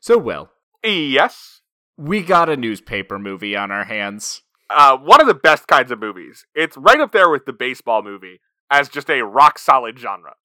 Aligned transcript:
So, 0.00 0.16
Will, 0.18 0.50
Yes. 0.82 1.60
we 1.96 2.22
got 2.22 2.48
a 2.48 2.56
newspaper 2.56 3.18
movie 3.18 3.54
on 3.54 3.70
our 3.70 3.84
hands. 3.84 4.42
Uh, 4.70 4.96
one 4.96 5.20
of 5.20 5.26
the 5.26 5.34
best 5.34 5.66
kinds 5.66 5.90
of 5.90 5.98
movies. 5.98 6.46
It's 6.54 6.76
right 6.76 7.00
up 7.00 7.12
there 7.12 7.28
with 7.28 7.44
the 7.44 7.52
baseball 7.52 8.02
movie 8.02 8.40
as 8.70 8.88
just 8.88 9.10
a 9.10 9.22
rock 9.22 9.58
solid 9.58 9.98
genre. 9.98 10.36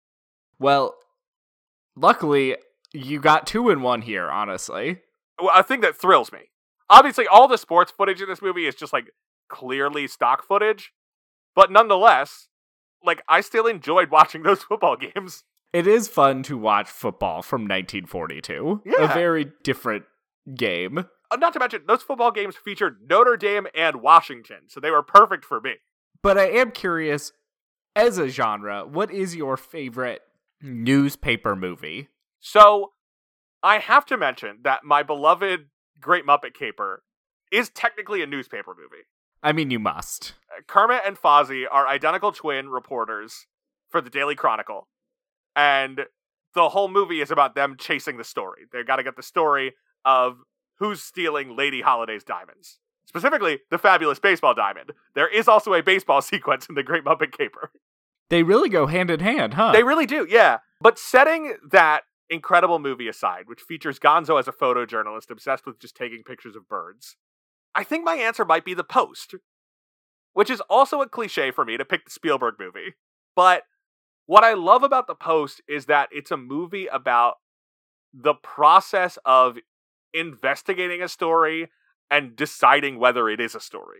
Well, 0.60 0.96
luckily, 1.96 2.58
you 2.94 3.20
got 3.20 3.48
two 3.48 3.70
in 3.70 3.82
one 3.82 4.02
here, 4.02 4.30
honestly. 4.30 5.02
Well, 5.40 5.52
a 5.58 5.64
thing 5.64 5.82
that 5.82 5.96
thrills 5.96 6.32
me. 6.32 6.50
Obviously, 6.90 7.28
all 7.28 7.48
the 7.48 7.58
sports 7.58 7.92
footage 7.92 8.22
in 8.22 8.28
this 8.28 8.42
movie 8.42 8.66
is 8.68 8.76
just 8.76 8.94
like 8.94 9.12
clearly 9.50 10.08
stock 10.08 10.46
footage, 10.46 10.92
but 11.56 11.72
nonetheless, 11.72 12.48
like 13.04 13.22
I 13.30 13.42
still 13.42 13.68
enjoyed 13.68 14.10
watching 14.12 14.44
those 14.44 14.64
football 14.64 14.98
games. 14.98 15.44
It 15.76 15.88
is 15.88 16.08
fun 16.08 16.42
to 16.44 16.58
watch 16.58 16.90
football 16.90 17.42
from 17.42 17.64
1942. 17.64 18.84
Yeah. 18.86 19.12
A 19.12 19.14
very 19.14 19.52
different 19.62 20.06
game. 20.56 21.00
Uh, 21.30 21.36
Not 21.36 21.52
to 21.52 21.60
mention, 21.60 21.82
those 21.86 22.02
football 22.02 22.32
games 22.32 22.56
featured 22.56 23.00
Notre 23.10 23.36
Dame 23.36 23.68
and 23.76 23.98
Washington, 23.98 24.70
so 24.70 24.80
they 24.80 24.90
were 24.90 25.04
perfect 25.04 25.44
for 25.44 25.60
me. 25.60 25.74
But 26.24 26.38
I 26.38 26.46
am 26.46 26.72
curious, 26.72 27.34
as 27.94 28.18
a 28.18 28.30
genre, 28.30 28.86
what 28.88 29.12
is 29.12 29.36
your 29.36 29.58
favorite 29.58 30.22
newspaper 30.62 31.58
movie? 31.58 32.08
So, 32.40 32.94
I 33.62 33.80
have 33.80 34.06
to 34.06 34.16
mention 34.16 34.60
that 34.64 34.86
my 34.86 35.04
beloved 35.04 35.66
Great 36.00 36.26
Muppet 36.26 36.54
Caper 36.54 37.04
is 37.52 37.70
technically 37.70 38.22
a 38.22 38.28
newspaper 38.28 38.74
movie. 38.74 39.04
I 39.44 39.52
mean, 39.52 39.72
you 39.72 39.80
must. 39.80 40.36
Uh, 40.50 40.62
Kermit 40.68 41.02
and 41.06 41.18
Fozzie 41.18 41.66
are 41.70 41.86
identical 41.86 42.32
twin 42.32 42.70
reporters 42.70 43.48
for 43.90 44.00
the 44.00 44.10
Daily 44.10 44.36
Chronicle, 44.36 44.88
and 45.56 46.02
the 46.54 46.70
whole 46.70 46.88
movie 46.88 47.22
is 47.22 47.32
about 47.32 47.56
them 47.56 47.76
chasing 47.78 48.18
the 48.18 48.24
story. 48.24 48.64
They 48.72 48.84
got 48.84 48.96
to 48.96 49.04
get 49.04 49.16
the 49.16 49.24
story 49.24 49.74
of 50.04 50.38
who's 50.80 51.02
stealing 51.02 51.56
Lady 51.56 51.82
Holiday's 51.82 52.24
diamonds. 52.24 52.80
Specifically, 53.06 53.60
the 53.70 53.78
fabulous 53.78 54.20
baseball 54.20 54.54
diamond. 54.54 54.92
There 55.14 55.28
is 55.28 55.48
also 55.48 55.74
a 55.74 55.84
baseball 55.84 56.22
sequence 56.24 56.68
in 56.68 56.76
the 56.76 56.84
Great 56.84 57.04
Muppet 57.04 57.32
Caper. 57.32 57.72
They 58.30 58.44
really 58.44 58.70
go 58.70 58.88
hand 58.88 59.12
in 59.12 59.20
hand, 59.20 59.54
huh? 59.54 59.72
They 59.72 59.84
really 59.84 60.08
do, 60.08 60.26
yeah. 60.28 60.60
But 60.82 60.98
setting 60.98 61.56
that 61.72 62.04
incredible 62.30 62.80
movie 62.80 63.08
aside, 63.08 63.44
which 63.46 63.62
features 63.62 64.00
Gonzo 64.00 64.40
as 64.40 64.48
a 64.48 64.52
photojournalist 64.52 65.30
obsessed 65.30 65.66
with 65.66 65.80
just 65.80 65.96
taking 65.96 66.24
pictures 66.24 66.56
of 66.56 66.68
birds, 66.68 67.18
I 67.76 67.84
think 67.84 68.04
my 68.04 68.16
answer 68.16 68.44
might 68.44 68.66
be 68.66 68.74
The 68.74 68.84
Post, 68.84 69.36
which 70.34 70.50
is 70.50 70.62
also 70.62 71.02
a 71.02 71.10
cliche 71.10 71.52
for 71.52 71.64
me 71.64 71.78
to 71.78 71.86
pick 71.86 72.06
the 72.06 72.12
Spielberg 72.12 72.56
movie. 72.60 72.96
But 73.36 73.64
what 74.26 74.44
I 74.44 74.54
love 74.54 74.84
about 74.84 75.08
The 75.08 75.16
Post 75.16 75.62
is 75.68 75.86
that 75.86 76.10
it's 76.12 76.32
a 76.32 76.38
movie 76.38 76.88
about 76.88 77.36
the 78.14 78.34
process 78.34 79.18
of 79.26 79.58
investigating 80.14 81.02
a 81.02 81.08
story 81.08 81.70
and 82.10 82.36
deciding 82.36 82.98
whether 82.98 83.30
it 83.30 83.40
is 83.40 83.56
a 83.56 83.60
story. 83.60 84.00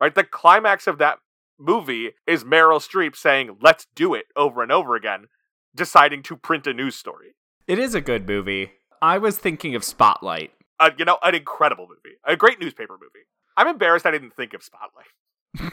Right? 0.00 0.14
The 0.14 0.24
climax 0.24 0.86
of 0.86 0.98
that 0.98 1.18
movie 1.58 2.12
is 2.26 2.44
Meryl 2.44 2.80
Streep 2.80 3.14
saying, 3.14 3.58
let's 3.60 3.86
do 3.94 4.14
it 4.14 4.26
over 4.36 4.62
and 4.62 4.72
over 4.72 4.96
again, 4.96 5.26
deciding 5.74 6.22
to 6.24 6.36
print 6.36 6.66
a 6.66 6.72
news 6.72 6.96
story. 6.96 7.34
It 7.68 7.78
is 7.78 7.94
a 7.94 8.00
good 8.00 8.26
movie. 8.26 8.72
I 9.00 9.18
was 9.18 9.38
thinking 9.38 9.74
of 9.74 9.84
Spotlight. 9.84 10.52
Uh, 10.80 10.90
you 10.98 11.04
know, 11.04 11.18
an 11.22 11.34
incredible 11.34 11.86
movie, 11.86 12.16
a 12.24 12.36
great 12.36 12.60
newspaper 12.60 12.94
movie. 12.94 13.26
I'm 13.56 13.68
embarrassed 13.68 14.06
I 14.06 14.10
didn't 14.10 14.34
think 14.34 14.54
of 14.54 14.62
Spotlight. 14.62 15.72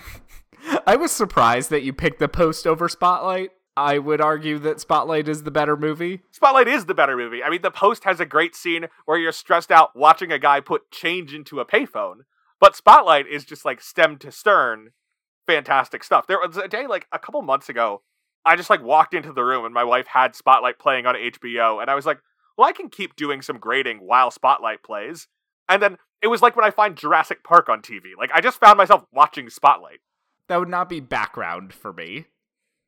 I 0.85 0.95
was 0.95 1.11
surprised 1.11 1.69
that 1.69 1.83
you 1.83 1.93
picked 1.93 2.19
The 2.19 2.27
Post 2.27 2.67
over 2.67 2.89
Spotlight. 2.89 3.51
I 3.77 3.97
would 3.97 4.19
argue 4.19 4.59
that 4.59 4.81
Spotlight 4.81 5.27
is 5.27 5.43
the 5.43 5.51
better 5.51 5.77
movie. 5.77 6.21
Spotlight 6.31 6.67
is 6.67 6.85
the 6.85 6.93
better 6.93 7.15
movie. 7.15 7.43
I 7.43 7.49
mean, 7.49 7.61
The 7.61 7.71
Post 7.71 8.03
has 8.03 8.19
a 8.19 8.25
great 8.25 8.55
scene 8.55 8.87
where 9.05 9.17
you're 9.17 9.31
stressed 9.31 9.71
out 9.71 9.95
watching 9.95 10.31
a 10.31 10.39
guy 10.39 10.59
put 10.59 10.91
change 10.91 11.33
into 11.33 11.59
a 11.59 11.65
payphone, 11.65 12.21
but 12.59 12.75
Spotlight 12.75 13.27
is 13.27 13.45
just 13.45 13.63
like 13.63 13.81
stem 13.81 14.17
to 14.17 14.31
stern, 14.31 14.89
fantastic 15.47 16.03
stuff. 16.03 16.27
There 16.27 16.39
was 16.39 16.57
a 16.57 16.67
day 16.67 16.87
like 16.87 17.07
a 17.11 17.19
couple 17.19 17.41
months 17.41 17.69
ago, 17.69 18.01
I 18.45 18.55
just 18.55 18.69
like 18.69 18.83
walked 18.83 19.13
into 19.13 19.31
the 19.31 19.43
room 19.43 19.65
and 19.65 19.73
my 19.73 19.83
wife 19.83 20.07
had 20.07 20.35
Spotlight 20.35 20.79
playing 20.79 21.05
on 21.05 21.15
HBO, 21.15 21.81
and 21.81 21.89
I 21.89 21.95
was 21.95 22.05
like, 22.05 22.19
well, 22.57 22.67
I 22.67 22.73
can 22.73 22.89
keep 22.89 23.15
doing 23.15 23.41
some 23.41 23.59
grading 23.59 23.99
while 23.99 24.31
Spotlight 24.31 24.83
plays. 24.83 25.27
And 25.69 25.81
then 25.81 25.97
it 26.21 26.27
was 26.27 26.41
like 26.41 26.55
when 26.55 26.65
I 26.65 26.71
find 26.71 26.97
Jurassic 26.97 27.43
Park 27.43 27.69
on 27.69 27.81
TV. 27.81 28.11
Like 28.17 28.31
I 28.33 28.41
just 28.41 28.59
found 28.59 28.77
myself 28.77 29.05
watching 29.13 29.49
Spotlight. 29.49 29.99
That 30.47 30.59
would 30.59 30.69
not 30.69 30.89
be 30.89 30.99
background 30.99 31.73
for 31.73 31.93
me. 31.93 32.25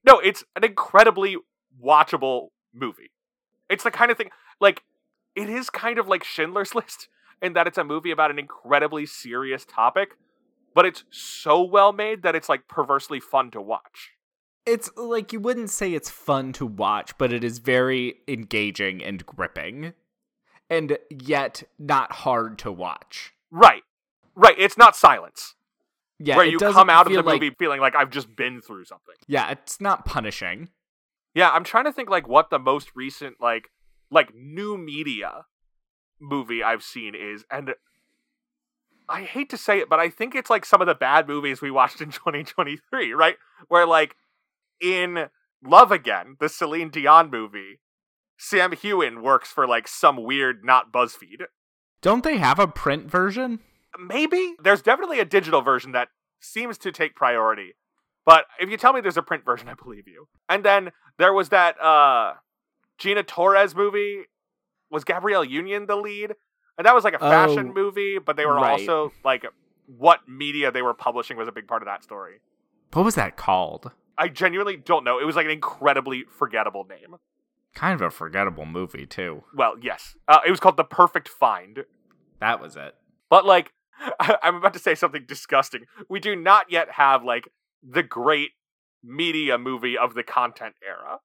No, 0.05 0.19
it's 0.19 0.43
an 0.55 0.63
incredibly 0.63 1.37
watchable 1.83 2.47
movie. 2.73 3.11
It's 3.69 3.83
the 3.83 3.91
kind 3.91 4.11
of 4.11 4.17
thing 4.17 4.29
like 4.59 4.83
it 5.35 5.49
is 5.49 5.69
kind 5.69 5.97
of 5.97 6.07
like 6.07 6.23
Schindler's 6.23 6.75
List 6.75 7.07
in 7.41 7.53
that 7.53 7.67
it's 7.67 7.77
a 7.77 7.83
movie 7.83 8.11
about 8.11 8.31
an 8.31 8.39
incredibly 8.39 9.05
serious 9.05 9.65
topic, 9.65 10.17
but 10.73 10.85
it's 10.85 11.03
so 11.09 11.61
well 11.61 11.91
made 11.91 12.23
that 12.23 12.35
it's 12.35 12.49
like 12.49 12.67
perversely 12.67 13.19
fun 13.19 13.51
to 13.51 13.61
watch. 13.61 14.11
It's 14.65 14.95
like 14.95 15.33
you 15.33 15.39
wouldn't 15.39 15.71
say 15.71 15.93
it's 15.93 16.11
fun 16.11 16.53
to 16.53 16.65
watch, 16.67 17.17
but 17.17 17.33
it 17.33 17.43
is 17.43 17.57
very 17.57 18.17
engaging 18.27 19.03
and 19.03 19.25
gripping. 19.25 19.93
And 20.69 20.97
yet 21.09 21.63
not 21.79 22.11
hard 22.11 22.59
to 22.59 22.71
watch. 22.71 23.33
Right. 23.49 23.83
Right, 24.35 24.55
it's 24.57 24.77
not 24.77 24.95
silence. 24.95 25.55
Yeah, 26.23 26.37
where 26.37 26.45
it 26.45 26.51
you 26.51 26.59
come 26.59 26.89
out 26.89 27.07
of 27.07 27.13
the 27.13 27.21
like- 27.21 27.41
movie 27.41 27.55
feeling 27.57 27.81
like 27.81 27.95
I've 27.95 28.09
just 28.09 28.35
been 28.35 28.61
through 28.61 28.85
something. 28.85 29.15
Yeah, 29.27 29.49
it's 29.51 29.81
not 29.81 30.05
punishing. 30.05 30.69
Yeah, 31.33 31.49
I'm 31.49 31.63
trying 31.63 31.85
to 31.85 31.93
think 31.93 32.09
like 32.09 32.27
what 32.27 32.49
the 32.49 32.59
most 32.59 32.91
recent 32.95 33.35
like 33.39 33.69
like 34.09 34.33
new 34.35 34.77
media 34.77 35.45
movie 36.19 36.61
I've 36.63 36.83
seen 36.83 37.15
is 37.15 37.45
and 37.49 37.73
I 39.09 39.23
hate 39.23 39.49
to 39.49 39.57
say 39.57 39.79
it, 39.79 39.89
but 39.89 39.99
I 39.99 40.09
think 40.09 40.35
it's 40.35 40.49
like 40.49 40.65
some 40.65 40.79
of 40.81 40.87
the 40.87 40.95
bad 40.95 41.27
movies 41.27 41.61
we 41.61 41.71
watched 41.71 41.99
in 42.01 42.11
2023, 42.11 43.13
right? 43.13 43.35
Where 43.67 43.85
like 43.85 44.15
in 44.81 45.27
Love 45.63 45.91
Again, 45.91 46.37
the 46.39 46.49
Celine 46.49 46.89
Dion 46.89 47.29
movie, 47.29 47.79
Sam 48.37 48.71
Heughan 48.71 49.21
works 49.21 49.49
for 49.49 49.67
like 49.67 49.87
some 49.87 50.23
weird 50.23 50.63
not 50.63 50.91
BuzzFeed. 50.91 51.43
Don't 52.01 52.23
they 52.23 52.37
have 52.37 52.57
a 52.59 52.67
print 52.67 53.09
version? 53.09 53.59
Maybe 53.99 54.55
there's 54.61 54.81
definitely 54.81 55.19
a 55.19 55.25
digital 55.25 55.61
version 55.61 55.91
that 55.91 56.09
seems 56.39 56.77
to 56.79 56.91
take 56.91 57.15
priority. 57.15 57.73
But 58.25 58.45
if 58.59 58.69
you 58.69 58.77
tell 58.77 58.93
me 58.93 59.01
there's 59.01 59.17
a 59.17 59.21
print 59.21 59.43
version, 59.45 59.67
I 59.67 59.73
believe 59.73 60.07
you. 60.07 60.27
And 60.47 60.63
then 60.63 60.91
there 61.17 61.33
was 61.33 61.49
that 61.49 61.81
uh 61.81 62.33
Gina 62.97 63.23
Torres 63.23 63.75
movie. 63.75 64.23
Was 64.89 65.03
Gabrielle 65.03 65.45
Union 65.45 65.85
the 65.87 65.95
lead? 65.95 66.33
And 66.77 66.85
that 66.85 66.93
was 66.95 67.03
like 67.03 67.13
a 67.13 67.19
fashion 67.19 67.69
Oh, 67.69 67.73
movie, 67.73 68.17
but 68.19 68.35
they 68.35 68.45
were 68.45 68.55
right. 68.55 68.71
also 68.79 69.11
like 69.23 69.45
what 69.85 70.19
media 70.27 70.71
they 70.71 70.81
were 70.81 70.93
publishing 70.93 71.37
was 71.37 71.47
a 71.47 71.51
big 71.51 71.67
part 71.67 71.81
of 71.81 71.85
that 71.85 72.03
story. 72.03 72.41
What 72.93 73.05
was 73.05 73.15
that 73.15 73.37
called? 73.37 73.91
I 74.17 74.27
genuinely 74.27 74.77
don't 74.77 75.03
know. 75.03 75.17
It 75.19 75.25
was 75.25 75.35
like 75.35 75.45
an 75.45 75.51
incredibly 75.51 76.25
forgettable 76.29 76.85
name. 76.85 77.15
Kind 77.73 77.93
of 77.95 78.01
a 78.05 78.09
forgettable 78.11 78.65
movie, 78.65 79.05
too. 79.05 79.43
Well, 79.55 79.75
yes. 79.81 80.15
Uh, 80.27 80.39
it 80.45 80.51
was 80.51 80.59
called 80.59 80.75
The 80.75 80.83
Perfect 80.83 81.29
Find. 81.29 81.85
That 82.41 82.59
was 82.61 82.75
it. 82.75 82.95
But 83.29 83.45
like, 83.45 83.71
I'm 84.19 84.55
about 84.55 84.73
to 84.73 84.79
say 84.79 84.95
something 84.95 85.25
disgusting. 85.27 85.85
We 86.09 86.19
do 86.19 86.35
not 86.35 86.71
yet 86.71 86.91
have 86.91 87.23
like 87.23 87.49
the 87.83 88.03
great 88.03 88.51
media 89.03 89.57
movie 89.57 89.97
of 89.97 90.13
the 90.13 90.23
content 90.23 90.75
era. 90.85 91.19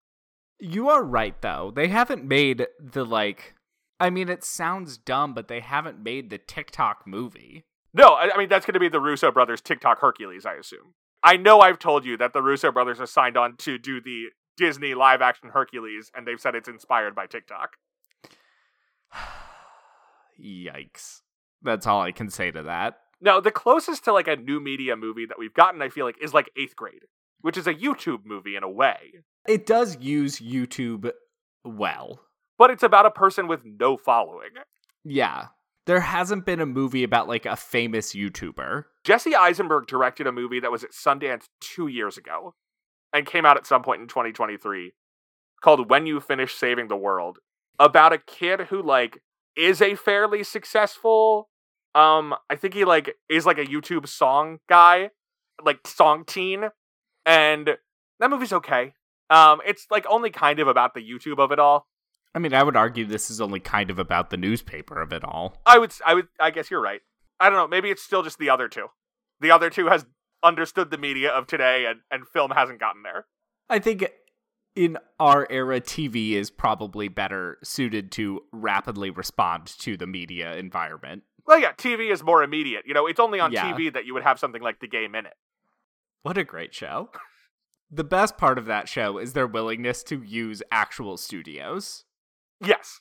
You 0.59 0.89
are 0.89 1.05
right, 1.05 1.41
though. 1.43 1.71
They 1.75 1.89
haven't 1.89 2.25
made 2.25 2.67
the, 2.81 3.05
like. 3.05 3.55
I 4.01 4.11
mean, 4.11 4.29
it 4.29 4.45
sounds 4.45 4.97
dumb, 4.97 5.35
but 5.35 5.49
they 5.49 5.61
haven't 5.61 6.03
made 6.03 6.31
the 6.31 6.39
TikTok 6.39 7.07
movie. 7.07 7.65
No, 7.95 8.15
I, 8.15 8.35
I 8.35 8.39
mean 8.39 8.49
that's 8.49 8.67
going 8.67 8.75
to 8.75 8.81
be 8.81 8.89
the 8.89 9.01
Russo 9.01 9.31
brothers 9.33 9.61
TikTok 9.63 10.01
Hercules, 10.01 10.45
I 10.45 10.55
assume. 10.55 10.95
I 11.23 11.37
know 11.37 11.61
I've 11.61 11.79
told 11.79 12.05
you 12.05 12.17
that 12.19 12.35
the 12.35 12.43
Russo 12.43 12.71
brothers 12.71 13.01
are 13.01 13.07
signed 13.07 13.37
on 13.37 13.57
to 13.59 13.79
do 13.79 14.01
the 14.01 14.27
Disney 14.57 14.95
live 14.95 15.23
action 15.23 15.51
Hercules, 15.51 16.11
and 16.15 16.27
they've 16.27 16.41
said 16.41 16.55
it's 16.55 16.69
inspired 16.69 17.15
by 17.15 17.27
TikTok. 17.27 17.77
Yikes. 20.41 21.23
That's 21.67 21.87
all 21.87 22.01
I 22.01 22.13
can 22.13 22.31
say 22.31 22.51
to 22.51 22.63
that. 22.63 22.99
Now, 23.21 23.41
the 23.41 23.51
closest 23.51 24.05
to 24.05 24.13
like 24.13 24.29
a 24.29 24.37
new 24.37 24.61
media 24.61 24.97
movie 24.97 25.27
that 25.27 25.39
we've 25.39 25.55
gotten, 25.55 25.83
I 25.83 25.89
feel 25.89 26.05
like, 26.07 26.17
is 26.23 26.33
like 26.35 26.51
Eighth 26.57 26.77
Grade, 26.77 27.05
which 27.41 27.57
is 27.57 27.67
a 27.67 27.75
YouTube 27.75 28.25
movie 28.25 28.57
in 28.57 28.63
a 28.63 28.71
way, 28.71 29.15
It 29.49 29.67
does 29.67 29.99
use 30.01 30.39
YouTube 30.39 31.11
well. 31.65 32.21
but 32.59 32.71
it's 32.71 32.83
about 32.83 33.07
a 33.07 33.11
person 33.11 33.49
with 33.49 33.61
no 33.65 33.97
following. 33.97 34.51
Yeah. 35.05 35.49
There 35.87 36.01
hasn't 36.01 36.45
been 36.47 36.61
a 36.61 36.67
movie 36.67 37.05
about, 37.05 37.29
like, 37.29 37.47
a 37.47 37.55
famous 37.55 38.13
YouTuber. 38.15 38.85
Jesse 39.05 39.37
Eisenberg 39.37 39.87
directed 39.87 40.27
a 40.27 40.33
movie 40.33 40.59
that 40.61 40.73
was 40.73 40.83
at 40.83 40.91
Sundance 40.91 41.45
two 41.61 41.87
years 41.87 42.17
ago 42.19 42.55
and 43.13 43.25
came 43.25 43.47
out 43.47 43.57
at 43.57 43.67
some 43.67 43.83
point 43.83 44.01
in 44.03 44.09
2023 44.09 44.95
called 45.63 45.89
When 45.89 46.07
You 46.07 46.19
Finish 46.21 46.55
Saving 46.55 46.89
the 46.89 46.97
World 46.97 47.39
about 47.79 48.13
a 48.13 48.19
kid 48.19 48.63
who, 48.63 48.83
like, 48.83 49.23
is 49.57 49.81
a 49.81 49.95
fairly 49.95 50.43
successful, 50.43 51.49
um, 51.97 52.35
I 52.51 52.57
think 52.57 52.75
he, 52.75 52.85
like, 52.85 53.17
is 53.29 53.47
like 53.47 53.59
a 53.59 53.65
YouTube 53.65 54.07
song 54.07 54.59
guy, 54.69 55.11
like, 55.65 55.87
song 55.87 56.25
teen. 56.25 56.69
And 57.25 57.77
that 58.21 58.31
movie's 58.31 58.53
okay. 58.53 58.95
Um, 59.31 59.61
it's, 59.67 59.87
like, 59.91 60.07
only 60.09 60.31
kind 60.31 60.61
of 60.61 60.69
about 60.69 60.95
the 60.95 61.01
YouTube 61.01 61.39
of 61.39 61.51
it 61.53 61.59
all. 61.59 61.87
I 62.35 62.39
mean, 62.39 62.53
I 62.53 62.63
would 62.63 62.77
argue 62.77 63.07
this 63.07 63.31
is 63.31 63.41
only 63.41 63.61
kind 63.61 63.91
of 63.91 63.99
about 63.99 64.29
the 64.29 64.37
newspaper 64.37 65.01
of 65.01 65.13
it 65.13 65.25
all. 65.25 65.57
I 65.65 65.79
would, 65.79 65.93
I 66.05 66.15
would, 66.15 66.29
I 66.39 66.51
guess 66.51 66.71
you're 66.71 66.83
right. 66.83 67.01
I 67.41 67.49
don't 67.49 67.59
know. 67.59 67.67
Maybe 67.67 67.91
it's 67.91 68.03
still 68.03 68.23
just 68.23 68.39
the 68.39 68.51
other 68.51 68.69
two. 68.69 68.89
The 69.41 69.51
other 69.51 69.71
two 69.71 69.87
has 69.87 70.05
understood 70.43 70.91
the 70.91 70.99
media 70.99 71.31
of 71.31 71.47
today, 71.47 71.87
and 71.87 72.01
and 72.11 72.27
film 72.29 72.51
hasn't 72.51 72.81
gotten 72.81 73.03
there. 73.03 73.27
I 73.69 73.79
think 73.79 74.07
in 74.75 74.99
our 75.19 75.47
era, 75.51 75.81
TV 75.81 76.33
is 76.33 76.51
probably 76.51 77.09
better 77.09 77.59
suited 77.65 78.13
to 78.13 78.43
rapidly 78.53 79.11
respond 79.11 79.67
to 79.79 79.97
the 79.97 80.07
media 80.07 80.57
environment. 80.57 81.23
Well, 81.47 81.59
yeah, 81.59 81.73
TV 81.73 82.11
is 82.13 82.23
more 82.23 82.43
immediate. 82.43 82.85
You 82.87 82.95
know, 82.95 83.07
it's 83.07 83.21
only 83.21 83.39
on 83.41 83.53
Yeah. 83.53 83.73
TV 83.73 83.93
that 83.93 84.05
you 84.05 84.15
would 84.15 84.23
have 84.25 84.39
something 84.39 84.63
like 84.63 84.81
the 84.81 84.89
Game 84.89 85.15
in 85.15 85.27
it. 85.27 85.35
What 86.23 86.37
a 86.39 86.45
great 86.45 86.75
show. 86.75 87.11
The 87.91 88.03
best 88.05 88.37
part 88.37 88.59
of 88.59 88.67
that 88.67 88.89
show 88.89 89.17
is 89.19 89.33
their 89.33 89.47
willingness 89.47 90.03
to 90.05 90.21
use 90.23 90.61
actual 90.73 91.17
studios. 91.17 92.05
Yes, 92.61 93.01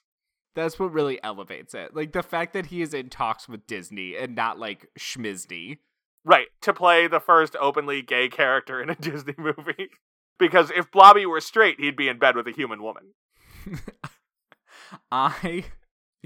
That's 0.54 0.78
what 0.80 0.94
really 0.94 1.22
elevates 1.24 1.74
it. 1.74 1.96
Like 1.96 2.12
the 2.14 2.22
fact 2.24 2.54
that 2.54 2.68
he 2.68 2.82
is 2.82 2.94
in 2.94 3.10
talks 3.10 3.50
with 3.50 3.66
Disney 3.68 4.16
and 4.16 4.36
not 4.36 4.60
like 4.60 4.88
Schmizdny. 4.98 5.80
right. 6.24 6.48
To 6.62 6.72
play 6.74 7.08
the 7.08 7.20
first 7.20 7.56
openly 7.60 8.02
gay 8.04 8.30
character 8.30 8.82
in 8.82 8.90
a 8.90 8.96
Disney 9.10 9.34
movie. 9.38 9.90
Because 10.38 10.70
if 10.76 10.92
Blobby 10.92 11.26
were 11.26 11.42
straight, 11.42 11.80
he'd 11.80 11.96
be 11.98 12.08
in 12.08 12.20
bed 12.20 12.36
with 12.36 12.48
a 12.48 12.52
human 12.52 12.84
woman. 12.84 13.14
I 15.12 15.66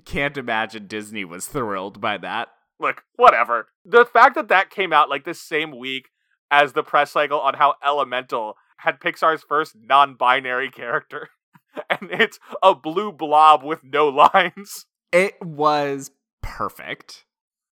can't 0.01 0.37
imagine 0.37 0.87
Disney 0.87 1.25
was 1.25 1.47
thrilled 1.47 1.99
by 1.99 2.17
that. 2.17 2.49
Look, 2.79 3.03
whatever. 3.15 3.69
The 3.83 4.05
fact 4.05 4.35
that 4.35 4.47
that 4.47 4.69
came 4.69 4.93
out 4.93 5.09
like 5.09 5.25
the 5.25 5.33
same 5.33 5.77
week 5.77 6.09
as 6.49 6.73
the 6.73 6.83
press 6.83 7.11
cycle 7.11 7.39
on 7.39 7.55
how 7.55 7.75
Elemental 7.85 8.55
had 8.77 8.99
Pixar's 8.99 9.43
first 9.43 9.75
non-binary 9.75 10.71
character, 10.71 11.29
and 11.89 12.09
it's 12.11 12.39
a 12.63 12.73
blue 12.73 13.11
blob 13.11 13.63
with 13.63 13.83
no 13.83 14.07
lines. 14.07 14.85
It 15.11 15.35
was 15.41 16.11
perfect. 16.41 17.25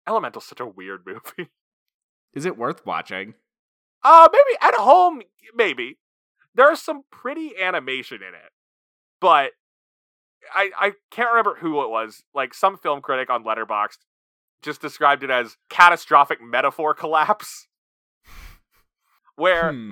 Elemental's 0.07 0.45
such 0.45 0.59
a 0.59 0.65
weird 0.65 1.01
movie. 1.05 1.51
Is 2.33 2.45
it 2.45 2.57
worth 2.57 2.85
watching? 2.85 3.35
Uh, 4.03 4.27
maybe 4.31 4.57
at 4.61 4.75
home, 4.75 5.21
maybe. 5.55 5.99
There's 6.53 6.81
some 6.81 7.03
pretty 7.11 7.53
animation 7.61 8.17
in 8.17 8.33
it, 8.33 8.51
but 9.19 9.51
I 10.53 10.69
I 10.77 10.91
can't 11.11 11.29
remember 11.29 11.55
who 11.59 11.81
it 11.83 11.89
was. 11.89 12.23
Like 12.33 12.53
some 12.53 12.77
film 12.77 13.01
critic 13.01 13.29
on 13.29 13.43
Letterboxd 13.43 13.97
just 14.61 14.81
described 14.81 15.23
it 15.23 15.29
as 15.29 15.57
catastrophic 15.69 16.39
metaphor 16.41 16.93
collapse, 16.95 17.67
where 19.35 19.71
Hmm. 19.71 19.89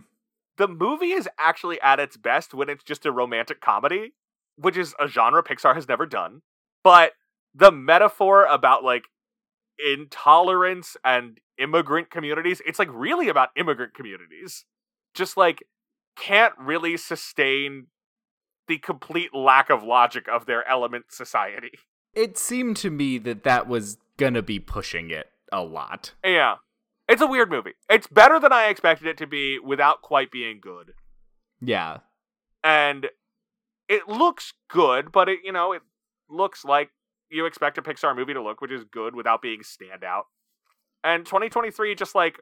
the 0.58 0.68
movie 0.68 1.12
is 1.12 1.28
actually 1.38 1.80
at 1.82 2.00
its 2.00 2.18
best 2.18 2.54
when 2.54 2.70
it's 2.70 2.84
just 2.84 3.06
a 3.06 3.12
romantic 3.12 3.62
comedy, 3.62 4.14
which 4.56 4.78
is 4.78 4.96
a 5.00 5.08
genre 5.08 5.44
Pixar 5.44 5.76
has 5.76 5.88
never 5.88 6.06
done. 6.06 6.42
But 6.84 7.14
the 7.54 7.72
metaphor 7.72 8.46
about 8.46 8.84
like 8.84 9.06
intolerance 9.78 10.96
and 11.04 11.40
immigrant 11.58 12.10
communities, 12.10 12.62
it's 12.66 12.80
like 12.80 12.90
really 12.92 13.30
about 13.30 13.50
immigrant 13.56 13.94
communities. 13.94 14.66
Just 15.14 15.38
like 15.38 15.64
can't 16.16 16.54
really 16.58 16.98
sustain 16.98 17.88
the 18.68 18.77
complete 18.77 19.33
lack 19.33 19.69
of 19.69 19.83
logic 19.83 20.27
of 20.27 20.45
their 20.45 20.68
element 20.68 21.06
society. 21.10 21.71
It 22.13 22.38
seemed 22.38 22.77
to 22.77 22.89
me 22.89 23.18
that 23.19 23.44
that 23.44 23.68
was 23.68 23.98
gonna 24.18 24.42
be 24.42 24.60
pushing 24.60 25.10
it 25.10 25.31
a 25.51 25.63
lot. 25.63 26.13
Yeah. 26.24 26.56
It's 27.10 27.21
a 27.21 27.27
weird 27.27 27.50
movie. 27.50 27.74
It's 27.89 28.07
better 28.07 28.39
than 28.39 28.54
I 28.54 28.68
expected 28.68 29.07
it 29.07 29.18
to 29.18 29.27
be 29.27 29.60
without 29.60 30.01
quite 30.01 30.31
being 30.31 30.60
good. 30.62 30.94
Yeah. 31.62 32.00
and 32.63 33.10
it 33.89 34.07
looks 34.07 34.54
good, 34.69 35.12
but 35.12 35.27
it 35.30 35.39
you 35.44 35.51
know 35.51 35.74
it 35.74 35.81
looks 36.30 36.63
like 36.63 36.92
you 37.30 37.45
expect 37.45 37.77
a 37.77 37.81
Pixar 37.81 38.15
movie 38.15 38.33
to 38.33 38.42
look, 38.42 38.62
which 38.62 38.71
is 38.71 38.83
good 38.86 39.15
without 39.15 39.42
being 39.42 39.60
standout. 39.62 40.24
And 41.04 41.25
2023 41.25 41.95
just 41.95 42.15
like 42.15 42.39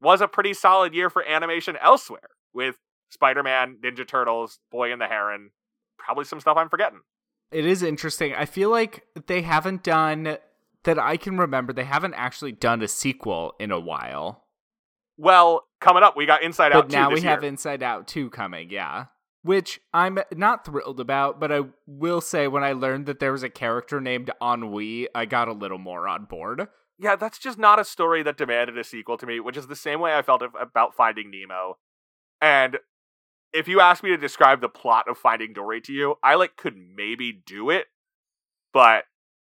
was 0.00 0.20
a 0.20 0.28
pretty 0.28 0.54
solid 0.54 0.94
year 0.94 1.10
for 1.10 1.24
animation 1.26 1.76
elsewhere 1.82 2.28
with 2.54 2.76
Spider-Man, 3.10 3.78
Ninja 3.82 4.06
Turtles, 4.06 4.58
Boy 4.70 4.92
and 4.92 5.00
the 5.00 5.06
Heron, 5.06 5.50
probably 5.98 6.24
some 6.24 6.40
stuff 6.40 6.56
I'm 6.56 6.68
forgetting. 6.68 7.00
It 7.50 7.64
is 7.64 7.82
interesting. 7.82 8.34
I 8.34 8.44
feel 8.44 8.70
like 8.70 9.04
they 9.26 9.42
haven't 9.42 9.82
done 9.82 10.38
that 10.84 10.98
I 10.98 11.16
can 11.16 11.36
remember, 11.38 11.72
they 11.72 11.84
haven't 11.84 12.14
actually 12.14 12.52
done 12.52 12.82
a 12.82 12.88
sequel 12.88 13.54
in 13.58 13.70
a 13.70 13.80
while. 13.80 14.44
Well, 15.16 15.64
coming 15.80 16.02
up, 16.02 16.16
we 16.16 16.26
got 16.26 16.42
Inside 16.42 16.72
Out 16.72 16.84
But 16.84 16.90
2 16.90 16.96
now 16.96 17.10
we 17.10 17.20
have. 17.22 17.42
Inside 17.42 17.82
Out 17.82 18.06
2 18.06 18.30
coming, 18.30 18.70
yeah. 18.70 19.06
Which 19.42 19.80
I'm 19.92 20.18
not 20.34 20.64
thrilled 20.64 21.00
about, 21.00 21.40
but 21.40 21.50
I 21.50 21.62
will 21.86 22.20
say 22.20 22.48
when 22.48 22.62
I 22.62 22.72
learned 22.72 23.06
that 23.06 23.18
there 23.18 23.32
was 23.32 23.42
a 23.42 23.48
character 23.48 24.00
named 24.00 24.30
Ennui, 24.42 25.08
I 25.14 25.24
got 25.26 25.48
a 25.48 25.52
little 25.52 25.78
more 25.78 26.06
on 26.06 26.26
board. 26.26 26.68
Yeah, 26.98 27.16
that's 27.16 27.38
just 27.38 27.58
not 27.58 27.78
a 27.78 27.84
story 27.84 28.22
that 28.22 28.36
demanded 28.36 28.76
a 28.76 28.84
sequel 28.84 29.16
to 29.18 29.26
me, 29.26 29.40
which 29.40 29.56
is 29.56 29.66
the 29.66 29.76
same 29.76 30.00
way 30.00 30.14
I 30.14 30.22
felt 30.22 30.42
about 30.42 30.94
Finding 30.94 31.30
Nemo. 31.30 31.78
And 32.40 32.78
if 33.52 33.68
you 33.68 33.80
ask 33.80 34.02
me 34.02 34.10
to 34.10 34.16
describe 34.16 34.60
the 34.60 34.68
plot 34.68 35.08
of 35.08 35.18
Finding 35.18 35.52
Dory 35.52 35.80
to 35.82 35.92
you, 35.92 36.16
I 36.22 36.34
like 36.34 36.56
could 36.56 36.76
maybe 36.76 37.32
do 37.32 37.70
it, 37.70 37.86
but 38.72 39.04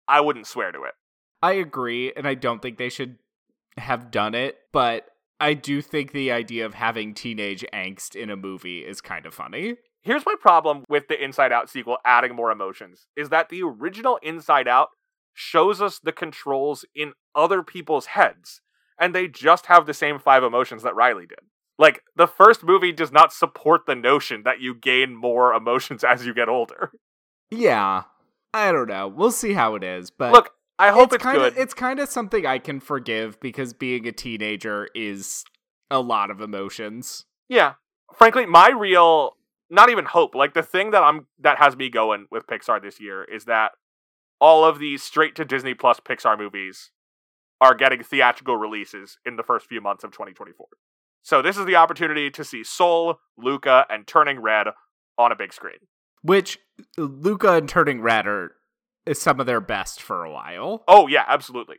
I 0.08 0.22
wouldn't 0.22 0.48
swear 0.48 0.72
to 0.72 0.84
it. 0.84 0.94
I 1.42 1.54
agree, 1.54 2.14
and 2.16 2.28
I 2.28 2.36
don't 2.36 2.62
think 2.62 2.78
they 2.78 2.90
should 2.90 3.18
have 3.78 4.12
done 4.12 4.34
it, 4.34 4.58
but 4.72 5.08
I 5.40 5.54
do 5.54 5.82
think 5.82 6.12
the 6.12 6.32
idea 6.32 6.66
of 6.66 6.74
having 6.74 7.14
teenage 7.14 7.66
angst 7.74 8.16
in 8.16 8.30
a 8.30 8.36
movie 8.38 8.80
is 8.80 9.02
kind 9.02 9.26
of 9.26 9.34
funny. 9.34 9.76
Here's 10.02 10.26
my 10.26 10.36
problem 10.40 10.84
with 10.90 11.08
the 11.08 11.22
Inside 11.22 11.52
Out 11.52 11.70
sequel 11.70 11.98
adding 12.06 12.36
more 12.36 12.52
emotions 12.52 13.08
is 13.16 13.30
that 13.30 13.50
the 13.50 13.64
original 13.64 14.20
Inside 14.22 14.68
Out 14.68 14.90
shows 15.34 15.82
us 15.82 16.00
the 16.00 16.12
controls 16.12 16.86
in 16.94 17.14
other 17.36 17.64
people's 17.64 18.08
heads, 18.08 18.62
and 19.00 19.14
they 19.14 19.28
just 19.28 19.66
have 19.68 19.86
the 19.86 19.94
same 19.94 20.20
five 20.20 20.44
emotions 20.44 20.84
that 20.84 20.96
Riley 20.96 21.26
did. 21.26 21.40
Like, 21.80 22.04
the 22.16 22.28
first 22.28 22.64
movie 22.64 22.92
does 22.92 23.12
not 23.12 23.34
support 23.34 23.86
the 23.88 23.96
notion 23.96 24.44
that 24.44 24.62
you 24.62 24.76
gain 24.76 25.16
more 25.16 25.54
emotions 25.54 26.04
as 26.08 26.26
you 26.26 26.34
get 26.34 26.50
older. 26.50 26.92
Yeah, 27.50 28.04
I 28.54 28.72
don't 28.72 28.88
know. 28.88 29.08
We'll 29.08 29.32
see 29.32 29.54
how 29.54 29.76
it 29.76 29.84
is, 29.84 30.12
but 30.12 30.32
Look, 30.32 30.52
I 30.80 30.92
hope 30.92 31.14
it's, 31.14 31.24
kind 31.24 31.38
good. 31.38 31.54
of 31.54 31.58
it's 31.60 31.74
kind 31.74 32.00
of 32.00 32.10
something 32.10 32.46
I 32.46 32.60
can 32.60 32.80
forgive 32.80 33.40
because 33.40 33.74
being 33.74 34.08
a 34.08 34.12
teenager 34.12 34.90
is 34.96 35.44
a 35.90 36.02
lot 36.02 36.32
of 36.32 36.42
emotions. 36.42 37.26
Yeah. 37.50 37.74
Frankly, 38.16 38.46
my 38.46 38.70
real 38.70 39.38
not 39.70 39.90
even 39.90 40.06
hope, 40.06 40.36
like 40.36 40.54
the 40.54 40.64
thing 40.64 40.92
that 40.92 41.04
I'm 41.04 41.28
that 41.40 41.58
has 41.58 41.76
me 41.76 41.90
going 41.90 42.28
with 42.32 42.46
Pixar 42.48 42.82
this 42.82 43.00
year 43.00 43.24
is 43.24 43.46
that 43.46 43.72
all 44.40 44.66
of 44.66 44.78
these 44.78 45.02
straight 45.02 45.36
to 45.36 45.46
Disney 45.46 45.74
Plus 45.74 46.00
Pixar 46.00 46.38
movies 46.38 46.92
are 47.62 47.74
getting 47.74 48.04
theatrical 48.04 48.58
releases 48.58 49.18
in 49.26 49.36
the 49.36 49.44
first 49.44 49.68
few 49.68 49.82
months 49.82 50.04
of 50.04 50.12
2024. 50.12 50.68
So 51.24 51.42
this 51.42 51.58
is 51.58 51.66
the 51.66 51.78
opportunity 51.78 52.30
to 52.30 52.44
see 52.44 52.64
Soul, 52.64 53.20
Luca, 53.38 53.86
and 53.90 54.06
Turning 54.06 54.40
Red 54.42 54.68
on 55.18 55.32
a 55.32 55.36
big 55.36 55.54
screen. 55.54 55.78
Which 56.22 56.60
uh, 56.98 57.04
Luca 57.04 57.54
and 57.54 57.68
Turning 57.68 58.02
Red 58.02 58.28
are 58.28 58.56
is 59.06 59.22
some 59.22 59.40
of 59.40 59.46
their 59.46 59.62
best 59.62 60.02
for 60.02 60.24
a 60.24 60.32
while. 60.32 60.84
Oh 60.88 61.08
yeah, 61.08 61.26
absolutely. 61.28 61.78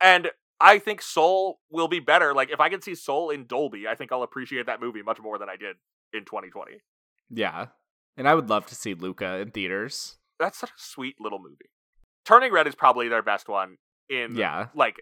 And 0.00 0.30
I 0.60 0.78
think 0.78 1.02
Soul 1.02 1.58
will 1.70 1.88
be 1.88 2.00
better. 2.00 2.32
Like 2.34 2.50
if 2.50 2.60
I 2.60 2.68
can 2.68 2.82
see 2.82 2.94
Soul 2.94 3.30
in 3.30 3.46
Dolby, 3.46 3.86
I 3.88 3.94
think 3.94 4.12
I'll 4.12 4.22
appreciate 4.22 4.66
that 4.66 4.80
movie 4.80 5.02
much 5.02 5.20
more 5.20 5.38
than 5.38 5.48
I 5.48 5.56
did 5.56 5.76
in 6.12 6.24
2020. 6.24 6.78
Yeah, 7.30 7.66
and 8.16 8.28
I 8.28 8.34
would 8.34 8.48
love 8.48 8.66
to 8.66 8.74
see 8.74 8.94
Luca 8.94 9.38
in 9.38 9.50
theaters. 9.50 10.16
that's 10.38 10.58
such 10.58 10.70
a 10.70 10.72
sweet 10.76 11.16
little 11.20 11.38
movie. 11.38 11.70
Turning 12.24 12.52
Red 12.52 12.66
is 12.66 12.74
probably 12.74 13.08
their 13.08 13.22
best 13.22 13.48
one 13.48 13.76
in 14.08 14.36
Yeah, 14.36 14.68
like 14.74 14.96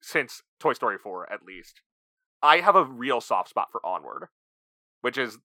since 0.00 0.42
Toy 0.60 0.72
Story 0.74 0.98
4 1.02 1.32
at 1.32 1.42
least. 1.44 1.80
I 2.42 2.58
have 2.58 2.76
a 2.76 2.84
real 2.84 3.20
soft 3.20 3.48
spot 3.48 3.70
for 3.72 3.84
Onward, 3.84 4.28
which 5.00 5.18
is 5.18 5.38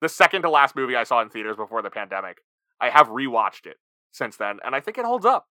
the 0.00 0.08
second 0.08 0.42
to 0.42 0.50
last 0.50 0.76
movie 0.76 0.96
I 0.96 1.04
saw 1.04 1.20
in 1.22 1.30
theaters 1.30 1.56
before 1.56 1.82
the 1.82 1.90
pandemic. 1.90 2.38
I 2.80 2.90
have 2.90 3.08
rewatched 3.08 3.66
it 3.66 3.78
since 4.12 4.36
then 4.36 4.58
and 4.64 4.74
I 4.74 4.80
think 4.80 4.98
it 4.98 5.04
holds 5.04 5.24
up. 5.24 5.46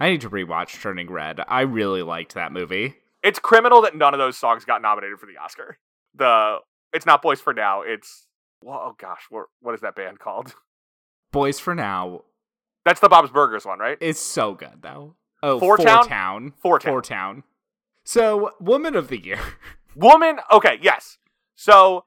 I 0.00 0.10
need 0.10 0.20
to 0.22 0.30
rewatch 0.30 0.80
Turning 0.80 1.10
Red. 1.10 1.40
I 1.48 1.62
really 1.62 2.02
liked 2.02 2.34
that 2.34 2.52
movie. 2.52 2.96
It's 3.22 3.38
criminal 3.38 3.82
that 3.82 3.96
none 3.96 4.14
of 4.14 4.18
those 4.18 4.36
songs 4.36 4.64
got 4.64 4.80
nominated 4.80 5.18
for 5.18 5.26
the 5.26 5.36
Oscar. 5.36 5.78
The 6.14 6.58
it's 6.92 7.04
not 7.04 7.20
Boys 7.20 7.40
for 7.40 7.52
Now, 7.52 7.82
it's 7.82 8.26
oh 8.66 8.94
gosh, 8.98 9.22
what 9.28 9.46
what 9.60 9.74
is 9.74 9.80
that 9.80 9.96
band 9.96 10.18
called? 10.20 10.54
Boys 11.32 11.58
for 11.60 11.74
Now 11.74 12.22
That's 12.84 13.00
the 13.00 13.08
Bob's 13.08 13.30
Burgers 13.30 13.66
one, 13.66 13.78
right? 13.78 13.98
It's 14.00 14.20
so 14.20 14.54
good 14.54 14.80
though. 14.82 15.16
Oh, 15.42 15.58
Four 15.58 15.76
Four 15.76 15.86
Town? 15.86 16.06
Town. 16.06 16.52
Four 16.62 16.78
Town. 16.78 16.92
Four 16.92 17.02
Town. 17.02 17.42
So, 18.04 18.52
Woman 18.58 18.96
of 18.96 19.08
the 19.08 19.22
Year. 19.22 19.40
Woman. 19.98 20.38
Okay, 20.52 20.78
yes. 20.80 21.18
So, 21.56 22.04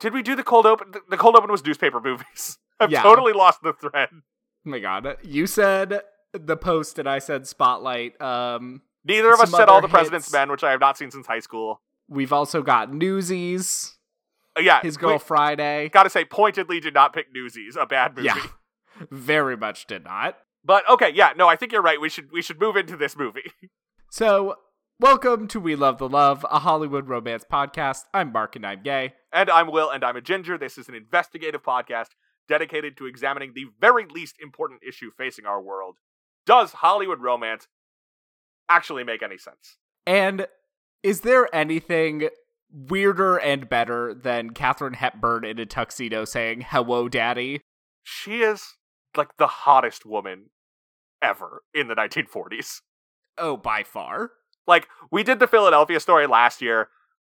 did 0.00 0.12
we 0.12 0.22
do 0.22 0.34
the 0.36 0.42
cold 0.42 0.66
open? 0.66 0.92
The- 1.08 1.16
cold 1.16 1.36
open 1.36 1.50
was 1.50 1.64
newspaper 1.64 2.00
movies. 2.00 2.58
I've 2.80 2.90
Yeah. 2.90 3.02
totally 3.02 3.32
lost 3.32 3.62
the 3.62 3.72
thread. 3.72 4.08
Oh 4.12 4.20
my 4.64 4.78
god. 4.80 5.16
You 5.22 5.46
said 5.46 6.00
the 6.32 6.56
post 6.56 6.98
and 6.98 7.08
I 7.08 7.18
said 7.18 7.46
spotlight. 7.46 8.20
Um 8.20 8.82
Neither 9.04 9.32
of 9.32 9.40
us 9.40 9.50
said 9.50 9.68
all 9.68 9.80
the 9.82 9.88
President's. 9.88 10.32
Men, 10.32 10.50
which 10.50 10.64
I 10.64 10.70
have 10.70 10.80
not 10.80 10.96
seen 10.96 11.10
since 11.10 11.26
high 11.26 11.40
school. 11.40 11.82
we've 12.08 12.32
also 12.32 12.62
got 12.62 12.92
Newsies, 12.92 13.96
Uh, 14.56 14.60
yeah, 14.62 14.80
His 14.82 14.96
Girl 14.96 15.18
Friday. 15.18 15.88
Got 15.90 16.04
to 16.04 16.10
say, 16.10 16.24
pointedly 16.24 16.80
did 16.80 16.94
not 16.94 17.12
pick 17.12 17.26
Newsies, 17.32 17.76
a 17.76 17.84
bad 17.86 18.16
movie. 18.16 18.26
Yeah. 18.28 18.42
Very 19.10 19.56
much 19.56 19.86
did 19.86 20.04
not. 20.04 20.38
But 20.64 20.88
okay, 20.88 21.10
yeah, 21.10 21.32
no, 21.36 21.46
I 21.48 21.56
think 21.56 21.72
you're 21.72 21.82
right. 21.82 22.00
We 22.00 22.08
should 22.08 22.30
we 22.32 22.40
should 22.42 22.58
move 22.60 22.76
into 22.76 22.96
this 22.96 23.16
movie. 23.16 23.52
So, 24.10 24.54
welcome 25.00 25.48
to 25.48 25.58
We 25.58 25.74
Love 25.74 25.98
the 25.98 26.08
Love, 26.08 26.46
a 26.50 26.60
Hollywood 26.60 27.08
romance 27.08 27.44
podcast. 27.50 28.02
I'm 28.12 28.32
Mark 28.32 28.56
and 28.56 28.64
I'm 28.66 28.82
gay. 28.82 29.14
And 29.32 29.50
I'm 29.50 29.70
Will 29.70 29.90
and 29.90 30.04
I'm 30.04 30.16
a 30.16 30.20
ginger. 30.20 30.56
This 30.56 30.78
is 30.78 30.88
an 30.88 30.94
investigative 30.94 31.62
podcast 31.62 32.08
dedicated 32.48 32.96
to 32.96 33.06
examining 33.06 33.52
the 33.54 33.66
very 33.80 34.06
least 34.06 34.36
important 34.40 34.82
issue 34.86 35.10
facing 35.16 35.46
our 35.46 35.60
world. 35.60 35.96
Does 36.46 36.74
Hollywood 36.74 37.20
romance 37.20 37.66
actually 38.68 39.04
make 39.04 39.22
any 39.22 39.38
sense? 39.38 39.78
And 40.06 40.46
is 41.02 41.22
there 41.22 41.54
anything 41.54 42.28
weirder 42.70 43.36
and 43.36 43.68
better 43.68 44.14
than 44.14 44.50
Katharine 44.50 44.94
Hepburn 44.94 45.44
in 45.44 45.58
a 45.58 45.66
tuxedo 45.66 46.24
saying, 46.24 46.66
Hello, 46.68 47.08
Daddy? 47.08 47.60
She 48.02 48.42
is 48.42 48.74
like 49.16 49.36
the 49.38 49.46
hottest 49.46 50.04
woman 50.04 50.50
ever 51.22 51.62
in 51.72 51.88
the 51.88 51.94
1940s. 51.94 52.80
Oh, 53.38 53.56
by 53.56 53.82
far. 53.82 54.30
Like, 54.66 54.88
we 55.10 55.22
did 55.22 55.38
the 55.38 55.46
Philadelphia 55.46 56.00
story 56.00 56.26
last 56.26 56.62
year. 56.62 56.88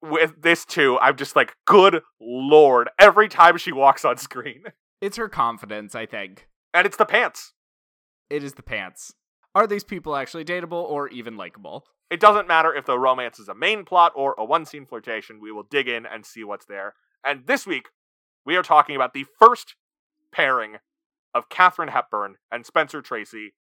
With 0.02 0.42
this 0.42 0.64
too, 0.64 0.98
I'm 1.00 1.16
just 1.16 1.34
like, 1.34 1.54
good 1.64 2.02
lord, 2.20 2.88
every 2.98 3.28
time 3.28 3.56
she 3.56 3.72
walks 3.72 4.04
on 4.04 4.16
screen. 4.16 4.64
It's 4.98 5.18
her 5.18 5.28
confidence, 5.28 5.94
I 5.94 6.06
think. 6.06 6.48
And 6.72 6.86
it's 6.86 6.96
the 6.96 7.04
pants. 7.04 7.52
It 8.30 8.42
is 8.42 8.54
the 8.54 8.62
pants. 8.62 9.12
Are 9.54 9.66
these 9.66 9.84
people 9.84 10.16
actually 10.16 10.44
dateable 10.44 10.84
or 10.84 11.08
even 11.08 11.36
likable? 11.36 11.84
It 12.10 12.18
doesn't 12.18 12.48
matter 12.48 12.74
if 12.74 12.86
the 12.86 12.98
romance 12.98 13.38
is 13.38 13.48
a 13.48 13.54
main 13.54 13.84
plot 13.84 14.12
or 14.16 14.34
a 14.38 14.44
one 14.44 14.64
scene 14.64 14.86
flirtation, 14.86 15.38
we 15.38 15.52
will 15.52 15.64
dig 15.64 15.86
in 15.86 16.06
and 16.06 16.24
see 16.24 16.44
what's 16.44 16.64
there. 16.64 16.94
And 17.24 17.46
this 17.46 17.66
week, 17.66 17.88
we 18.44 18.56
are 18.56 18.62
talking 18.62 18.96
about 18.96 19.12
the 19.12 19.26
first 19.38 19.74
pairing 20.32 20.76
of 21.34 21.48
Katharine 21.48 21.88
Hepburn 21.88 22.36
and 22.50 22.64
Spencer 22.64 23.02
Tracy 23.02 23.52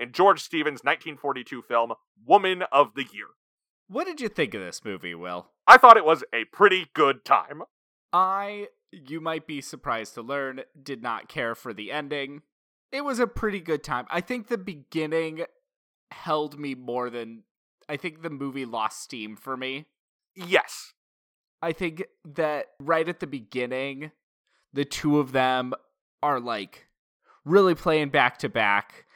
in 0.00 0.12
George 0.12 0.40
Stevens' 0.40 0.82
1942 0.82 1.62
film, 1.62 1.92
Woman 2.24 2.62
of 2.72 2.94
the 2.94 3.04
Year. 3.12 3.26
What 3.88 4.06
did 4.06 4.20
you 4.20 4.28
think 4.28 4.54
of 4.54 4.60
this 4.60 4.84
movie, 4.84 5.14
Will? 5.14 5.48
I 5.66 5.76
thought 5.76 5.96
it 5.96 6.04
was 6.04 6.24
a 6.32 6.44
pretty 6.46 6.86
good 6.94 7.24
time. 7.24 7.62
I, 8.12 8.68
you 8.92 9.20
might 9.20 9.46
be 9.46 9.60
surprised 9.60 10.14
to 10.14 10.22
learn, 10.22 10.62
did 10.80 11.02
not 11.02 11.28
care 11.28 11.54
for 11.54 11.72
the 11.72 11.92
ending. 11.92 12.42
It 12.92 13.04
was 13.04 13.18
a 13.18 13.26
pretty 13.26 13.60
good 13.60 13.84
time. 13.84 14.06
I 14.10 14.20
think 14.20 14.48
the 14.48 14.58
beginning 14.58 15.44
held 16.10 16.58
me 16.58 16.74
more 16.74 17.10
than. 17.10 17.44
I 17.88 17.96
think 17.96 18.22
the 18.22 18.30
movie 18.30 18.64
lost 18.64 19.02
steam 19.02 19.36
for 19.36 19.56
me. 19.56 19.86
Yes. 20.34 20.92
I 21.62 21.72
think 21.72 22.04
that 22.24 22.66
right 22.80 23.08
at 23.08 23.20
the 23.20 23.26
beginning, 23.26 24.12
the 24.72 24.84
two 24.84 25.18
of 25.18 25.32
them 25.32 25.74
are 26.22 26.40
like 26.40 26.86
really 27.44 27.74
playing 27.74 28.10
back 28.10 28.38
to 28.38 28.48
back. 28.48 29.06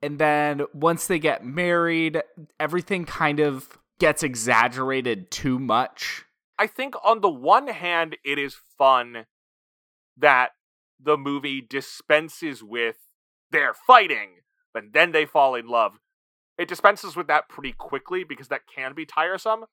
And 0.00 0.18
then 0.18 0.62
once 0.72 1.06
they 1.06 1.18
get 1.18 1.44
married, 1.44 2.22
everything 2.60 3.04
kind 3.04 3.40
of 3.40 3.78
gets 3.98 4.22
exaggerated 4.22 5.30
too 5.30 5.58
much. 5.58 6.24
I 6.58 6.66
think 6.66 6.94
on 7.04 7.20
the 7.20 7.30
one 7.30 7.68
hand, 7.68 8.16
it 8.24 8.38
is 8.38 8.56
fun 8.76 9.26
that 10.16 10.50
the 11.00 11.16
movie 11.16 11.60
dispenses 11.60 12.62
with 12.62 12.96
their 13.50 13.72
fighting, 13.74 14.40
but 14.74 14.92
then 14.92 15.12
they 15.12 15.24
fall 15.24 15.54
in 15.54 15.68
love. 15.68 15.98
It 16.58 16.68
dispenses 16.68 17.14
with 17.14 17.28
that 17.28 17.48
pretty 17.48 17.72
quickly 17.72 18.24
because 18.24 18.48
that 18.48 18.62
can 18.72 18.94
be 18.94 19.06
tiresome. 19.06 19.66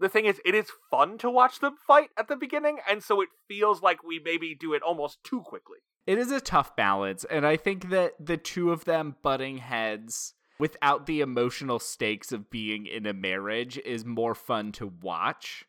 The 0.00 0.08
thing 0.08 0.24
is, 0.24 0.40
it 0.44 0.54
is 0.54 0.70
fun 0.90 1.18
to 1.18 1.30
watch 1.30 1.60
them 1.60 1.76
fight 1.86 2.08
at 2.18 2.28
the 2.28 2.36
beginning, 2.36 2.78
and 2.88 3.02
so 3.02 3.20
it 3.20 3.28
feels 3.46 3.82
like 3.82 4.02
we 4.02 4.18
maybe 4.18 4.54
do 4.58 4.72
it 4.72 4.82
almost 4.82 5.22
too 5.22 5.40
quickly. 5.42 5.78
It 6.06 6.18
is 6.18 6.30
a 6.30 6.40
tough 6.40 6.76
balance, 6.76 7.24
and 7.24 7.46
I 7.46 7.56
think 7.56 7.90
that 7.90 8.14
the 8.20 8.36
two 8.36 8.70
of 8.70 8.84
them 8.84 9.16
butting 9.22 9.58
heads 9.58 10.34
without 10.58 11.06
the 11.06 11.20
emotional 11.20 11.78
stakes 11.78 12.30
of 12.30 12.50
being 12.50 12.86
in 12.86 13.06
a 13.06 13.12
marriage 13.12 13.78
is 13.78 14.04
more 14.04 14.34
fun 14.34 14.72
to 14.72 14.92
watch. 15.02 15.64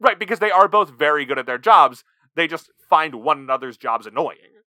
Right, 0.00 0.18
because 0.18 0.38
they 0.38 0.50
are 0.50 0.68
both 0.68 0.90
very 0.90 1.24
good 1.24 1.38
at 1.38 1.46
their 1.46 1.58
jobs. 1.58 2.04
They 2.34 2.46
just 2.46 2.70
find 2.88 3.16
one 3.16 3.38
another's 3.38 3.76
jobs 3.76 4.06
annoying. 4.06 4.62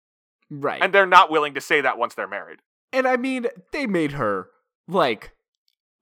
Right. 0.51 0.83
And 0.83 0.93
they're 0.93 1.07
not 1.07 1.31
willing 1.31 1.55
to 1.55 1.61
say 1.61 1.81
that 1.81 1.99
once 1.99 2.15
they're 2.15 2.27
married. 2.27 2.59
And 2.93 3.07
I 3.07 3.17
mean, 3.17 3.47
they 3.73 3.87
made 3.87 4.13
her 4.13 4.49
like 4.89 5.33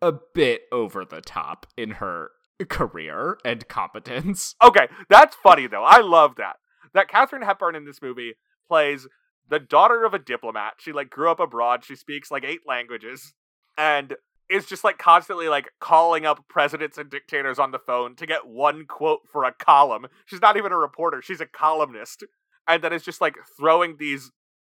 a 0.00 0.12
bit 0.12 0.62
over 0.72 1.04
the 1.04 1.20
top 1.20 1.66
in 1.76 1.92
her 1.92 2.30
career 2.68 3.38
and 3.44 3.68
competence. 3.68 4.54
Okay, 4.64 4.88
that's 5.10 5.36
funny 5.36 5.66
though. 5.66 5.84
I 5.84 6.00
love 6.00 6.36
that. 6.36 6.56
That 6.94 7.08
Katharine 7.08 7.42
Hepburn 7.42 7.74
in 7.74 7.84
this 7.84 8.00
movie 8.00 8.34
plays 8.68 9.06
the 9.48 9.58
daughter 9.58 10.04
of 10.04 10.14
a 10.14 10.18
diplomat. 10.18 10.74
She 10.78 10.92
like 10.92 11.10
grew 11.10 11.30
up 11.30 11.40
abroad. 11.40 11.84
She 11.84 11.96
speaks 11.96 12.30
like 12.30 12.44
eight 12.44 12.60
languages 12.66 13.34
and 13.76 14.14
is 14.50 14.66
just 14.66 14.84
like 14.84 14.98
constantly 14.98 15.48
like 15.48 15.70
calling 15.80 16.24
up 16.24 16.44
presidents 16.48 16.98
and 16.98 17.10
dictators 17.10 17.58
on 17.58 17.70
the 17.70 17.78
phone 17.78 18.14
to 18.16 18.26
get 18.26 18.46
one 18.46 18.86
quote 18.86 19.20
for 19.30 19.44
a 19.44 19.52
column. 19.52 20.06
She's 20.26 20.40
not 20.40 20.56
even 20.56 20.72
a 20.72 20.76
reporter, 20.76 21.22
she's 21.22 21.40
a 21.40 21.46
columnist. 21.46 22.24
And 22.66 22.82
then 22.82 22.92
is 22.92 23.02
just 23.02 23.20
like 23.20 23.36
throwing 23.58 23.96
these 23.98 24.30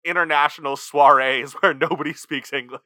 international 0.05 0.75
soirees 0.75 1.53
where 1.61 1.73
nobody 1.73 2.13
speaks 2.13 2.53
English. 2.53 2.81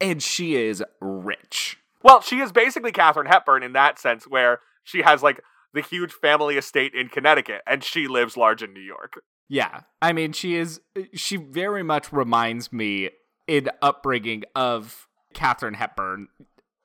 And 0.00 0.22
she 0.22 0.56
is 0.56 0.82
rich. 1.00 1.78
Well, 2.02 2.22
she 2.22 2.40
is 2.40 2.52
basically 2.52 2.92
Katharine 2.92 3.26
Hepburn 3.26 3.62
in 3.62 3.74
that 3.74 3.98
sense, 3.98 4.26
where 4.26 4.60
she 4.82 5.02
has 5.02 5.22
like 5.22 5.40
the 5.74 5.82
huge 5.82 6.12
family 6.12 6.56
estate 6.56 6.94
in 6.94 7.08
Connecticut 7.08 7.62
and 7.66 7.84
she 7.84 8.08
lives 8.08 8.36
large 8.36 8.62
in 8.62 8.72
New 8.72 8.80
York. 8.80 9.22
Yeah. 9.50 9.80
I 10.00 10.12
mean, 10.12 10.32
she 10.32 10.54
is, 10.54 10.80
she 11.12 11.36
very 11.36 11.82
much 11.82 12.12
reminds 12.12 12.72
me 12.72 13.10
in 13.48 13.68
upbringing 13.82 14.44
of 14.54 15.08
Katharine 15.34 15.74
Hepburn 15.74 16.28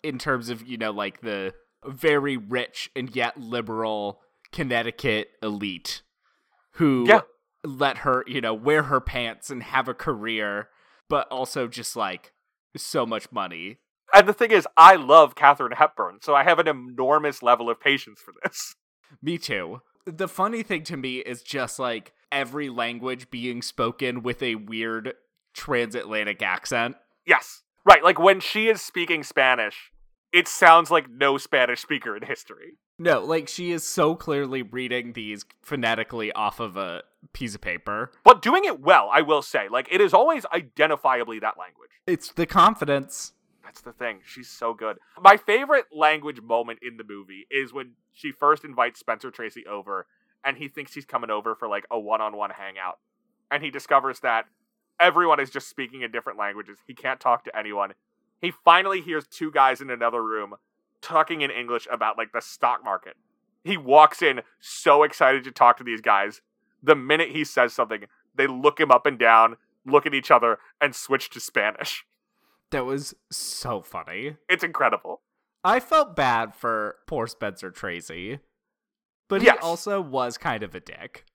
in 0.03 0.17
terms 0.17 0.49
of, 0.49 0.67
you 0.67 0.75
know, 0.77 0.89
like 0.91 1.21
the 1.21 1.53
very 1.85 2.37
rich 2.37 2.89
and 2.95 3.15
yet 3.15 3.39
liberal 3.39 4.19
Connecticut 4.51 5.29
elite 5.43 6.01
who 6.73 7.05
Yeah. 7.07 7.21
let 7.63 7.99
her, 7.99 8.23
you 8.25 8.41
know, 8.41 8.53
wear 8.55 8.83
her 8.83 8.99
pants 8.99 9.51
and 9.51 9.61
have 9.61 9.87
a 9.87 9.93
career, 9.93 10.69
but 11.07 11.27
also 11.31 11.67
just 11.67 11.95
like 11.95 12.33
so 12.75 13.05
much 13.05 13.31
money. 13.31 13.77
And 14.11 14.27
the 14.27 14.33
thing 14.33 14.49
is, 14.51 14.67
I 14.75 14.95
love 14.95 15.35
Katharine 15.35 15.73
Hepburn, 15.73 16.19
so 16.21 16.33
I 16.33 16.43
have 16.43 16.57
an 16.57 16.67
enormous 16.67 17.43
level 17.43 17.69
of 17.69 17.79
patience 17.79 18.19
for 18.19 18.33
this. 18.43 18.75
Me 19.21 19.37
too. 19.37 19.81
The 20.05 20.27
funny 20.27 20.63
thing 20.63 20.83
to 20.85 20.97
me 20.97 21.17
is 21.17 21.41
just 21.43 21.77
like 21.79 22.13
every 22.35 22.69
language 22.69 23.31
being 23.31 23.63
spoken 23.63 24.21
with 24.21 24.43
a 24.43 24.55
weird 24.55 25.13
transatlantic 25.53 26.43
accent. 26.43 26.97
Yes. 27.25 27.63
Right, 27.85 28.03
like 28.03 28.19
when 28.19 28.39
she 28.39 28.67
is 28.67 28.81
speaking 28.81 29.23
Spanish, 29.23 29.91
it 30.33 30.47
sounds 30.47 30.91
like 30.91 31.09
no 31.09 31.37
Spanish 31.37 31.81
speaker 31.81 32.15
in 32.15 32.23
history. 32.23 32.73
No, 32.99 33.23
like 33.23 33.47
she 33.47 33.71
is 33.71 33.85
so 33.85 34.15
clearly 34.15 34.61
reading 34.61 35.13
these 35.13 35.45
phonetically 35.61 36.31
off 36.33 36.59
of 36.59 36.77
a 36.77 37.03
piece 37.33 37.55
of 37.55 37.61
paper. 37.61 38.11
But 38.23 38.41
doing 38.41 38.65
it 38.65 38.81
well, 38.81 39.09
I 39.11 39.21
will 39.21 39.41
say. 39.41 39.67
Like, 39.69 39.87
it 39.91 40.01
is 40.01 40.13
always 40.13 40.45
identifiably 40.45 41.41
that 41.41 41.57
language. 41.57 41.91
It's 42.05 42.31
the 42.31 42.45
confidence. 42.45 43.33
That's 43.63 43.81
the 43.81 43.93
thing. 43.93 44.19
She's 44.25 44.49
so 44.49 44.73
good. 44.73 44.97
My 45.19 45.37
favorite 45.37 45.85
language 45.91 46.41
moment 46.41 46.79
in 46.81 46.97
the 46.97 47.03
movie 47.03 47.47
is 47.49 47.73
when 47.73 47.93
she 48.13 48.31
first 48.31 48.63
invites 48.63 48.99
Spencer 48.99 49.31
Tracy 49.31 49.65
over 49.69 50.07
and 50.45 50.57
he 50.57 50.67
thinks 50.67 50.93
he's 50.93 51.05
coming 51.05 51.29
over 51.29 51.55
for 51.55 51.67
like 51.67 51.85
a 51.89 51.99
one 51.99 52.21
on 52.21 52.37
one 52.37 52.51
hangout. 52.51 52.99
And 53.51 53.63
he 53.63 53.71
discovers 53.71 54.19
that 54.21 54.45
everyone 54.99 55.39
is 55.39 55.49
just 55.49 55.69
speaking 55.69 56.01
in 56.01 56.11
different 56.11 56.39
languages. 56.39 56.77
He 56.87 56.93
can't 56.93 57.19
talk 57.19 57.43
to 57.45 57.57
anyone. 57.57 57.93
He 58.41 58.51
finally 58.63 59.01
hears 59.01 59.25
two 59.27 59.51
guys 59.51 59.81
in 59.81 59.89
another 59.89 60.23
room 60.23 60.55
talking 61.01 61.41
in 61.41 61.51
English 61.51 61.87
about 61.91 62.17
like 62.17 62.31
the 62.31 62.41
stock 62.41 62.83
market. 62.83 63.15
He 63.63 63.77
walks 63.77 64.21
in 64.21 64.41
so 64.59 65.03
excited 65.03 65.43
to 65.43 65.51
talk 65.51 65.77
to 65.77 65.83
these 65.83 66.01
guys. 66.01 66.41
The 66.83 66.95
minute 66.95 67.31
he 67.31 67.43
says 67.43 67.73
something, 67.73 68.05
they 68.35 68.47
look 68.47 68.79
him 68.79 68.91
up 68.91 69.05
and 69.05 69.17
down, 69.17 69.57
look 69.85 70.05
at 70.05 70.13
each 70.13 70.29
other, 70.29 70.59
and 70.79 70.93
switch 70.93 71.29
to 71.31 71.39
Spanish. 71.39 72.05
That 72.71 72.85
was 72.85 73.15
so 73.31 73.81
funny. 73.81 74.37
It's 74.49 74.63
incredible. 74.63 75.21
I 75.63 75.79
felt 75.79 76.15
bad 76.15 76.53
for 76.53 76.97
poor 77.07 77.25
Spencer 77.25 77.71
Tracy, 77.71 78.39
but 79.27 79.41
Yes. 79.41 79.55
he 79.55 79.59
also 79.59 80.01
was 80.01 80.37
kind 80.37 80.63
of 80.63 80.75
a 80.75 80.79
dick. 80.79 81.25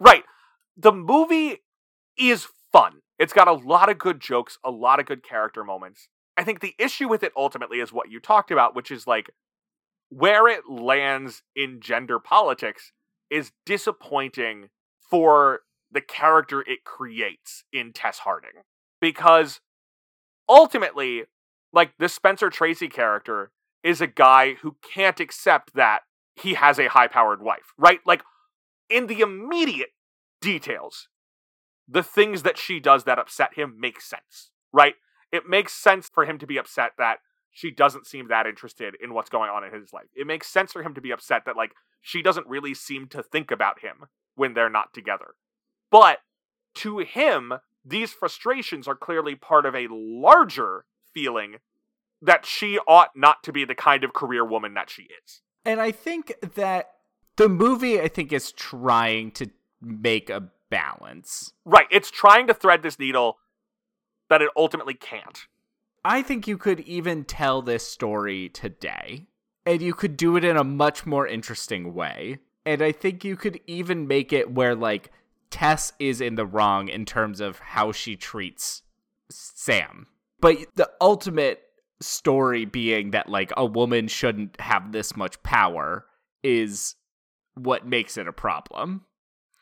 Right. 0.00 0.24
The 0.76 0.92
movie 0.92 1.62
is 2.16 2.48
fun. 2.72 3.02
It's 3.18 3.32
got 3.32 3.48
a 3.48 3.52
lot 3.52 3.88
of 3.88 3.98
good 3.98 4.20
jokes, 4.20 4.58
a 4.64 4.70
lot 4.70 4.98
of 5.00 5.06
good 5.06 5.22
character 5.22 5.62
moments. 5.62 6.08
I 6.36 6.42
think 6.42 6.60
the 6.60 6.74
issue 6.78 7.08
with 7.08 7.22
it 7.22 7.32
ultimately 7.36 7.78
is 7.78 7.92
what 7.92 8.10
you 8.10 8.18
talked 8.18 8.50
about, 8.50 8.74
which 8.74 8.90
is 8.90 9.06
like 9.06 9.30
where 10.08 10.48
it 10.48 10.68
lands 10.68 11.42
in 11.54 11.80
gender 11.80 12.18
politics 12.18 12.92
is 13.30 13.52
disappointing 13.64 14.68
for 15.10 15.60
the 15.90 16.00
character 16.00 16.60
it 16.62 16.84
creates 16.84 17.64
in 17.72 17.92
Tess 17.92 18.18
Harding. 18.20 18.62
Because 19.00 19.60
ultimately, 20.48 21.24
like 21.72 21.92
the 21.98 22.08
Spencer 22.08 22.50
Tracy 22.50 22.88
character 22.88 23.52
is 23.82 24.00
a 24.00 24.06
guy 24.06 24.54
who 24.54 24.76
can't 24.82 25.20
accept 25.20 25.74
that 25.74 26.00
he 26.34 26.54
has 26.54 26.78
a 26.78 26.88
high 26.88 27.08
powered 27.08 27.42
wife, 27.42 27.72
right? 27.78 28.00
Like 28.06 28.22
in 28.88 29.06
the 29.06 29.20
immediate 29.20 29.90
details, 30.40 31.08
the 31.88 32.02
things 32.02 32.42
that 32.42 32.58
she 32.58 32.80
does 32.80 33.04
that 33.04 33.18
upset 33.18 33.54
him 33.54 33.76
make 33.78 34.00
sense, 34.00 34.50
right? 34.72 34.94
It 35.32 35.48
makes 35.48 35.72
sense 35.72 36.08
for 36.12 36.24
him 36.24 36.38
to 36.38 36.46
be 36.46 36.56
upset 36.56 36.92
that 36.98 37.18
she 37.50 37.70
doesn't 37.70 38.06
seem 38.06 38.28
that 38.28 38.46
interested 38.46 38.96
in 39.02 39.14
what's 39.14 39.30
going 39.30 39.50
on 39.50 39.64
in 39.64 39.72
his 39.72 39.92
life. 39.92 40.08
It 40.14 40.26
makes 40.26 40.48
sense 40.48 40.72
for 40.72 40.82
him 40.82 40.94
to 40.94 41.00
be 41.00 41.12
upset 41.12 41.42
that 41.46 41.56
like 41.56 41.72
she 42.02 42.20
doesn't 42.20 42.48
really 42.48 42.74
seem 42.74 43.06
to 43.08 43.22
think 43.22 43.50
about 43.50 43.80
him 43.80 44.06
when 44.34 44.54
they're 44.54 44.70
not 44.70 44.92
together. 44.92 45.34
But 45.90 46.18
to 46.76 46.98
him, 46.98 47.54
these 47.84 48.12
frustrations 48.12 48.88
are 48.88 48.96
clearly 48.96 49.34
part 49.34 49.66
of 49.66 49.74
a 49.74 49.88
larger 49.90 50.84
feeling 51.12 51.56
that 52.20 52.44
she 52.44 52.78
ought 52.88 53.10
not 53.14 53.42
to 53.44 53.52
be 53.52 53.64
the 53.64 53.74
kind 53.74 54.02
of 54.02 54.12
career 54.12 54.44
woman 54.44 54.74
that 54.74 54.90
she 54.90 55.02
is. 55.02 55.42
And 55.64 55.80
I 55.80 55.92
think 55.92 56.34
that 56.54 56.90
the 57.36 57.48
movie, 57.48 58.00
I 58.00 58.08
think, 58.08 58.32
is 58.32 58.52
trying 58.52 59.30
to 59.32 59.50
make 59.80 60.30
a 60.30 60.50
balance. 60.70 61.52
Right. 61.64 61.86
It's 61.90 62.10
trying 62.10 62.46
to 62.48 62.54
thread 62.54 62.82
this 62.82 62.98
needle 62.98 63.38
that 64.28 64.42
it 64.42 64.50
ultimately 64.56 64.94
can't. 64.94 65.46
I 66.04 66.22
think 66.22 66.46
you 66.46 66.58
could 66.58 66.80
even 66.80 67.24
tell 67.24 67.62
this 67.62 67.86
story 67.86 68.50
today, 68.50 69.26
and 69.64 69.80
you 69.80 69.94
could 69.94 70.16
do 70.16 70.36
it 70.36 70.44
in 70.44 70.56
a 70.56 70.64
much 70.64 71.06
more 71.06 71.26
interesting 71.26 71.94
way. 71.94 72.38
And 72.66 72.82
I 72.82 72.92
think 72.92 73.24
you 73.24 73.36
could 73.36 73.60
even 73.66 74.06
make 74.06 74.32
it 74.32 74.50
where, 74.50 74.74
like, 74.74 75.10
Tess 75.50 75.92
is 75.98 76.20
in 76.20 76.34
the 76.34 76.46
wrong 76.46 76.88
in 76.88 77.04
terms 77.04 77.40
of 77.40 77.58
how 77.58 77.92
she 77.92 78.16
treats 78.16 78.82
Sam. 79.30 80.08
But 80.40 80.58
the 80.74 80.90
ultimate 81.00 81.62
story 82.04 82.64
being 82.64 83.10
that, 83.10 83.28
like, 83.28 83.52
a 83.56 83.66
woman 83.66 84.08
shouldn't 84.08 84.60
have 84.60 84.92
this 84.92 85.16
much 85.16 85.42
power 85.42 86.06
is 86.42 86.94
what 87.54 87.86
makes 87.86 88.16
it 88.16 88.28
a 88.28 88.32
problem. 88.32 89.06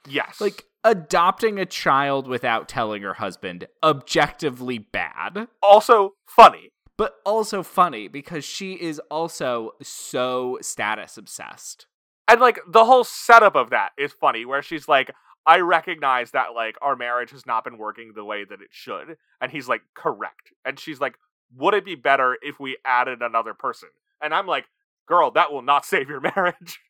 Yes. 0.09 0.41
Like, 0.41 0.65
adopting 0.85 1.59
a 1.59 1.67
child 1.67 2.27
without 2.27 2.69
telling 2.69 3.03
her 3.03 3.15
husband, 3.15 3.69
objectively 3.83 4.79
bad. 4.79 5.49
Also 5.63 6.15
funny. 6.27 6.71
But 6.99 7.15
also 7.25 7.63
funny 7.63 8.07
because 8.09 8.45
she 8.45 8.75
is 8.75 9.01
also 9.11 9.73
so 9.83 10.59
status 10.61 11.17
obsessed. 11.17 11.87
And 12.29 12.41
like 12.41 12.61
the 12.69 12.85
whole 12.85 13.03
setup 13.03 13.57
of 13.57 13.71
that 13.71 13.91
is 13.99 14.13
funny, 14.13 14.45
where 14.45 14.63
she's 14.63 14.87
like, 14.89 15.11
I 15.47 15.59
recognize 15.59 16.31
that 16.33 16.55
like 16.55 16.77
our 16.83 16.95
marriage 16.95 17.31
has 17.31 17.47
not 17.47 17.65
been 17.65 17.79
working 17.79 18.13
the 18.15 18.25
way 18.25 18.45
that 18.45 18.61
it 18.61 18.69
should. 18.71 19.17
And 19.41 19.51
he's 19.51 19.69
like, 19.69 19.83
correct. 19.95 20.53
And 20.65 20.79
she's 20.79 21.01
like, 21.01 21.17
would 21.57 21.75
it 21.75 21.85
be 21.85 21.95
better 21.95 22.37
if 22.43 22.59
we 22.59 22.77
added 22.85 23.23
another 23.23 23.55
person? 23.55 23.89
And 24.21 24.35
I'm 24.35 24.47
like, 24.47 24.67
girl, 25.07 25.31
that 25.33 25.53
will 25.53 25.63
not 25.63 25.85
save 25.87 26.09
your 26.09 26.21
marriage. 26.21 26.81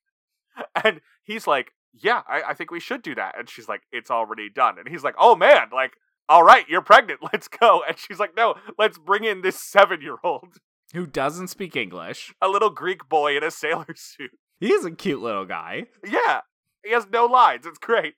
and 0.84 1.00
he's 1.24 1.46
like, 1.46 1.72
yeah, 1.94 2.22
I, 2.28 2.42
I 2.48 2.54
think 2.54 2.70
we 2.70 2.80
should 2.80 3.02
do 3.02 3.14
that. 3.14 3.38
And 3.38 3.48
she's 3.48 3.68
like, 3.68 3.82
it's 3.92 4.10
already 4.10 4.48
done. 4.48 4.78
And 4.78 4.88
he's 4.88 5.04
like, 5.04 5.14
oh 5.18 5.36
man, 5.36 5.68
like, 5.72 5.92
all 6.28 6.42
right, 6.42 6.68
you're 6.68 6.82
pregnant. 6.82 7.20
Let's 7.32 7.48
go. 7.48 7.82
And 7.86 7.98
she's 7.98 8.18
like, 8.18 8.36
no, 8.36 8.54
let's 8.78 8.96
bring 8.96 9.24
in 9.24 9.42
this 9.42 9.60
seven 9.60 10.00
year 10.00 10.16
old 10.24 10.58
who 10.94 11.06
doesn't 11.06 11.48
speak 11.48 11.74
English, 11.74 12.34
a 12.40 12.48
little 12.48 12.70
Greek 12.70 13.08
boy 13.08 13.36
in 13.36 13.42
a 13.42 13.50
sailor 13.50 13.86
suit. 13.94 14.30
He's 14.60 14.84
a 14.84 14.90
cute 14.90 15.20
little 15.20 15.44
guy. 15.44 15.86
Yeah, 16.06 16.40
he 16.84 16.92
has 16.92 17.06
no 17.10 17.26
lines. 17.26 17.66
It's 17.66 17.78
great. 17.78 18.14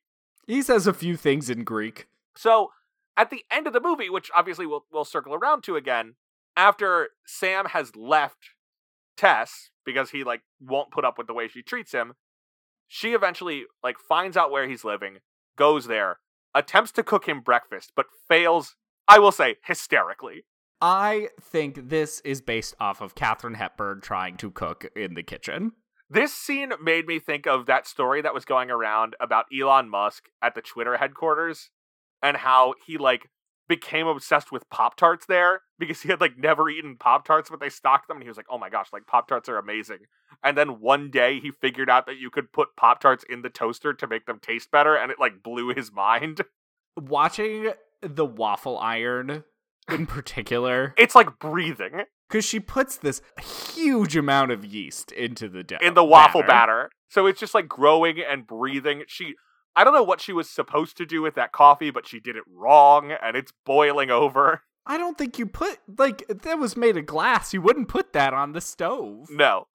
He 0.47 0.61
says 0.61 0.87
a 0.87 0.93
few 0.93 1.17
things 1.17 1.49
in 1.49 1.65
Greek. 1.65 2.07
So 2.37 2.71
at 3.17 3.31
the 3.31 3.45
end 3.51 3.67
of 3.67 3.73
the 3.73 3.81
movie, 3.81 4.11
which 4.11 4.31
obviously 4.35 4.67
we'll, 4.67 4.85
we'll 4.93 5.05
circle 5.05 5.35
around 5.35 5.63
to 5.65 5.77
again, 5.77 6.15
after 6.57 7.11
Sam 7.27 7.67
has 7.67 7.95
left 7.97 8.51
Tess 9.17 9.71
because 9.85 10.11
he 10.11 10.25
like 10.25 10.43
won't 10.61 10.91
put 10.91 11.05
up 11.05 11.19
with 11.19 11.27
the 11.27 11.35
way 11.35 11.49
she 11.49 11.63
treats 11.63 11.93
him, 11.93 12.15
she 12.89 13.13
eventually 13.13 13.65
like 13.83 13.97
finds 13.99 14.37
out 14.37 14.51
where 14.51 14.69
he's 14.69 14.85
living, 14.85 15.19
goes 15.57 15.87
there, 15.87 16.19
attempts 16.55 16.93
to 16.93 17.03
cook 17.03 17.27
him 17.29 17.41
breakfast, 17.41 17.93
but 17.97 18.07
fails, 18.29 18.77
I 19.09 19.19
will 19.19 19.33
say, 19.33 19.57
hysterically. 19.65 20.45
I 20.81 21.29
think 21.41 21.89
this 21.89 22.21
is 22.21 22.41
based 22.41 22.75
off 22.79 23.01
of 23.01 23.15
Katharine 23.15 23.55
Hepburn 23.55 24.01
trying 24.01 24.37
to 24.39 24.51
cook 24.51 24.87
in 24.95 25.15
the 25.15 25.23
kitchen. 25.23 25.73
This 26.11 26.35
scene 26.35 26.73
made 26.83 27.07
me 27.07 27.19
think 27.19 27.47
of 27.47 27.67
that 27.67 27.87
story 27.87 28.21
that 28.23 28.35
was 28.35 28.45
going 28.45 28.71
around 28.71 29.17
about 29.19 29.47
Elon 29.59 29.89
Musk 29.89 30.25
at 30.43 30.55
the 30.55 30.61
Twitter 30.61 30.99
headquarters 30.99 31.71
and 32.23 32.37
how 32.37 32.75
he 32.87 32.99
like 32.99 33.31
became 33.69 34.07
obsessed 34.07 34.53
with 34.53 34.69
Pop 34.71 34.97
Tarts 34.97 35.27
there 35.27 35.63
because 35.79 36.03
he 36.03 36.09
had 36.09 36.21
like 36.21 36.39
never 36.39 36.69
eaten 36.69 36.97
Pop 36.97 37.25
Tarts, 37.25 37.51
but 37.51 37.61
they 37.61 37.69
stocked 37.69 38.09
them 38.09 38.19
and 38.19 38.23
he 38.23 38.29
was 38.29 38.37
like, 38.37 38.47
oh 38.51 38.59
my 38.59 38.69
gosh, 38.69 38.89
like 38.93 39.07
Pop 39.07 39.29
Tarts 39.29 39.49
are 39.49 39.59
amazing. 39.59 40.01
And 40.43 40.57
then 40.57 40.81
one 40.81 41.11
day 41.11 41.41
he 41.41 41.51
figured 41.51 41.89
out 41.89 42.07
that 42.07 42.19
you 42.19 42.31
could 42.31 42.53
put 42.53 42.77
Pop 42.77 43.01
Tarts 43.01 43.25
in 43.29 43.43
the 43.43 43.51
toaster 43.51 43.93
to 43.95 44.07
make 44.07 44.27
them 44.27 44.39
taste 44.41 44.71
better 44.71 44.95
and 44.95 45.11
it 45.11 45.19
like 45.19 45.43
blew 45.43 45.75
his 45.75 45.93
mind. 45.93 46.43
Watching 46.97 47.73
the 48.03 48.25
waffle 48.25 48.79
iron 48.79 49.45
in 49.91 50.07
particular, 50.07 50.95
it's 50.97 51.15
like 51.15 51.39
breathing. 51.39 52.03
Because 52.29 52.45
she 52.45 52.59
puts 52.59 52.97
this 52.97 53.21
huge 53.75 54.17
amount 54.17 54.51
of 54.51 54.65
yeast 54.65 55.13
into 55.13 55.49
the 55.49 55.63
dough. 55.63 55.79
In 55.83 55.95
the 55.95 56.05
waffle 56.05 56.41
batter. 56.41 56.49
batter. 56.49 56.91
So 57.09 57.27
it's 57.27 57.39
just 57.39 57.55
like 57.55 57.69
growing 57.69 58.19
and 58.19 58.47
breathing. 58.47 59.05
She 59.07 59.35
I 59.77 59.85
don't 59.85 59.95
know 59.95 60.03
what 60.05 60.21
she 60.21 60.33
was 60.33 60.49
supposed 60.49 60.97
to 60.99 61.07
do 61.07 61.23
with 61.23 61.35
that 61.35 61.53
coffee, 61.53 61.91
but 61.91 62.07
she 62.07 62.21
did 62.21 62.37
it 62.37 62.45
wrong 62.49 63.13
and 63.13 63.37
it's 63.37 63.53
boiling 63.65 64.11
over. 64.11 64.63
I 64.87 64.99
don't 64.99 65.17
think 65.17 65.39
you 65.39 65.47
put 65.47 65.79
like 65.99 66.27
that 66.29 66.59
was 66.59 66.77
made 66.77 66.97
of 66.97 67.07
glass. 67.07 67.55
You 67.55 67.63
wouldn't 67.63 67.89
put 67.89 68.13
that 68.13 68.35
on 68.35 68.53
the 68.53 68.61
stove. 68.61 69.29
No. 69.31 69.67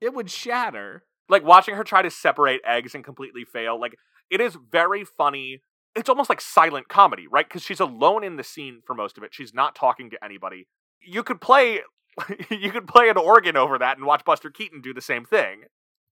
It 0.00 0.14
would 0.14 0.30
shatter. 0.30 1.04
Like 1.28 1.44
watching 1.44 1.74
her 1.74 1.84
try 1.84 2.02
to 2.02 2.10
separate 2.10 2.60
eggs 2.64 2.94
and 2.94 3.04
completely 3.04 3.44
fail. 3.44 3.78
Like 3.78 3.96
it 4.30 4.40
is 4.40 4.56
very 4.70 5.04
funny. 5.04 5.60
It's 5.96 6.08
almost 6.08 6.30
like 6.30 6.40
silent 6.40 6.88
comedy, 6.88 7.26
right? 7.26 7.48
Cuz 7.48 7.62
she's 7.62 7.80
alone 7.80 8.22
in 8.22 8.36
the 8.36 8.44
scene 8.44 8.82
for 8.86 8.94
most 8.94 9.18
of 9.18 9.24
it. 9.24 9.34
She's 9.34 9.52
not 9.52 9.74
talking 9.74 10.10
to 10.10 10.24
anybody. 10.24 10.68
You 11.00 11.22
could 11.24 11.40
play 11.40 11.80
you 12.50 12.70
could 12.70 12.86
play 12.86 13.08
an 13.08 13.18
organ 13.18 13.56
over 13.56 13.78
that 13.78 13.98
and 13.98 14.06
watch 14.06 14.24
Buster 14.24 14.50
Keaton 14.50 14.80
do 14.80 14.94
the 14.94 15.00
same 15.00 15.24
thing. 15.24 15.64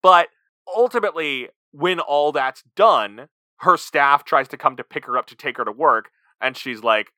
But 0.01 0.29
ultimately 0.67 1.49
when 1.73 1.99
all 1.99 2.31
that's 2.31 2.63
done, 2.75 3.27
her 3.57 3.75
staff 3.75 4.23
tries 4.23 4.47
to 4.49 4.57
come 4.57 4.77
to 4.77 4.83
pick 4.83 5.05
her 5.05 5.17
up 5.17 5.25
to 5.27 5.35
take 5.35 5.57
her 5.57 5.65
to 5.65 5.71
work, 5.71 6.09
and 6.39 6.55
she's 6.55 6.81
like, 6.81 7.11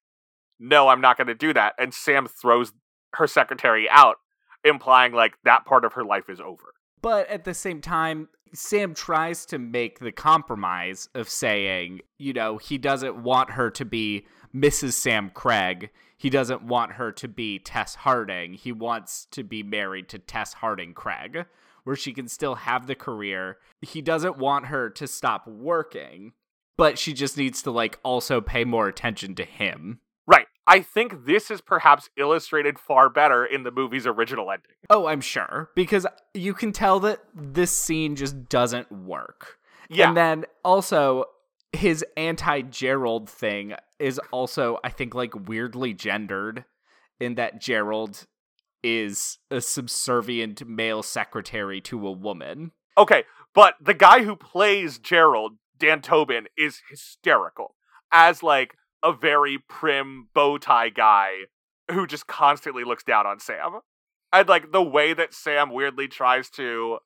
No, 0.60 0.88
I'm 0.88 1.02
not 1.02 1.18
going 1.18 1.28
to 1.28 1.36
do 1.36 1.54
that. 1.54 1.74
And 1.78 1.94
Sam 1.94 2.26
throws 2.28 2.72
her 3.14 3.28
secretary 3.28 3.88
out, 3.90 4.16
implying 4.64 5.14
like 5.14 5.34
that 5.44 5.66
part 5.66 5.86
of 5.86 5.94
her 5.94 6.04
life 6.04 6.30
is 6.30 6.40
over. 6.40 6.74
But 7.02 7.30
at 7.30 7.44
the 7.44 7.54
same 7.54 7.82
time, 7.82 8.30
Sam 8.54 8.94
tries 8.94 9.46
to 9.48 9.60
make 9.60 10.00
the 10.00 10.12
compromise 10.12 11.10
of 11.14 11.30
saying, 11.30 12.02
you 12.18 12.34
know, 12.34 12.58
he 12.58 12.78
doesn't 12.78 13.22
want 13.22 13.52
her 13.52 13.70
to 13.72 13.86
be 13.86 14.26
Mrs. 14.56 14.94
Sam 14.94 15.30
Craig. 15.30 15.90
He 16.18 16.30
doesn't 16.30 16.64
want 16.64 16.94
her 16.94 17.12
to 17.12 17.28
be 17.28 17.60
Tess 17.60 17.96
Harding. 17.96 18.54
He 18.54 18.72
wants 18.72 19.28
to 19.32 19.44
be 19.44 19.62
married 19.62 20.08
to 20.10 20.20
Tess 20.20 20.54
Harding 20.54 20.94
Craig 20.94 21.46
where 21.86 21.96
she 21.96 22.12
can 22.12 22.28
still 22.28 22.56
have 22.56 22.88
the 22.88 22.96
career. 22.96 23.58
He 23.82 24.02
doesn't 24.02 24.38
want 24.38 24.66
her 24.66 24.90
to 24.90 25.08
stop 25.08 25.48
working, 25.48 26.34
but 26.76 27.00
she 27.00 27.14
just 27.14 27.38
needs 27.38 27.62
to 27.62 27.72
like 27.72 28.00
also 28.04 28.42
pay 28.42 28.66
more 28.66 28.90
attention 28.90 29.36
to 29.36 29.46
him. 29.46 30.02
Right. 30.28 30.48
I 30.68 30.82
think 30.82 31.26
this 31.26 31.52
is 31.52 31.62
perhaps 31.62 32.10
illustrated 32.18 32.80
far 32.80 33.10
better 33.10 33.46
in 33.46 33.64
the 33.64 33.72
movie's 33.72 34.08
original 34.08 34.52
ending. 34.52 34.72
Oh, 34.90 35.06
I'm 35.06 35.22
sure. 35.22 35.70
Because 35.76 36.06
you 36.34 36.54
can 36.54 36.72
tell 36.72 37.00
that 37.02 37.20
this 37.34 37.72
scene 37.72 38.16
just 38.16 38.50
doesn't 38.50 38.92
work. 38.92 39.60
Yeah. 39.88 40.08
And 40.08 40.18
then 40.18 40.46
also, 40.64 41.26
his 41.72 42.04
anti 42.18 42.62
Gerald 42.62 43.30
thing 43.30 43.76
is 44.00 44.20
also, 44.32 44.80
I 44.84 44.90
think, 44.90 45.14
like 45.14 45.48
weirdly 45.48 45.94
gendered 45.94 46.66
in 47.20 47.36
that 47.36 47.62
Gerald 47.62 48.26
is 48.86 49.40
a 49.50 49.60
subservient 49.62 50.68
male 50.68 51.02
secretary 51.02 51.82
to 51.82 52.08
a 52.08 52.12
woman. 52.12 52.72
Okay, 52.96 53.24
but 53.56 53.74
the 53.82 53.96
guy 53.96 54.24
who 54.24 54.36
plays 54.36 55.00
Gerald, 55.00 55.54
Dan 55.76 56.04
Tobin, 56.04 56.46
is 56.56 56.84
hysterical 56.88 57.74
as 58.12 58.44
like 58.44 58.76
a 59.04 59.12
very 59.12 59.58
prim 59.68 60.30
bow 60.36 60.60
tie 60.60 60.90
guy 60.90 61.32
who 61.90 62.06
just 62.06 62.28
constantly 62.28 62.84
looks 62.84 63.04
down 63.04 63.26
on 63.26 63.40
Sam. 63.40 63.80
And 64.32 64.48
like 64.48 64.72
the 64.72 64.84
way 64.84 65.14
that 65.16 65.34
Sam 65.34 65.74
weirdly 65.74 66.08
tries 66.08 66.52
to 66.52 67.00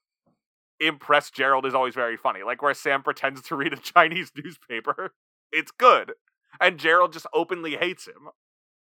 impress 0.81 1.31
Gerald 1.31 1.65
is 1.65 1.73
always 1.73 1.95
very 1.95 2.17
funny. 2.17 2.41
Like 2.43 2.61
where 2.61 2.73
Sam 2.73 3.03
pretends 3.03 3.41
to 3.43 3.55
read 3.55 3.71
a 3.71 3.77
Chinese 3.81 4.33
newspaper. 4.35 5.13
It's 5.49 5.71
good. 5.71 6.11
And 6.59 6.77
Gerald 6.77 7.13
just 7.13 7.27
openly 7.33 7.77
hates 7.77 8.05
him. 8.05 8.29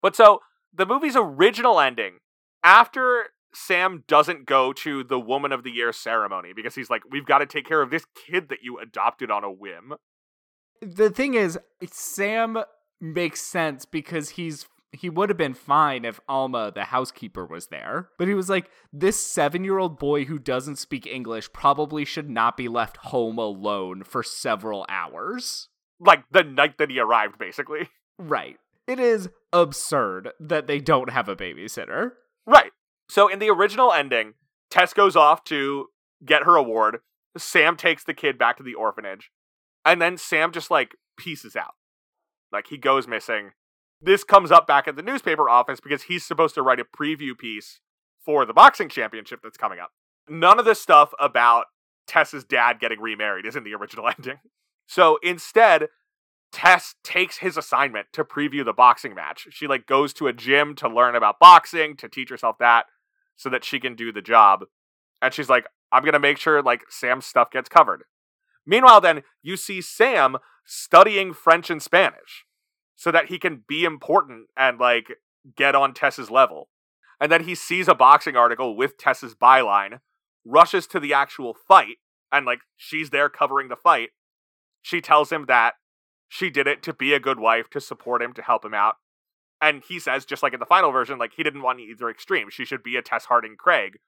But 0.04 0.16
so 0.16 0.42
the 0.72 0.86
movie's 0.86 1.16
original 1.16 1.80
ending 1.80 2.20
after 2.66 3.28
Sam 3.54 4.04
doesn't 4.08 4.46
go 4.46 4.74
to 4.74 5.04
the 5.04 5.20
Woman 5.20 5.54
of 5.54 5.64
the 5.64 5.72
Year 5.72 5.94
ceremony 5.94 6.52
because 6.54 6.76
he's 6.76 6.90
like, 6.90 7.04
we've 7.10 7.26
got 7.26 7.38
to 7.38 7.46
take 7.46 7.66
care 7.66 7.82
of 7.82 7.92
this 7.92 8.06
kid 8.16 8.50
that 8.50 8.64
you 8.64 8.80
adopted 8.80 9.32
on 9.32 9.44
a 9.46 9.52
whim. 9.52 9.94
The 10.82 11.10
thing 11.10 11.36
is, 11.36 11.58
Sam 11.90 12.58
makes 13.00 13.42
sense 13.42 13.86
because 13.86 14.32
he's 14.32 14.66
he 14.92 15.10
would 15.10 15.30
have 15.30 15.38
been 15.38 15.54
fine 15.54 16.06
if 16.06 16.22
Alma, 16.28 16.72
the 16.74 16.86
housekeeper, 16.86 17.46
was 17.46 17.68
there. 17.68 18.10
But 18.18 18.30
he 18.30 18.34
was 18.34 18.50
like, 18.50 18.70
this 18.94 19.20
seven 19.20 19.64
year 19.64 19.78
old 19.78 20.00
boy 20.00 20.26
who 20.26 20.40
doesn't 20.40 20.78
speak 20.78 21.06
English 21.06 21.52
probably 21.54 22.06
should 22.06 22.30
not 22.30 22.56
be 22.56 22.68
left 22.70 22.98
home 22.98 23.38
alone 23.38 24.04
for 24.04 24.24
several 24.24 24.86
hours. 24.90 25.70
like 26.00 26.24
the 26.32 26.44
night 26.44 26.78
that 26.78 26.90
he 26.90 27.00
arrived, 27.00 27.38
basically. 27.38 27.90
Right. 28.18 28.58
It 28.88 29.00
is 29.00 29.30
absurd 29.52 30.32
that 30.40 30.68
they 30.68 30.80
don't 30.80 31.10
have 31.10 31.28
a 31.28 31.36
babysitter. 31.36 32.12
Right. 32.46 32.72
So 33.10 33.28
in 33.28 33.40
the 33.40 33.50
original 33.50 33.92
ending, 33.92 34.34
Tess 34.70 34.94
goes 34.94 35.16
off 35.16 35.44
to 35.46 35.88
get 36.26 36.44
her 36.44 36.56
award. 36.56 37.00
Sam 37.38 37.76
takes 37.76 38.04
the 38.04 38.14
kid 38.14 38.38
back 38.38 38.58
to 38.58 38.64
the 38.64 38.74
orphanage. 38.74 39.32
And 39.84 40.02
then 40.02 40.18
Sam 40.18 40.52
just 40.52 40.72
like 40.72 40.96
pieces 41.18 41.56
out. 41.56 41.76
Like 42.52 42.68
he 42.68 42.78
goes 42.78 43.08
missing. 43.08 43.52
This 44.02 44.24
comes 44.24 44.52
up 44.52 44.68
back 44.68 44.88
at 44.88 44.96
the 44.96 45.02
newspaper 45.02 45.50
office 45.50 45.80
because 45.80 46.04
he's 46.04 46.26
supposed 46.26 46.56
to 46.56 46.62
write 46.62 46.80
a 46.80 46.86
preview 46.86 47.38
piece 47.38 47.80
for 48.24 48.46
the 48.46 48.54
boxing 48.54 48.90
championship 48.90 49.40
that's 49.44 49.58
coming 49.58 49.80
up. 49.80 49.92
None 50.28 50.60
of 50.60 50.66
this 50.66 50.82
stuff 50.82 51.14
about 51.20 51.66
Tess's 52.08 52.44
dad 52.44 52.80
getting 52.80 53.00
remarried 53.00 53.46
is 53.46 53.56
in 53.56 53.64
the 53.64 53.74
original 53.74 54.08
ending. 54.18 54.40
So 54.88 55.18
instead, 55.24 55.88
Tess 56.52 56.96
takes 57.04 57.40
his 57.40 57.58
assignment 57.58 58.08
to 58.14 58.24
preview 58.24 58.64
the 58.64 58.74
boxing 58.74 59.14
match. 59.14 59.48
She 59.52 59.68
like 59.68 59.86
goes 59.86 60.14
to 60.14 60.28
a 60.28 60.34
gym 60.34 60.76
to 60.76 60.88
learn 60.88 61.16
about 61.16 61.40
boxing, 61.40 61.98
to 61.98 62.08
teach 62.08 62.30
herself 62.30 62.58
that 62.60 62.86
so 63.36 63.50
that 63.50 63.64
she 63.64 63.80
can 63.80 63.96
do 63.96 64.12
the 64.12 64.22
job. 64.22 64.66
And 65.22 65.34
she's 65.34 65.50
like, 65.50 65.66
I'm 65.92 66.04
going 66.04 66.14
to 66.14 66.20
make 66.20 66.38
sure 66.38 66.62
like 66.62 66.84
Sam's 66.90 67.26
stuff 67.26 67.52
gets 67.52 67.70
covered. 67.70 68.04
Meanwhile 68.66 69.02
then, 69.02 69.24
you 69.42 69.58
see 69.58 69.82
Sam 69.82 70.38
studying 70.66 71.34
French 71.34 71.70
and 71.70 71.82
Spanish 71.82 72.46
so 72.96 73.12
that 73.12 73.28
he 73.28 73.38
can 73.38 73.64
be 73.68 73.84
important 73.84 74.48
and 74.58 74.80
like 74.80 75.08
get 75.56 75.76
on 75.76 75.94
Tess's 75.94 76.32
level. 76.32 76.70
And 77.20 77.32
then 77.32 77.44
he 77.44 77.56
sees 77.56 77.88
a 77.88 77.96
boxing 77.96 78.36
article 78.36 78.76
with 78.76 78.98
Tess's 78.98 79.36
byline, 79.36 80.00
rushes 80.46 80.88
to 80.88 81.00
the 81.00 81.14
actual 81.14 81.54
fight, 81.54 81.98
and 82.32 82.46
like 82.46 82.60
she's 82.76 83.10
there 83.10 83.30
covering 83.30 83.70
the 83.70 83.76
fight. 83.76 84.10
She 84.82 85.02
tells 85.02 85.32
him 85.32 85.46
that 85.48 85.76
she 86.28 86.50
did 86.50 86.68
it 86.68 86.84
to 86.84 86.94
be 86.94 87.14
a 87.14 87.20
good 87.20 87.40
wife, 87.40 87.70
to 87.72 87.82
support 87.82 88.22
him, 88.22 88.34
to 88.34 88.42
help 88.42 88.66
him 88.66 88.74
out. 88.74 88.96
And 89.62 89.84
he 89.88 90.00
says, 90.00 90.26
just 90.26 90.44
like 90.44 90.54
in 90.54 90.60
the 90.60 90.66
final 90.66 90.92
version, 90.92 91.18
like 91.18 91.34
he 91.36 91.44
didn't 91.44 91.62
want 91.62 91.80
either 91.80 92.10
extreme. 92.10 92.50
She 92.50 92.66
should 92.66 92.84
be 92.84 92.98
a 92.98 93.02
Tess 93.02 93.26
Harding 93.26 93.56
Craig. 93.58 94.00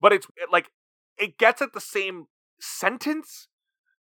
But 0.00 0.12
it's 0.12 0.26
it, 0.36 0.50
like, 0.52 0.70
it 1.16 1.38
gets 1.38 1.62
at 1.62 1.72
the 1.72 1.80
same 1.80 2.26
sentence, 2.60 3.48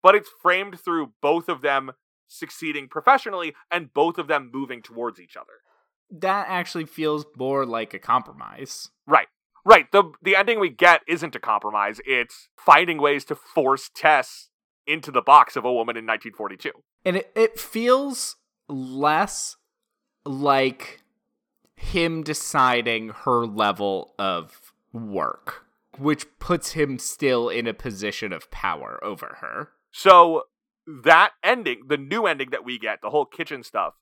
but 0.03 0.15
it's 0.15 0.31
framed 0.43 0.81
through 0.81 1.13
both 1.21 1.49
of 1.49 1.63
them 1.63 1.93
succeeding 2.27 2.89
professionally 2.89 3.55
and 3.71 3.93
both 3.93 4.19
of 4.19 4.29
them 4.29 4.51
moving 4.53 4.83
towards 4.83 5.21
each 5.21 5.37
other. 5.37 5.63
That 6.11 6.47
actually 6.49 6.87
feels 6.87 7.27
more 7.37 7.67
like 7.67 7.95
a 7.95 7.99
compromise. 7.99 8.91
Right. 9.07 9.29
Right. 9.65 9.91
The 9.93 10.13
the 10.23 10.37
ending 10.37 10.61
we 10.61 10.71
get 10.71 11.03
isn't 11.07 11.37
a 11.37 11.41
compromise. 11.41 12.01
It's 12.07 12.49
finding 12.57 12.99
ways 12.99 13.25
to 13.27 13.35
force 13.35 13.91
Tess 13.95 14.49
into 14.87 15.11
the 15.11 15.21
box 15.21 15.57
of 15.57 15.65
a 15.65 15.73
woman 15.73 15.97
in 15.97 16.07
1942. 16.07 16.71
And 17.05 17.17
it, 17.17 17.33
it 17.35 17.59
feels 17.59 18.37
less 18.69 19.57
like 20.25 21.03
him 21.77 22.23
deciding 22.23 23.11
her 23.25 23.47
level 23.47 24.15
of 24.19 24.73
work, 24.93 25.67
which 25.97 26.27
puts 26.39 26.73
him 26.73 26.99
still 26.99 27.49
in 27.49 27.67
a 27.67 27.75
position 27.75 28.33
of 28.33 28.51
power 28.51 28.99
over 29.03 29.39
her. 29.41 29.71
So 29.91 30.45
that 30.87 31.33
ending, 31.43 31.83
the 31.89 31.97
new 31.97 32.27
ending 32.27 32.51
that 32.51 32.65
we 32.65 32.79
get, 32.79 33.01
the 33.03 33.11
whole 33.11 33.27
kitchen 33.27 33.63
stuff, 33.63 33.95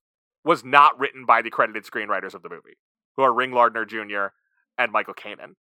was 0.45 0.65
not 0.65 0.99
written 0.99 1.27
by 1.27 1.43
the 1.43 1.51
credited 1.51 1.85
screenwriters 1.85 2.35
of 2.35 2.43
the 2.43 2.49
movie, 2.49 2.79
who 3.17 3.23
are 3.23 3.33
Ring 3.33 3.53
Lardner 3.53 3.85
Jr. 3.85 4.27
and 4.79 4.93
Michael 4.93 5.15
Kanin. 5.15 5.57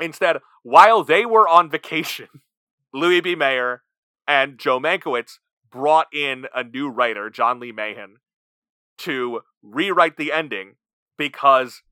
Instead, 0.00 0.38
while 0.62 1.04
they 1.04 1.24
were 1.24 1.48
on 1.48 1.70
vacation, 1.70 2.28
Louis 2.92 3.20
B. 3.20 3.34
Mayer 3.34 3.82
and 4.26 4.58
Joe 4.58 4.80
Mankiewicz 4.80 5.38
brought 5.74 6.06
in 6.14 6.46
a 6.54 6.62
new 6.62 6.88
writer, 6.88 7.28
John 7.28 7.58
Lee 7.58 7.72
Mahin, 7.72 8.18
to 8.98 9.40
rewrite 9.60 10.16
the 10.16 10.30
ending 10.30 10.76
because 11.18 11.82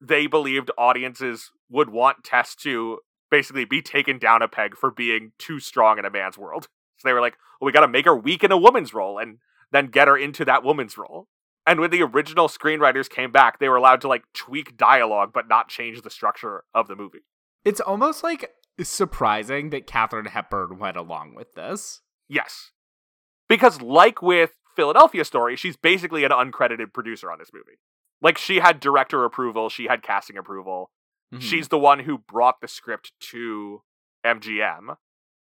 they 0.00 0.26
believed 0.26 0.70
audiences 0.78 1.50
would 1.68 1.90
want 1.90 2.24
Tess 2.24 2.54
to 2.56 3.00
basically 3.30 3.66
be 3.66 3.82
taken 3.82 4.18
down 4.18 4.40
a 4.40 4.48
peg 4.48 4.74
for 4.76 4.90
being 4.90 5.32
too 5.38 5.60
strong 5.60 5.98
in 5.98 6.06
a 6.06 6.10
man's 6.10 6.38
world. 6.38 6.68
So 6.96 7.06
they 7.06 7.12
were 7.12 7.20
like, 7.20 7.36
well, 7.60 7.66
we 7.66 7.72
got 7.72 7.82
to 7.82 7.88
make 7.88 8.06
her 8.06 8.16
weak 8.16 8.42
in 8.42 8.50
a 8.50 8.56
woman's 8.56 8.94
role 8.94 9.18
and 9.18 9.38
then 9.70 9.88
get 9.88 10.08
her 10.08 10.16
into 10.16 10.46
that 10.46 10.64
woman's 10.64 10.96
role. 10.96 11.28
And 11.66 11.80
when 11.80 11.90
the 11.90 12.02
original 12.02 12.48
screenwriters 12.48 13.10
came 13.10 13.30
back, 13.30 13.58
they 13.58 13.68
were 13.68 13.76
allowed 13.76 14.00
to 14.00 14.08
like 14.08 14.24
tweak 14.32 14.78
dialogue 14.78 15.32
but 15.34 15.48
not 15.48 15.68
change 15.68 16.00
the 16.00 16.08
structure 16.08 16.64
of 16.74 16.88
the 16.88 16.96
movie. 16.96 17.26
It's 17.62 17.80
almost 17.80 18.24
like 18.24 18.52
surprising 18.80 19.68
that 19.70 19.86
Katharine 19.86 20.26
Hepburn 20.26 20.78
went 20.78 20.96
along 20.96 21.34
with 21.34 21.52
this. 21.52 22.00
Yes. 22.26 22.70
Because, 23.48 23.80
like 23.80 24.22
with 24.22 24.52
Philadelphia 24.76 25.24
Story, 25.24 25.56
she's 25.56 25.76
basically 25.76 26.24
an 26.24 26.30
uncredited 26.30 26.92
producer 26.92 27.30
on 27.30 27.38
this 27.38 27.50
movie. 27.52 27.78
Like, 28.20 28.38
she 28.38 28.56
had 28.56 28.80
director 28.80 29.24
approval, 29.24 29.68
she 29.68 29.86
had 29.86 30.02
casting 30.02 30.36
approval. 30.36 30.90
Mm-hmm. 31.32 31.40
She's 31.40 31.68
the 31.68 31.78
one 31.78 32.00
who 32.00 32.18
brought 32.18 32.60
the 32.60 32.68
script 32.68 33.12
to 33.30 33.82
MGM. 34.24 34.96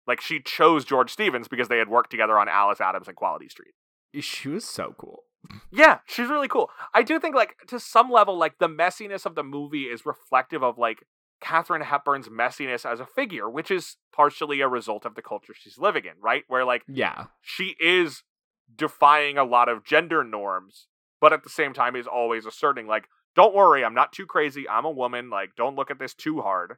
Like, 0.07 0.21
she 0.21 0.41
chose 0.41 0.85
George 0.85 1.13
Stevens 1.13 1.49
because 1.49 1.69
they 1.69 1.79
had 1.79 1.89
worked 1.89 2.11
together 2.11 2.39
on 2.39 2.49
Alice 2.49 2.81
Adams 2.81 3.09
and 3.09 3.17
Quality 3.17 3.49
Street. 3.49 3.75
She 4.21 4.49
was 4.49 4.65
so 4.65 4.95
cool. 4.99 5.25
yeah, 5.71 5.99
she's 6.07 6.29
really 6.29 6.49
cool. 6.49 6.71
I 6.95 7.03
do 7.03 7.21
think, 7.21 7.35
like, 7.35 7.57
to 7.69 7.79
some 7.79 8.11
level, 8.11 8.37
like, 8.37 8.59
the 8.59 8.69
messiness 8.69 9.27
of 9.27 9.35
the 9.35 9.45
movie 9.45 9.85
is 9.85 10.07
reflective 10.07 10.63
of, 10.63 10.79
like, 10.79 11.05
Katharine 11.41 11.83
Hepburn's 11.83 12.29
messiness 12.29 12.91
as 12.91 13.01
a 13.01 13.07
figure, 13.07 13.49
which 13.49 13.71
is 13.71 13.97
partially 14.13 14.61
a 14.61 14.69
result 14.69 15.05
of 15.05 15.15
the 15.15 15.23
culture 15.23 15.55
she's 15.57 15.79
living 15.79 16.05
in, 16.05 16.21
right? 16.21 16.45
Where 16.49 16.65
like 16.65 16.83
yeah, 16.89 17.27
she 17.43 17.77
is 17.81 18.23
defying 18.75 19.39
a 19.39 19.45
lot 19.45 19.69
of 19.69 19.85
gender 19.85 20.25
norms, 20.25 20.87
but 21.21 21.33
at 21.33 21.45
the 21.45 21.51
same 21.51 21.73
time 21.73 21.97
is 21.97 22.07
always 22.07 22.45
asserting 22.45 22.87
like, 22.87 23.09
"Don't 23.35 23.55
worry, 23.55 23.85
I'm 23.85 23.95
not 23.95 24.13
too 24.13 24.27
crazy. 24.27 24.69
I'm 24.69 24.85
a 24.85 24.91
woman. 24.91 25.31
Like, 25.31 25.51
don't 25.57 25.77
look 25.77 25.91
at 25.91 25.99
this 25.99 26.15
too 26.15 26.41
hard." 26.41 26.77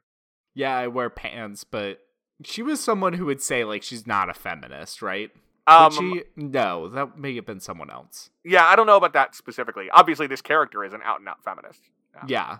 Yeah, 0.53 0.75
I 0.75 0.87
wear 0.87 1.09
pants, 1.09 1.63
but 1.63 1.99
she 2.43 2.61
was 2.61 2.79
someone 2.79 3.13
who 3.13 3.25
would 3.25 3.41
say 3.41 3.63
like 3.63 3.83
she's 3.83 4.05
not 4.05 4.29
a 4.29 4.33
feminist, 4.33 5.01
right? 5.01 5.31
Um, 5.67 5.91
she 5.91 6.23
no, 6.35 6.87
that 6.89 7.17
may 7.17 7.35
have 7.35 7.45
been 7.45 7.59
someone 7.59 7.89
else. 7.89 8.29
Yeah, 8.43 8.65
I 8.65 8.75
don't 8.75 8.87
know 8.87 8.97
about 8.97 9.13
that 9.13 9.35
specifically. 9.35 9.89
Obviously, 9.89 10.27
this 10.27 10.41
character 10.41 10.83
is 10.83 10.93
an 10.93 11.01
out 11.03 11.19
and 11.19 11.27
out 11.27 11.43
feminist. 11.43 11.81
Yeah. 12.13 12.23
yeah 12.27 12.57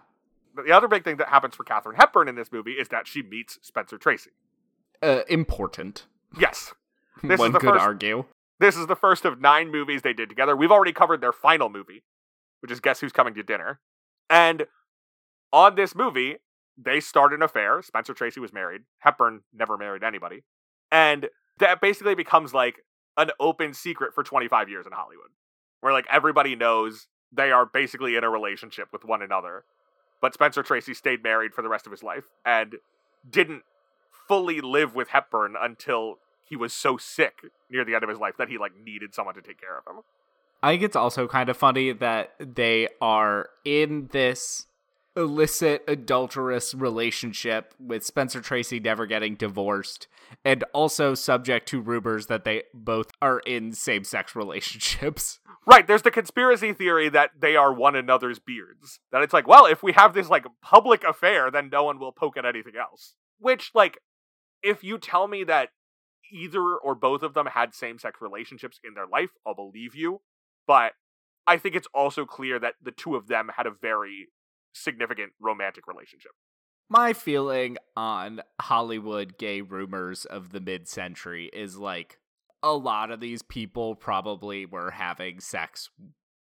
the 0.55 0.71
other 0.71 0.87
big 0.87 1.03
thing 1.03 1.17
that 1.17 1.29
happens 1.29 1.55
for 1.55 1.63
Katharine 1.63 1.95
Hepburn 1.95 2.27
in 2.27 2.35
this 2.35 2.51
movie 2.51 2.73
is 2.73 2.89
that 2.89 3.07
she 3.07 3.21
meets 3.21 3.57
Spencer 3.61 3.97
Tracy. 3.97 4.31
Uh, 5.01 5.21
important. 5.27 6.05
Yes. 6.39 6.73
This 7.23 7.37
One 7.37 7.51
could 7.51 7.61
first, 7.61 7.81
argue. 7.81 8.25
This 8.59 8.75
is 8.77 8.87
the 8.87 8.95
first 8.95 9.25
of 9.25 9.39
nine 9.39 9.69
movies 9.69 10.01
they 10.01 10.13
did 10.13 10.27
together. 10.27 10.55
We've 10.55 10.71
already 10.71 10.93
covered 10.93 11.21
their 11.21 11.33
final 11.33 11.69
movie, 11.69 12.03
which 12.61 12.71
is 12.71 12.79
Guess 12.79 13.01
Who's 13.01 13.11
Coming 13.11 13.35
to 13.35 13.43
Dinner. 13.43 13.79
And 14.27 14.65
on 15.51 15.75
this 15.75 15.93
movie, 15.93 16.37
they 16.77 16.99
start 16.99 17.33
an 17.33 17.43
affair. 17.43 17.81
Spencer 17.81 18.13
Tracy 18.13 18.39
was 18.39 18.53
married. 18.53 18.83
Hepburn 18.99 19.41
never 19.53 19.77
married 19.77 20.03
anybody. 20.03 20.43
And 20.91 21.29
that 21.59 21.81
basically 21.81 22.15
becomes 22.15 22.53
like 22.53 22.85
an 23.17 23.31
open 23.39 23.73
secret 23.73 24.15
for 24.15 24.23
25 24.23 24.69
years 24.69 24.85
in 24.85 24.93
Hollywood, 24.93 25.29
where 25.81 25.93
like 25.93 26.07
everybody 26.09 26.55
knows 26.55 27.07
they 27.31 27.51
are 27.51 27.65
basically 27.65 28.15
in 28.15 28.23
a 28.23 28.29
relationship 28.29 28.87
with 28.91 29.05
one 29.05 29.21
another 29.21 29.65
but 30.21 30.33
Spencer 30.33 30.63
Tracy 30.63 30.93
stayed 30.93 31.23
married 31.23 31.53
for 31.53 31.61
the 31.61 31.69
rest 31.69 31.85
of 31.85 31.91
his 31.91 32.03
life 32.03 32.25
and 32.45 32.75
didn't 33.29 33.63
fully 34.27 34.61
live 34.61 34.95
with 34.95 35.09
Hepburn 35.09 35.55
until 35.59 36.19
he 36.47 36.55
was 36.55 36.73
so 36.73 36.97
sick 36.97 37.41
near 37.69 37.83
the 37.83 37.95
end 37.95 38.03
of 38.03 38.09
his 38.09 38.19
life 38.19 38.35
that 38.37 38.47
he 38.47 38.57
like 38.57 38.71
needed 38.75 39.13
someone 39.13 39.35
to 39.35 39.41
take 39.41 39.59
care 39.59 39.77
of 39.77 39.87
him. 39.87 40.03
I 40.63 40.73
think 40.73 40.83
it's 40.83 40.95
also 40.95 41.27
kind 41.27 41.49
of 41.49 41.57
funny 41.57 41.91
that 41.91 42.33
they 42.39 42.87
are 43.01 43.49
in 43.65 44.09
this 44.11 44.67
illicit 45.15 45.83
adulterous 45.87 46.73
relationship 46.73 47.73
with 47.79 48.05
Spencer 48.05 48.41
Tracy 48.41 48.79
never 48.79 49.05
getting 49.05 49.35
divorced 49.35 50.07
and 50.45 50.63
also 50.73 51.13
subject 51.13 51.67
to 51.69 51.81
rumors 51.81 52.27
that 52.27 52.45
they 52.45 52.63
both 52.73 53.11
are 53.21 53.39
in 53.39 53.73
same-sex 53.73 54.35
relationships. 54.35 55.39
Right, 55.65 55.85
there's 55.85 56.01
the 56.01 56.11
conspiracy 56.11 56.73
theory 56.73 57.09
that 57.09 57.31
they 57.39 57.55
are 57.55 57.73
one 57.73 57.95
another's 57.95 58.39
beards. 58.39 58.99
That 59.11 59.21
it's 59.21 59.33
like, 59.33 59.47
well, 59.47 59.65
if 59.65 59.83
we 59.83 59.91
have 59.93 60.13
this 60.13 60.29
like 60.29 60.45
public 60.61 61.03
affair, 61.03 61.51
then 61.51 61.69
no 61.71 61.83
one 61.83 61.99
will 61.99 62.11
poke 62.11 62.37
at 62.37 62.45
anything 62.45 62.73
else. 62.79 63.15
Which 63.39 63.71
like 63.75 63.99
if 64.63 64.83
you 64.83 64.97
tell 64.97 65.27
me 65.27 65.43
that 65.43 65.69
either 66.31 66.61
or 66.61 66.95
both 66.95 67.23
of 67.23 67.33
them 67.33 67.47
had 67.47 67.73
same-sex 67.73 68.21
relationships 68.21 68.79
in 68.83 68.93
their 68.93 69.07
life, 69.07 69.31
I'll 69.45 69.55
believe 69.55 69.95
you. 69.95 70.21
But 70.65 70.93
I 71.45 71.57
think 71.57 71.75
it's 71.75 71.87
also 71.93 72.25
clear 72.25 72.59
that 72.59 72.75
the 72.81 72.91
two 72.91 73.15
of 73.15 73.27
them 73.27 73.51
had 73.55 73.65
a 73.65 73.71
very 73.71 74.29
significant 74.73 75.33
romantic 75.39 75.87
relationship. 75.87 76.31
My 76.89 77.13
feeling 77.13 77.77
on 77.95 78.41
Hollywood 78.59 79.37
gay 79.37 79.61
rumors 79.61 80.25
of 80.25 80.51
the 80.51 80.59
mid 80.59 80.87
century 80.87 81.49
is 81.53 81.77
like 81.77 82.19
a 82.63 82.73
lot 82.73 83.11
of 83.11 83.19
these 83.19 83.41
people 83.41 83.95
probably 83.95 84.65
were 84.65 84.91
having 84.91 85.39
sex 85.39 85.89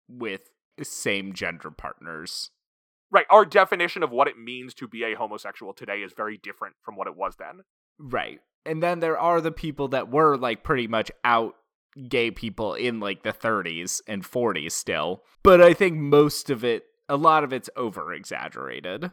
with 0.08 0.50
same 0.82 1.32
gender 1.32 1.70
partners. 1.70 2.50
Right. 3.10 3.26
Our 3.30 3.44
definition 3.44 4.02
of 4.02 4.10
what 4.10 4.28
it 4.28 4.38
means 4.38 4.74
to 4.74 4.88
be 4.88 5.04
a 5.04 5.14
homosexual 5.14 5.72
today 5.72 5.98
is 5.98 6.12
very 6.16 6.38
different 6.38 6.76
from 6.82 6.96
what 6.96 7.06
it 7.06 7.16
was 7.16 7.34
then. 7.38 7.62
Right. 7.98 8.40
And 8.64 8.82
then 8.82 9.00
there 9.00 9.18
are 9.18 9.40
the 9.40 9.52
people 9.52 9.88
that 9.88 10.10
were 10.10 10.36
like 10.36 10.64
pretty 10.64 10.88
much 10.88 11.10
out 11.24 11.54
gay 12.08 12.30
people 12.30 12.74
in 12.74 13.00
like 13.00 13.22
the 13.22 13.32
30s 13.32 14.00
and 14.06 14.22
40s 14.22 14.72
still. 14.72 15.22
But 15.42 15.60
I 15.60 15.72
think 15.72 15.96
most 15.96 16.50
of 16.50 16.64
it, 16.64 16.84
a 17.08 17.16
lot 17.16 17.44
of 17.44 17.52
it's 17.52 17.70
over 17.76 18.12
exaggerated 18.12 19.10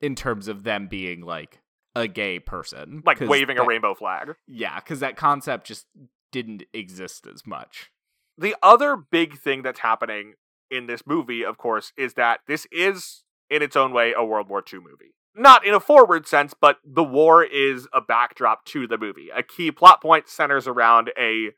in 0.00 0.14
terms 0.14 0.48
of 0.48 0.64
them 0.64 0.86
being 0.86 1.20
like 1.20 1.60
a 1.94 2.06
gay 2.06 2.38
person. 2.38 3.02
like 3.04 3.20
waving 3.20 3.58
a 3.58 3.64
rainbow 3.64 3.94
flag. 3.94 4.34
Yeah, 4.46 4.76
because 4.76 5.00
that 5.00 5.16
concept 5.16 5.66
just 5.66 5.86
didn't 6.30 6.64
exist 6.72 7.26
as 7.26 7.46
much. 7.46 7.90
The 8.36 8.54
other 8.62 8.96
big 8.96 9.38
thing 9.38 9.62
that's 9.62 9.80
happening 9.80 10.34
in 10.70 10.86
this 10.86 11.06
movie, 11.06 11.44
of 11.44 11.58
course, 11.58 11.92
is 11.96 12.14
that 12.14 12.40
this 12.46 12.66
is, 12.70 13.24
in 13.50 13.62
its 13.62 13.74
own 13.76 13.92
way, 13.92 14.12
a 14.16 14.24
World 14.24 14.48
War 14.48 14.62
II 14.72 14.80
movie. 14.80 15.14
Not 15.34 15.66
in 15.66 15.74
a 15.74 15.80
forward 15.80 16.26
sense, 16.26 16.54
but 16.58 16.78
the 16.84 17.04
war 17.04 17.44
is 17.44 17.88
a 17.92 18.00
backdrop 18.00 18.64
to 18.66 18.86
the 18.86 18.98
movie. 18.98 19.28
A 19.34 19.42
key 19.42 19.70
plot 19.70 20.02
point 20.02 20.28
centers 20.28 20.66
around 20.66 21.10
a 21.18 21.50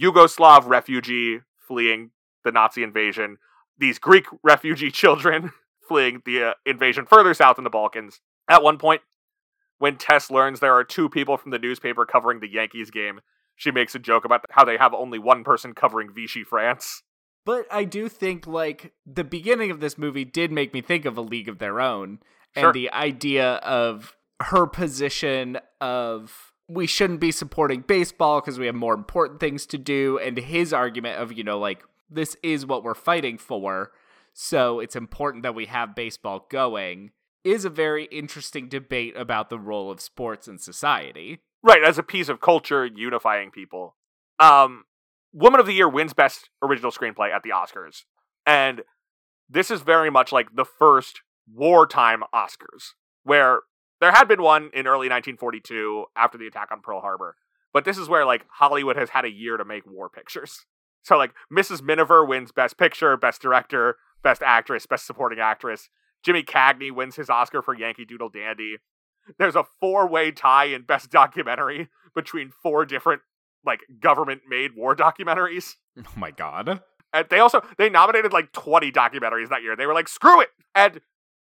Yugoslav 0.00 0.66
refugee 0.66 1.40
fleeing 1.58 2.10
the 2.44 2.52
Nazi 2.52 2.82
invasion, 2.82 3.38
these 3.78 3.98
Greek 3.98 4.26
refugee 4.42 4.90
children 4.90 5.52
fleeing 5.88 6.22
the 6.24 6.42
uh, 6.42 6.54
invasion 6.64 7.06
further 7.06 7.34
south 7.34 7.58
in 7.58 7.64
the 7.64 7.70
Balkans. 7.70 8.20
At 8.48 8.62
one 8.62 8.78
point, 8.78 9.02
when 9.78 9.96
Tess 9.96 10.30
learns 10.30 10.60
there 10.60 10.74
are 10.74 10.84
two 10.84 11.08
people 11.08 11.36
from 11.36 11.50
the 11.50 11.58
newspaper 11.58 12.04
covering 12.06 12.40
the 12.40 12.48
Yankees 12.50 12.90
game, 12.90 13.20
she 13.56 13.70
makes 13.70 13.94
a 13.94 13.98
joke 13.98 14.24
about 14.24 14.44
how 14.50 14.64
they 14.64 14.76
have 14.76 14.94
only 14.94 15.18
one 15.18 15.44
person 15.44 15.74
covering 15.74 16.12
Vichy 16.12 16.44
France. 16.44 17.02
But 17.44 17.66
I 17.70 17.84
do 17.84 18.08
think 18.08 18.46
like 18.46 18.92
the 19.04 19.24
beginning 19.24 19.70
of 19.70 19.80
this 19.80 19.98
movie 19.98 20.24
did 20.24 20.50
make 20.50 20.72
me 20.72 20.80
think 20.80 21.04
of 21.04 21.18
a 21.18 21.22
League 21.22 21.48
of 21.48 21.58
Their 21.58 21.80
Own 21.80 22.18
Sure. 22.56 22.66
and 22.68 22.74
the 22.74 22.90
idea 22.92 23.54
of 23.56 24.16
her 24.40 24.66
position 24.66 25.58
of 25.80 26.52
we 26.68 26.86
shouldn't 26.86 27.20
be 27.20 27.32
supporting 27.32 27.80
baseball 27.80 28.40
because 28.40 28.58
we 28.58 28.66
have 28.66 28.74
more 28.74 28.94
important 28.94 29.40
things 29.40 29.66
to 29.66 29.78
do 29.78 30.18
and 30.18 30.38
his 30.38 30.72
argument 30.72 31.20
of 31.20 31.32
you 31.32 31.44
know 31.44 31.58
like 31.58 31.82
this 32.14 32.36
is 32.42 32.66
what 32.66 32.82
we're 32.82 32.94
fighting 32.94 33.38
for 33.38 33.92
so 34.32 34.80
it's 34.80 34.96
important 34.96 35.42
that 35.42 35.54
we 35.54 35.66
have 35.66 35.94
baseball 35.94 36.46
going 36.50 37.10
is 37.44 37.64
a 37.64 37.70
very 37.70 38.06
interesting 38.06 38.68
debate 38.68 39.14
about 39.16 39.50
the 39.50 39.58
role 39.58 39.90
of 39.90 40.00
sports 40.00 40.48
in 40.48 40.58
society 40.58 41.40
Right, 41.64 41.82
as 41.82 41.96
a 41.96 42.02
piece 42.02 42.28
of 42.28 42.42
culture 42.42 42.84
unifying 42.84 43.50
people. 43.50 43.96
Um, 44.38 44.84
Woman 45.32 45.60
of 45.60 45.66
the 45.66 45.72
Year 45.72 45.88
wins 45.88 46.12
Best 46.12 46.50
Original 46.62 46.90
Screenplay 46.90 47.30
at 47.30 47.42
the 47.42 47.52
Oscars. 47.56 48.02
And 48.44 48.82
this 49.48 49.70
is 49.70 49.80
very 49.80 50.10
much 50.10 50.30
like 50.30 50.54
the 50.54 50.66
first 50.66 51.22
wartime 51.50 52.22
Oscars, 52.34 52.90
where 53.22 53.60
there 54.02 54.12
had 54.12 54.28
been 54.28 54.42
one 54.42 54.64
in 54.74 54.86
early 54.86 55.08
1942 55.08 56.04
after 56.14 56.36
the 56.36 56.46
attack 56.46 56.68
on 56.70 56.82
Pearl 56.82 57.00
Harbor. 57.00 57.34
But 57.72 57.86
this 57.86 57.96
is 57.96 58.10
where 58.10 58.26
like 58.26 58.44
Hollywood 58.50 58.96
has 58.96 59.08
had 59.08 59.24
a 59.24 59.32
year 59.32 59.56
to 59.56 59.64
make 59.64 59.86
war 59.86 60.10
pictures. 60.10 60.66
So 61.04 61.16
like 61.16 61.32
Mrs. 61.52 61.82
Miniver 61.82 62.24
wins 62.24 62.50
Best 62.50 62.76
Picture, 62.78 63.16
Best 63.16 63.40
Director, 63.40 63.96
Best 64.22 64.42
Actress, 64.42 64.86
Best 64.86 65.06
Supporting 65.06 65.38
Actress. 65.38 65.88
Jimmy 66.24 66.42
Cagney 66.42 66.90
wins 66.90 67.16
his 67.16 67.28
Oscar 67.28 67.62
for 67.62 67.74
Yankee 67.74 68.06
Doodle 68.06 68.30
Dandy. 68.30 68.78
There's 69.38 69.54
a 69.54 69.64
four-way 69.80 70.32
tie 70.32 70.64
in 70.64 70.82
Best 70.82 71.10
Documentary 71.10 71.88
between 72.14 72.50
four 72.50 72.86
different 72.86 73.20
like 73.64 73.80
government-made 74.00 74.74
war 74.74 74.96
documentaries. 74.96 75.74
oh 75.98 76.12
my 76.16 76.30
god 76.30 76.82
And 77.12 77.26
they 77.30 77.38
also 77.38 77.62
they 77.78 77.90
nominated 77.90 78.32
like 78.32 78.52
20 78.52 78.90
documentaries 78.90 79.50
that 79.50 79.62
year. 79.62 79.76
They 79.76 79.86
were 79.86 79.94
like, 79.94 80.08
screw 80.08 80.40
it. 80.40 80.50
And 80.74 81.00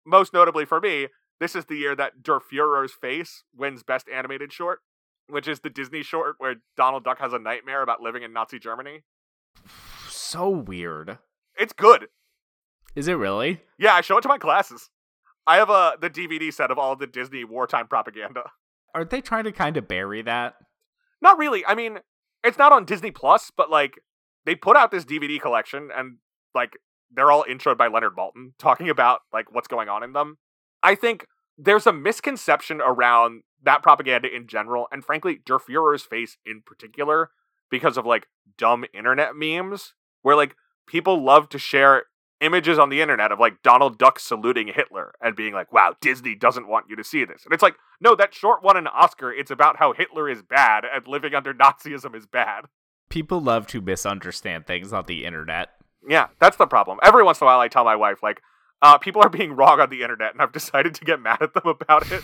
most 0.06 0.34
notably 0.34 0.66
for 0.66 0.82
me, 0.82 1.08
this 1.40 1.56
is 1.56 1.66
the 1.66 1.76
year 1.76 1.96
that 1.96 2.24
Der 2.24 2.40
Fuhrer's 2.40 2.94
Face 2.94 3.44
wins 3.56 3.84
Best 3.84 4.08
Animated 4.10 4.52
Short, 4.52 4.80
which 5.28 5.48
is 5.48 5.60
the 5.60 5.70
Disney 5.70 6.02
short 6.04 6.36
where 6.40 6.56
Donald 6.76 7.04
Duck 7.04 7.20
has 7.20 7.34
a 7.34 7.40
nightmare 7.40 7.84
about 7.84 8.02
living 8.02 8.24
in 8.24 8.34
Nazi 8.34 8.60
Germany. 8.60 9.04
So 10.10 10.50
weird 10.50 11.18
It's 11.58 11.74
good. 11.74 12.08
is 12.96 13.08
it 13.08 13.14
really 13.14 13.62
Yeah, 13.78 13.94
I 13.94 14.02
show 14.02 14.18
it 14.18 14.22
to 14.22 14.28
my 14.28 14.38
classes. 14.38 14.90
I 15.46 15.58
have 15.58 15.70
a 15.70 15.98
the 16.00 16.10
DVD 16.10 16.54
set 16.54 16.72
of 16.72 16.78
all 16.78 16.96
the 16.96 17.08
Disney 17.08 17.44
wartime 17.44 17.88
propaganda. 17.88 18.52
aren't 18.94 19.10
they 19.10 19.22
trying 19.22 19.44
to 19.46 19.52
kind 19.52 19.78
of 19.78 19.88
bury 19.88 20.22
that 20.22 20.56
Not 21.22 21.38
really. 21.38 21.66
I 21.66 21.76
mean, 21.76 22.00
it's 22.44 22.58
not 22.58 22.72
on 22.72 22.86
Disney 22.86 23.12
Plus, 23.12 23.52
but 23.56 23.70
like 23.70 23.94
they 24.46 24.56
put 24.56 24.76
out 24.78 24.92
this 24.92 25.06
DVD 25.06 25.40
collection 25.40 25.90
and 25.96 26.18
like 26.54 26.74
they're 27.16 27.32
all 27.32 27.46
introed 27.48 27.78
by 27.78 27.88
Leonard 27.88 28.16
Maltin 28.18 28.54
talking 28.58 28.90
about 28.90 29.22
like 29.32 29.54
what's 29.54 29.68
going 29.68 29.90
on 29.90 30.04
in 30.04 30.14
them. 30.14 30.38
I 30.82 30.96
think 30.96 31.28
there's 31.58 31.86
a 31.88 31.94
misconception 31.94 32.82
around 32.82 33.44
that 33.64 33.84
propaganda 33.84 34.28
in 34.34 34.48
general, 34.48 34.88
and 34.92 35.06
frankly, 35.06 35.40
Der 35.46 35.60
Fuhrer's 35.60 36.04
face 36.04 36.38
in 36.46 36.62
particular, 36.66 37.30
because 37.74 37.98
of 37.98 38.06
like 38.06 38.28
dumb 38.56 38.86
internet 38.94 39.36
memes, 39.36 39.96
where 40.22 40.36
like 40.36 40.56
people 40.86 41.24
love 41.24 41.50
to 41.50 41.58
share 41.58 42.04
images 42.40 42.78
on 42.78 42.90
the 42.90 43.02
internet 43.02 43.32
of 43.32 43.40
like 43.40 43.64
Donald 43.64 43.98
Duck 43.98 44.20
saluting 44.20 44.68
Hitler 44.68 45.16
and 45.20 45.36
being 45.36 45.56
like, 45.56 45.74
wow, 45.74 45.96
Disney 46.00 46.36
doesn't 46.36 46.68
want 46.68 46.86
you 46.88 46.96
to 46.96 47.04
see 47.04 47.26
this. 47.26 47.44
And 47.44 47.52
it's 47.52 47.64
like, 47.64 47.76
no, 48.00 48.14
that 48.14 48.36
short 48.36 48.62
won 48.62 48.78
an 48.78 48.86
Oscar. 48.86 49.34
It's 49.34 49.50
about 49.50 49.78
how 49.78 49.92
Hitler 49.92 50.30
is 50.30 50.44
bad 50.44 50.84
and 50.86 51.08
living 51.08 51.34
under 51.34 51.52
Nazism 51.52 52.16
is 52.16 52.28
bad. 52.28 52.66
people 53.10 53.42
love 53.42 53.66
to 53.68 53.82
misunderstand 53.82 54.68
things 54.68 54.94
on 54.94 55.06
the 55.08 55.26
internet 55.26 55.70
Yeah, 56.08 56.28
that's 56.40 56.58
the 56.58 56.68
problem. 56.68 57.00
Every 57.02 57.24
once 57.24 57.42
in 57.42 57.46
a 57.46 57.48
while, 57.48 57.60
I 57.60 57.70
tell 57.70 57.86
my 57.86 57.96
wife, 57.96 58.22
like, 58.22 58.42
uh, 58.84 59.00
people 59.00 59.24
are 59.24 59.30
being 59.30 59.54
wrong 59.56 59.80
on 59.80 59.90
the 59.90 60.04
internet, 60.04 60.34
and 60.34 60.44
I've 60.44 60.52
decided 60.52 60.94
to 60.96 61.06
get 61.06 61.20
mad 61.20 61.42
at 61.42 61.56
them 61.56 61.66
about 61.66 62.12
it. 62.12 62.24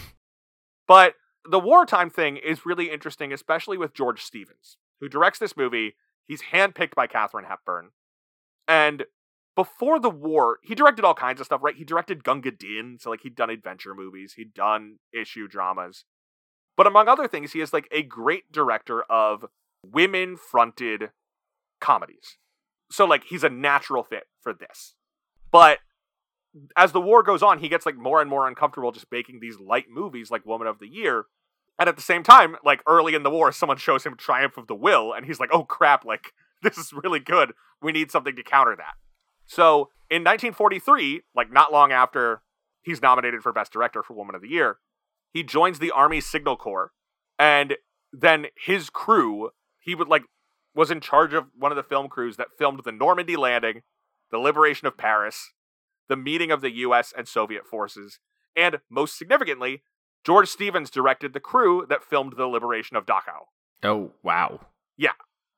but 0.87 1.15
the 1.49 1.59
wartime 1.59 2.11
thing 2.11 2.37
is 2.37 2.67
really 2.67 2.91
interesting, 2.91 3.33
especially 3.33 3.77
with 3.77 3.95
George 3.95 4.21
Stevens, 4.21 4.77
who 4.99 5.09
directs 5.09 5.39
this 5.39 5.57
movie. 5.57 5.95
He's 6.25 6.43
handpicked 6.53 6.95
by 6.95 7.07
Katharine 7.07 7.45
Hepburn. 7.45 7.89
And 8.67 9.05
before 9.55 9.99
the 9.99 10.09
war, 10.09 10.59
he 10.63 10.75
directed 10.75 11.03
all 11.03 11.13
kinds 11.13 11.39
of 11.39 11.45
stuff, 11.45 11.61
right? 11.63 11.75
He 11.75 11.83
directed 11.83 12.23
Gunga 12.23 12.51
Din, 12.51 12.97
so 12.99 13.09
like 13.09 13.21
he'd 13.23 13.35
done 13.35 13.49
adventure 13.49 13.93
movies, 13.95 14.33
he'd 14.33 14.53
done 14.53 14.99
issue 15.11 15.47
dramas. 15.47 16.05
But 16.77 16.87
among 16.87 17.07
other 17.07 17.27
things, 17.27 17.51
he 17.51 17.59
is 17.59 17.73
like 17.73 17.87
a 17.91 18.03
great 18.03 18.51
director 18.51 19.03
of 19.09 19.45
women 19.85 20.37
fronted 20.37 21.09
comedies. 21.81 22.37
So 22.91 23.05
like 23.05 23.25
he's 23.25 23.43
a 23.43 23.49
natural 23.49 24.03
fit 24.03 24.27
for 24.41 24.53
this. 24.53 24.95
But 25.51 25.79
as 26.77 26.91
the 26.91 27.01
war 27.01 27.21
goes 27.23 27.43
on, 27.43 27.59
he 27.59 27.69
gets 27.69 27.85
like 27.85 27.97
more 27.97 28.21
and 28.21 28.29
more 28.29 28.47
uncomfortable 28.47 28.91
just 28.91 29.11
making 29.11 29.39
these 29.39 29.59
light 29.59 29.85
movies 29.89 30.31
like 30.31 30.45
Woman 30.45 30.67
of 30.67 30.79
the 30.79 30.87
Year. 30.87 31.25
And 31.79 31.87
at 31.87 31.95
the 31.95 32.01
same 32.01 32.23
time, 32.23 32.57
like 32.63 32.83
early 32.85 33.15
in 33.15 33.23
the 33.23 33.29
war, 33.29 33.53
someone 33.53 33.77
shows 33.77 34.03
him 34.03 34.15
Triumph 34.15 34.57
of 34.57 34.67
the 34.67 34.75
Will, 34.75 35.13
and 35.13 35.25
he's 35.25 35.39
like, 35.39 35.49
oh 35.51 35.63
crap, 35.63 36.03
like 36.03 36.33
this 36.61 36.77
is 36.77 36.93
really 36.93 37.19
good. 37.21 37.53
We 37.81 37.93
need 37.93 38.11
something 38.11 38.35
to 38.35 38.43
counter 38.43 38.75
that. 38.75 38.95
So 39.45 39.89
in 40.09 40.23
1943, 40.23 41.21
like 41.33 41.51
not 41.51 41.71
long 41.71 41.91
after 41.91 42.41
he's 42.81 43.01
nominated 43.01 43.41
for 43.41 43.53
Best 43.53 43.71
Director 43.71 44.03
for 44.03 44.13
Woman 44.13 44.35
of 44.35 44.41
the 44.41 44.49
Year, 44.49 44.77
he 45.31 45.41
joins 45.41 45.79
the 45.79 45.91
Army 45.91 46.19
Signal 46.19 46.57
Corps. 46.57 46.91
And 47.37 47.77
then 48.11 48.47
his 48.65 48.89
crew, 48.89 49.51
he 49.79 49.95
would 49.95 50.09
like 50.09 50.23
was 50.75 50.91
in 50.91 50.99
charge 50.99 51.33
of 51.33 51.45
one 51.57 51.71
of 51.71 51.75
the 51.75 51.83
film 51.83 52.07
crews 52.07 52.37
that 52.37 52.57
filmed 52.57 52.81
the 52.83 52.91
Normandy 52.91 53.35
landing, 53.35 53.81
the 54.31 54.37
liberation 54.37 54.87
of 54.87 54.97
Paris, 54.97 55.51
the 56.07 56.15
meeting 56.15 56.51
of 56.51 56.61
the 56.61 56.71
US 56.71 57.13
and 57.17 57.27
Soviet 57.27 57.65
forces, 57.65 58.19
and 58.55 58.79
most 58.89 59.17
significantly, 59.17 59.83
George 60.25 60.49
Stevens 60.49 60.89
directed 60.89 61.33
the 61.33 61.39
crew 61.39 61.85
that 61.89 62.03
filmed 62.03 62.33
the 62.37 62.47
liberation 62.47 62.97
of 62.97 63.05
Dachau. 63.05 63.47
oh 63.83 64.11
wow 64.23 64.59
Yeah. 64.97 65.11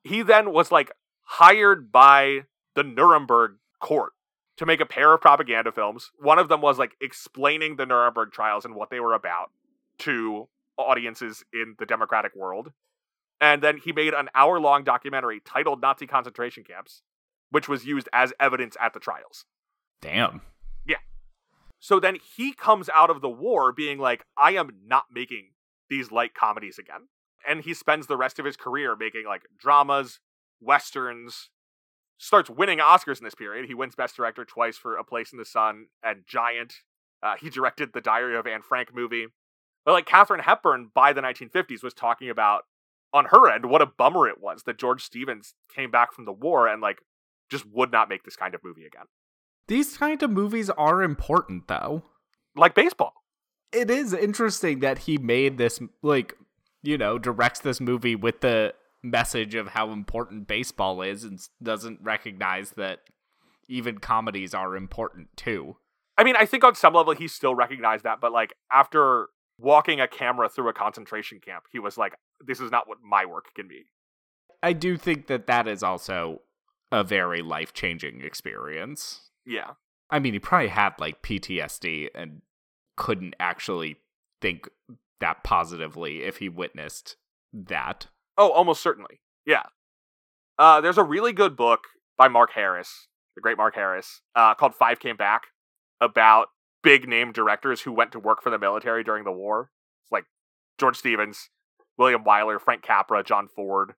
He 0.03 0.21
then 0.23 0.51
was 0.51 0.71
like 0.71 0.91
hired 1.23 1.91
by 1.91 2.45
the 2.75 2.83
Nuremberg 2.83 3.57
court 3.79 4.13
to 4.57 4.65
make 4.65 4.79
a 4.79 4.85
pair 4.85 5.13
of 5.13 5.21
propaganda 5.21 5.71
films. 5.71 6.11
One 6.19 6.39
of 6.39 6.49
them 6.49 6.61
was 6.61 6.77
like 6.79 6.95
explaining 7.01 7.75
the 7.75 7.85
Nuremberg 7.85 8.31
trials 8.31 8.65
and 8.65 8.75
what 8.75 8.89
they 8.89 8.99
were 8.99 9.13
about 9.13 9.51
to 9.99 10.47
audiences 10.77 11.43
in 11.53 11.75
the 11.79 11.85
democratic 11.85 12.35
world. 12.35 12.71
And 13.39 13.61
then 13.61 13.77
he 13.77 13.91
made 13.91 14.13
an 14.13 14.29
hour 14.35 14.59
long 14.59 14.83
documentary 14.83 15.39
titled 15.43 15.81
Nazi 15.81 16.05
concentration 16.07 16.63
camps, 16.63 17.01
which 17.49 17.67
was 17.67 17.85
used 17.85 18.07
as 18.13 18.33
evidence 18.39 18.75
at 18.79 18.93
the 18.93 18.99
trials. 18.99 19.45
damn 20.01 20.41
So 21.81 21.99
then 21.99 22.17
he 22.37 22.53
comes 22.53 22.89
out 22.93 23.09
of 23.09 23.21
the 23.21 23.29
war 23.29 23.73
being 23.73 23.97
like, 23.97 24.23
I 24.37 24.51
am 24.51 24.69
not 24.85 25.05
making 25.11 25.49
these 25.89 26.11
light 26.11 26.35
comedies 26.35 26.77
again. 26.77 27.07
And 27.45 27.61
he 27.61 27.73
spends 27.73 28.05
the 28.05 28.15
rest 28.15 28.37
of 28.37 28.45
his 28.45 28.55
career 28.55 28.95
making 28.95 29.25
like 29.25 29.41
dramas, 29.59 30.19
westerns, 30.61 31.49
starts 32.19 32.51
winning 32.51 32.77
Oscars 32.77 33.17
in 33.17 33.25
this 33.25 33.33
period. 33.33 33.65
He 33.65 33.73
wins 33.73 33.95
Best 33.95 34.15
Director 34.15 34.45
twice 34.45 34.77
for 34.77 34.95
A 34.95 35.03
Place 35.03 35.31
in 35.33 35.39
the 35.39 35.45
Sun 35.45 35.87
and 36.03 36.21
Giant. 36.27 36.75
Uh, 37.23 37.33
he 37.41 37.49
directed 37.49 37.93
the 37.93 38.01
Diary 38.01 38.37
of 38.37 38.45
Anne 38.45 38.61
Frank 38.61 38.93
movie. 38.93 39.25
But 39.83 39.93
like 39.93 40.05
Katharine 40.05 40.41
Hepburn 40.41 40.91
by 40.93 41.13
the 41.13 41.21
1950s 41.21 41.83
was 41.83 41.95
talking 41.95 42.29
about 42.29 42.65
on 43.11 43.25
her 43.25 43.51
end 43.51 43.65
what 43.65 43.81
a 43.81 43.87
bummer 43.87 44.27
it 44.29 44.39
was 44.39 44.63
that 44.63 44.77
George 44.77 45.03
Stevens 45.03 45.55
came 45.75 45.89
back 45.89 46.13
from 46.13 46.25
the 46.25 46.31
war 46.31 46.67
and 46.67 46.79
like 46.79 46.99
just 47.49 47.65
would 47.65 47.91
not 47.91 48.07
make 48.07 48.23
this 48.23 48.35
kind 48.35 48.53
of 48.53 48.63
movie 48.63 48.85
again. 48.85 49.05
These 49.67 49.97
kind 49.97 50.21
of 50.23 50.29
movies 50.29 50.69
are 50.71 51.01
important 51.03 51.67
though 51.67 52.03
Like 52.55 52.75
baseball. 52.75 53.13
it 53.71 53.89
is 53.89 54.13
interesting 54.13 54.79
that 54.79 54.99
he 54.99 55.17
made 55.17 55.57
this 55.57 55.79
like 56.01 56.35
you 56.83 56.97
know 56.97 57.17
directs 57.17 57.59
this 57.59 57.79
movie 57.79 58.15
with 58.15 58.41
the 58.41 58.73
message 59.03 59.55
of 59.55 59.69
how 59.69 59.91
important 59.91 60.47
baseball 60.47 61.01
is 61.01 61.23
and 61.23 61.39
doesn't 61.61 61.99
recognize 62.01 62.71
that 62.71 62.99
even 63.67 63.97
comedies 63.97 64.53
are 64.53 64.75
important 64.75 65.27
too. 65.35 65.77
I 66.17 66.23
mean, 66.23 66.35
I 66.35 66.45
think 66.45 66.63
on 66.63 66.75
some 66.75 66.93
level 66.93 67.13
he 67.15 67.27
still 67.27 67.55
recognized 67.55 68.03
that, 68.03 68.19
but 68.21 68.31
like 68.31 68.53
after 68.71 69.29
walking 69.57 69.99
a 69.99 70.07
camera 70.07 70.49
through 70.49 70.69
a 70.69 70.73
concentration 70.73 71.39
camp, 71.39 71.63
he 71.71 71.79
was 71.79 71.97
like, 71.97 72.13
"This 72.45 72.59
is 72.59 72.69
not 72.69 72.87
what 72.87 72.99
my 73.01 73.25
work 73.25 73.45
can 73.55 73.67
be." 73.67 73.85
I 74.61 74.73
do 74.73 74.97
think 74.97 75.27
that 75.27 75.47
that 75.47 75.67
is 75.67 75.81
also 75.81 76.41
a 76.91 77.03
very 77.03 77.41
life 77.41 77.73
changing 77.73 78.21
experience. 78.21 79.30
Yeah. 79.45 79.71
I 80.09 80.19
mean, 80.19 80.33
he 80.33 80.39
probably 80.39 80.67
had 80.67 80.93
like 80.99 81.21
PTSD 81.21 82.09
and 82.13 82.41
couldn't 82.97 83.35
actually 83.39 83.97
think 84.41 84.67
that 85.19 85.43
positively 85.43 86.23
if 86.23 86.37
he 86.37 86.49
witnessed 86.49 87.15
that. 87.53 88.07
Oh, 88.37 88.51
almost 88.51 88.81
certainly. 88.81 89.21
Yeah. 89.45 89.63
Uh, 90.59 90.81
there's 90.81 90.97
a 90.97 91.03
really 91.03 91.33
good 91.33 91.55
book 91.55 91.85
by 92.17 92.27
Mark 92.27 92.51
Harris, 92.53 93.07
the 93.35 93.41
great 93.41 93.57
Mark 93.57 93.75
Harris, 93.75 94.21
uh, 94.35 94.53
called 94.53 94.75
Five 94.75 94.99
Came 94.99 95.15
Back 95.15 95.43
about 95.99 96.47
big 96.83 97.07
name 97.07 97.31
directors 97.31 97.81
who 97.81 97.91
went 97.91 98.11
to 98.11 98.19
work 98.19 98.41
for 98.41 98.49
the 98.49 98.59
military 98.59 99.03
during 99.03 99.23
the 99.23 99.31
war. 99.31 99.71
It's 100.03 100.11
like 100.11 100.25
George 100.79 100.97
Stevens, 100.97 101.49
William 101.97 102.23
Wyler, 102.23 102.59
Frank 102.59 102.81
Capra, 102.83 103.23
John 103.23 103.47
Ford, 103.47 103.93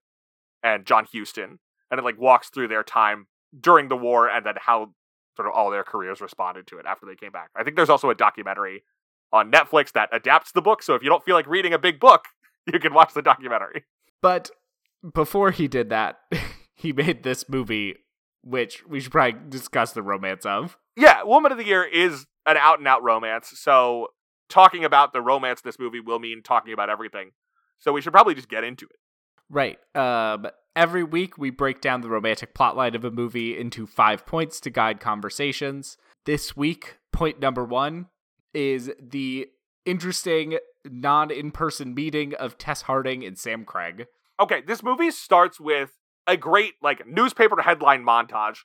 and 0.61 0.85
John 0.85 1.07
Huston. 1.11 1.59
And 1.89 1.99
it 1.99 2.03
like 2.03 2.19
walks 2.19 2.49
through 2.49 2.67
their 2.67 2.83
time 2.83 3.27
during 3.59 3.87
the 3.87 3.97
war 3.97 4.29
and 4.29 4.45
then 4.45 4.55
how 4.59 4.93
sort 5.35 5.47
of 5.47 5.53
all 5.53 5.71
their 5.71 5.83
careers 5.83 6.21
responded 6.21 6.67
to 6.67 6.77
it 6.77 6.85
after 6.85 7.05
they 7.05 7.15
came 7.15 7.31
back. 7.31 7.49
I 7.55 7.63
think 7.63 7.75
there's 7.75 7.89
also 7.89 8.09
a 8.09 8.15
documentary 8.15 8.83
on 9.31 9.51
Netflix 9.51 9.91
that 9.93 10.09
adapts 10.11 10.51
the 10.51 10.61
book. 10.61 10.83
So 10.83 10.95
if 10.95 11.03
you 11.03 11.09
don't 11.09 11.23
feel 11.23 11.35
like 11.35 11.47
reading 11.47 11.73
a 11.73 11.79
big 11.79 11.99
book, 11.99 12.25
you 12.71 12.79
can 12.79 12.93
watch 12.93 13.13
the 13.13 13.21
documentary. 13.21 13.83
But 14.21 14.51
before 15.13 15.51
he 15.51 15.67
did 15.67 15.89
that, 15.89 16.19
he 16.75 16.93
made 16.93 17.23
this 17.23 17.49
movie, 17.49 17.95
which 18.43 18.85
we 18.87 18.99
should 18.99 19.11
probably 19.11 19.39
discuss 19.49 19.91
the 19.91 20.03
romance 20.03 20.45
of. 20.45 20.77
Yeah, 20.95 21.23
Woman 21.23 21.51
of 21.51 21.57
the 21.57 21.65
Year 21.65 21.83
is 21.83 22.27
an 22.45 22.57
out 22.57 22.79
and 22.79 22.87
out 22.87 23.03
romance. 23.03 23.53
So 23.55 24.09
talking 24.49 24.85
about 24.85 25.13
the 25.13 25.21
romance 25.21 25.59
of 25.59 25.63
this 25.63 25.79
movie 25.79 25.99
will 25.99 26.19
mean 26.19 26.43
talking 26.43 26.73
about 26.73 26.89
everything. 26.89 27.31
So 27.79 27.91
we 27.91 28.01
should 28.01 28.13
probably 28.13 28.35
just 28.35 28.49
get 28.49 28.63
into 28.63 28.85
it. 28.85 28.97
Right. 29.49 29.77
Um, 29.95 30.47
every 30.75 31.03
week 31.03 31.37
we 31.37 31.49
break 31.49 31.81
down 31.81 32.01
the 32.01 32.09
romantic 32.09 32.53
plotline 32.53 32.95
of 32.95 33.03
a 33.03 33.11
movie 33.11 33.57
into 33.57 33.85
five 33.85 34.25
points 34.25 34.59
to 34.61 34.69
guide 34.69 34.99
conversations. 34.99 35.97
This 36.25 36.55
week, 36.55 36.97
point 37.11 37.39
number 37.39 37.63
one 37.63 38.07
is 38.53 38.91
the 38.99 39.47
interesting 39.85 40.57
non 40.85 41.31
in 41.31 41.51
person 41.51 41.93
meeting 41.93 42.33
of 42.35 42.57
Tess 42.57 42.83
Harding 42.83 43.23
and 43.23 43.37
Sam 43.37 43.65
Craig. 43.65 44.07
Okay, 44.39 44.61
this 44.61 44.83
movie 44.83 45.11
starts 45.11 45.59
with 45.59 45.91
a 46.27 46.37
great 46.37 46.75
like 46.81 47.05
newspaper 47.05 47.61
headline 47.61 48.03
montage 48.03 48.59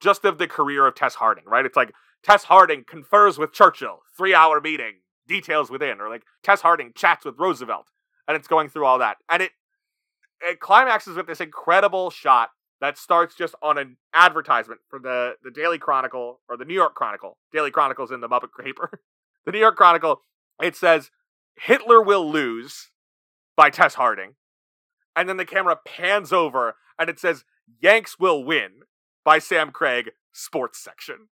just 0.00 0.24
of 0.24 0.38
the 0.38 0.48
career 0.48 0.86
of 0.86 0.94
Tess 0.94 1.14
Harding, 1.14 1.44
right? 1.46 1.64
It's 1.64 1.76
like 1.76 1.92
Tess 2.22 2.44
Harding 2.44 2.84
confers 2.86 3.38
with 3.38 3.52
Churchill, 3.52 4.00
three 4.16 4.34
hour 4.34 4.60
meeting, 4.60 5.00
details 5.28 5.70
within, 5.70 6.00
or 6.00 6.08
like 6.08 6.24
Tess 6.42 6.62
Harding 6.62 6.92
chats 6.94 7.24
with 7.24 7.38
Roosevelt, 7.38 7.88
and 8.26 8.36
it's 8.36 8.48
going 8.48 8.68
through 8.68 8.84
all 8.84 8.98
that. 8.98 9.18
And 9.28 9.42
it 9.42 9.52
it 10.42 10.60
climaxes 10.60 11.16
with 11.16 11.26
this 11.26 11.40
incredible 11.40 12.10
shot 12.10 12.50
that 12.80 12.98
starts 12.98 13.34
just 13.34 13.54
on 13.62 13.78
an 13.78 13.96
advertisement 14.12 14.80
for 14.88 14.98
the, 14.98 15.34
the 15.42 15.50
Daily 15.50 15.78
Chronicle 15.78 16.40
or 16.48 16.56
the 16.56 16.64
New 16.64 16.74
York 16.74 16.94
Chronicle. 16.94 17.38
Daily 17.52 17.70
Chronicle's 17.70 18.10
in 18.10 18.20
the 18.20 18.28
Muppet 18.28 18.48
paper. 18.64 19.00
the 19.46 19.52
New 19.52 19.60
York 19.60 19.76
Chronicle, 19.76 20.20
it 20.60 20.74
says, 20.74 21.10
Hitler 21.56 22.02
will 22.02 22.28
lose 22.28 22.90
by 23.56 23.70
Tess 23.70 23.94
Harding. 23.94 24.34
And 25.14 25.28
then 25.28 25.36
the 25.36 25.44
camera 25.44 25.78
pans 25.86 26.32
over 26.32 26.74
and 26.98 27.08
it 27.08 27.20
says, 27.20 27.44
Yanks 27.80 28.18
will 28.18 28.44
win 28.44 28.80
by 29.24 29.38
Sam 29.38 29.70
Craig, 29.70 30.10
sports 30.32 30.82
section. 30.82 31.28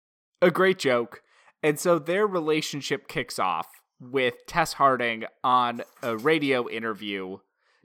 A 0.40 0.51
great 0.51 0.79
joke. 0.79 1.23
And 1.62 1.79
so 1.79 1.99
their 1.99 2.27
relationship 2.27 3.09
kicks 3.09 3.38
off 3.38 3.67
with 4.01 4.47
Tess 4.47 4.75
Harding 4.75 5.25
on 5.43 5.83
a 6.03 6.17
radio 6.17 6.69
interview 6.69 7.38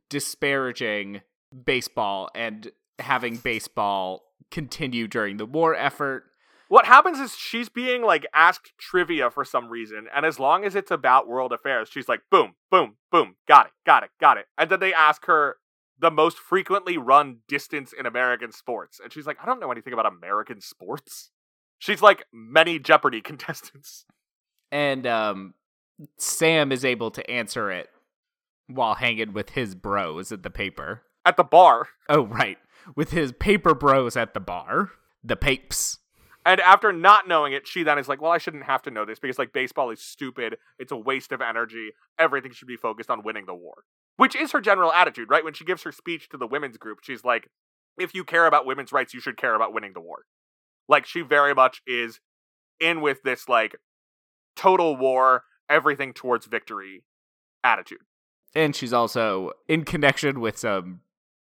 disparaging 0.09 1.21
baseball 1.65 2.29
and 2.35 2.71
having 2.99 3.37
baseball 3.37 4.23
continue 4.51 5.07
during 5.07 5.37
the 5.37 5.45
war 5.45 5.75
effort. 5.75 6.25
What 6.67 6.85
happens 6.85 7.19
is 7.19 7.35
she's 7.35 7.69
being 7.69 8.03
like 8.03 8.27
asked 8.33 8.73
trivia 8.77 9.31
for 9.31 9.43
some 9.43 9.69
reason, 9.69 10.07
and 10.15 10.25
as 10.25 10.39
long 10.39 10.63
as 10.63 10.75
it's 10.75 10.91
about 10.91 11.27
world 11.27 11.51
affairs, 11.51 11.89
she's 11.91 12.07
like, 12.07 12.21
boom, 12.29 12.53
boom, 12.69 12.97
boom, 13.11 13.35
got 13.47 13.67
it, 13.67 13.71
got 13.85 14.03
it, 14.03 14.11
got 14.19 14.37
it. 14.37 14.45
And 14.57 14.69
then 14.69 14.79
they 14.79 14.93
ask 14.93 15.25
her 15.25 15.57
the 15.97 16.11
most 16.11 16.37
frequently 16.37 16.97
run 16.97 17.37
distance 17.47 17.91
in 17.91 18.05
American 18.05 18.51
sports. 18.51 18.99
And 19.03 19.11
she's 19.11 19.25
like, 19.25 19.37
I 19.41 19.45
don't 19.45 19.59
know 19.59 19.71
anything 19.71 19.93
about 19.93 20.05
American 20.05 20.61
sports. 20.61 21.31
She's 21.79 22.01
like 22.01 22.25
many 22.31 22.77
Jeopardy 22.77 23.21
contestants. 23.21 24.05
And 24.71 25.07
um, 25.07 25.55
Sam 26.17 26.71
is 26.71 26.85
able 26.85 27.09
to 27.11 27.29
answer 27.29 27.71
it 27.71 27.89
while 28.69 28.95
hanging 28.95 29.34
with 29.34 29.51
his 29.51 29.75
bros 29.75 30.32
at 30.32 30.43
the 30.43 30.49
paper. 30.49 31.01
At 31.25 31.38
the 31.38 31.43
bar. 31.43 31.89
Oh, 32.08 32.25
right. 32.25 32.58
With 32.95 33.12
his 33.12 33.32
paper 33.32 33.73
bros 33.73 34.15
at 34.15 34.34
the 34.34 34.39
bar. 34.39 34.91
The 35.23 35.36
papes. 35.36 35.97
And 36.45 36.62
after 36.62 36.93
not 36.93 37.27
knowing 37.27 37.51
it, 37.51 37.67
she 37.67 37.84
then 37.84 37.99
is 37.99 38.08
like, 38.08 38.21
well, 38.21 38.32
I 38.32 38.38
shouldn't 38.38 38.63
have 38.63 38.82
to 38.84 38.91
know 38.91 39.05
this 39.05 39.19
because, 39.19 39.38
like, 39.38 39.51
baseball 39.51 39.89
is 39.89 40.01
stupid. 40.01 40.58
It's 40.77 40.91
a 40.91 40.97
waste 40.97 41.32
of 41.32 41.41
energy. 41.41 41.91
Everything 42.17 42.51
should 42.53 42.67
be 42.67 42.77
focused 42.77 43.10
on 43.10 43.23
winning 43.23 43.45
the 43.45 43.53
war. 43.53 43.84
Which 44.15 44.36
is 44.36 44.51
her 44.53 44.62
general 44.62 44.91
attitude, 44.91 45.29
right? 45.29 45.43
When 45.43 45.53
she 45.53 45.65
gives 45.65 45.84
her 45.84 45.91
speech 45.91 46.29
to 46.29 46.38
the 46.38 46.47
women's 46.47 46.77
group, 46.77 46.99
she's 47.03 47.23
like, 47.23 47.49
if 47.97 48.15
you 48.15 48.23
care 48.23 48.45
about 48.45 48.65
women's 48.65 48.93
rights, 48.93 49.13
you 49.13 49.19
should 49.19 49.38
care 49.38 49.55
about 49.55 49.73
winning 49.73 49.93
the 49.93 50.01
war. 50.01 50.23
Like, 50.88 51.05
she 51.05 51.21
very 51.21 51.53
much 51.53 51.82
is 51.86 52.19
in 52.79 53.01
with 53.01 53.21
this, 53.23 53.49
like, 53.49 53.75
total 54.55 54.95
war, 54.95 55.43
everything 55.69 56.13
towards 56.13 56.45
victory 56.45 57.03
attitude. 57.63 57.99
And 58.55 58.75
she's 58.75 58.93
also 58.93 59.51
in 59.67 59.85
connection 59.85 60.39
with 60.39 60.57
some 60.57 61.01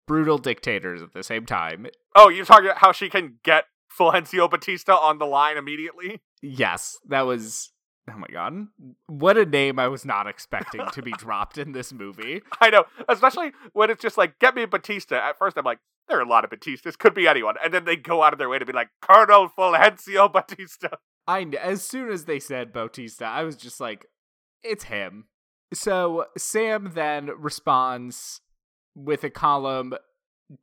brutal 0.07 0.37
dictators 0.37 1.01
at 1.01 1.13
the 1.13 1.23
same 1.23 1.45
time. 1.45 1.87
Oh, 2.15 2.29
you're 2.29 2.45
talking 2.45 2.65
about 2.65 2.79
how 2.79 2.91
she 2.91 3.09
can 3.09 3.39
get 3.43 3.65
Fulgencio 3.97 4.49
Batista 4.49 4.95
on 4.95 5.17
the 5.19 5.25
line 5.25 5.57
immediately? 5.57 6.21
Yes, 6.41 6.97
that 7.07 7.21
was. 7.21 7.71
Oh 8.09 8.17
my 8.17 8.27
god. 8.31 8.67
What 9.07 9.37
a 9.37 9.45
name 9.45 9.77
I 9.77 9.87
was 9.87 10.05
not 10.05 10.27
expecting 10.27 10.81
to 10.91 11.01
be 11.01 11.11
dropped 11.17 11.57
in 11.57 11.71
this 11.71 11.93
movie. 11.93 12.41
I 12.59 12.69
know, 12.69 12.85
especially 13.07 13.51
when 13.73 13.89
it's 13.89 14.01
just 14.01 14.17
like, 14.17 14.39
get 14.39 14.55
me 14.55 14.65
Batista. 14.65 15.15
At 15.15 15.37
first, 15.37 15.55
I'm 15.55 15.65
like, 15.65 15.79
there 16.07 16.17
are 16.17 16.23
a 16.23 16.27
lot 16.27 16.43
of 16.43 16.49
Batistas, 16.49 16.97
could 16.97 17.13
be 17.13 17.27
anyone. 17.27 17.55
And 17.63 17.73
then 17.73 17.85
they 17.85 17.95
go 17.95 18.23
out 18.23 18.33
of 18.33 18.39
their 18.39 18.49
way 18.49 18.59
to 18.59 18.65
be 18.65 18.73
like, 18.73 18.89
Colonel 19.01 19.49
Fulgencio 19.49 20.31
Batista. 20.33 20.89
I, 21.27 21.43
as 21.61 21.83
soon 21.83 22.11
as 22.11 22.25
they 22.25 22.39
said 22.39 22.73
Batista, 22.73 23.25
I 23.25 23.43
was 23.43 23.55
just 23.55 23.79
like, 23.79 24.07
it's 24.63 24.85
him. 24.85 25.25
So 25.73 26.25
Sam 26.37 26.91
then 26.93 27.31
responds 27.37 28.41
with 28.95 29.23
a 29.23 29.29
column 29.29 29.93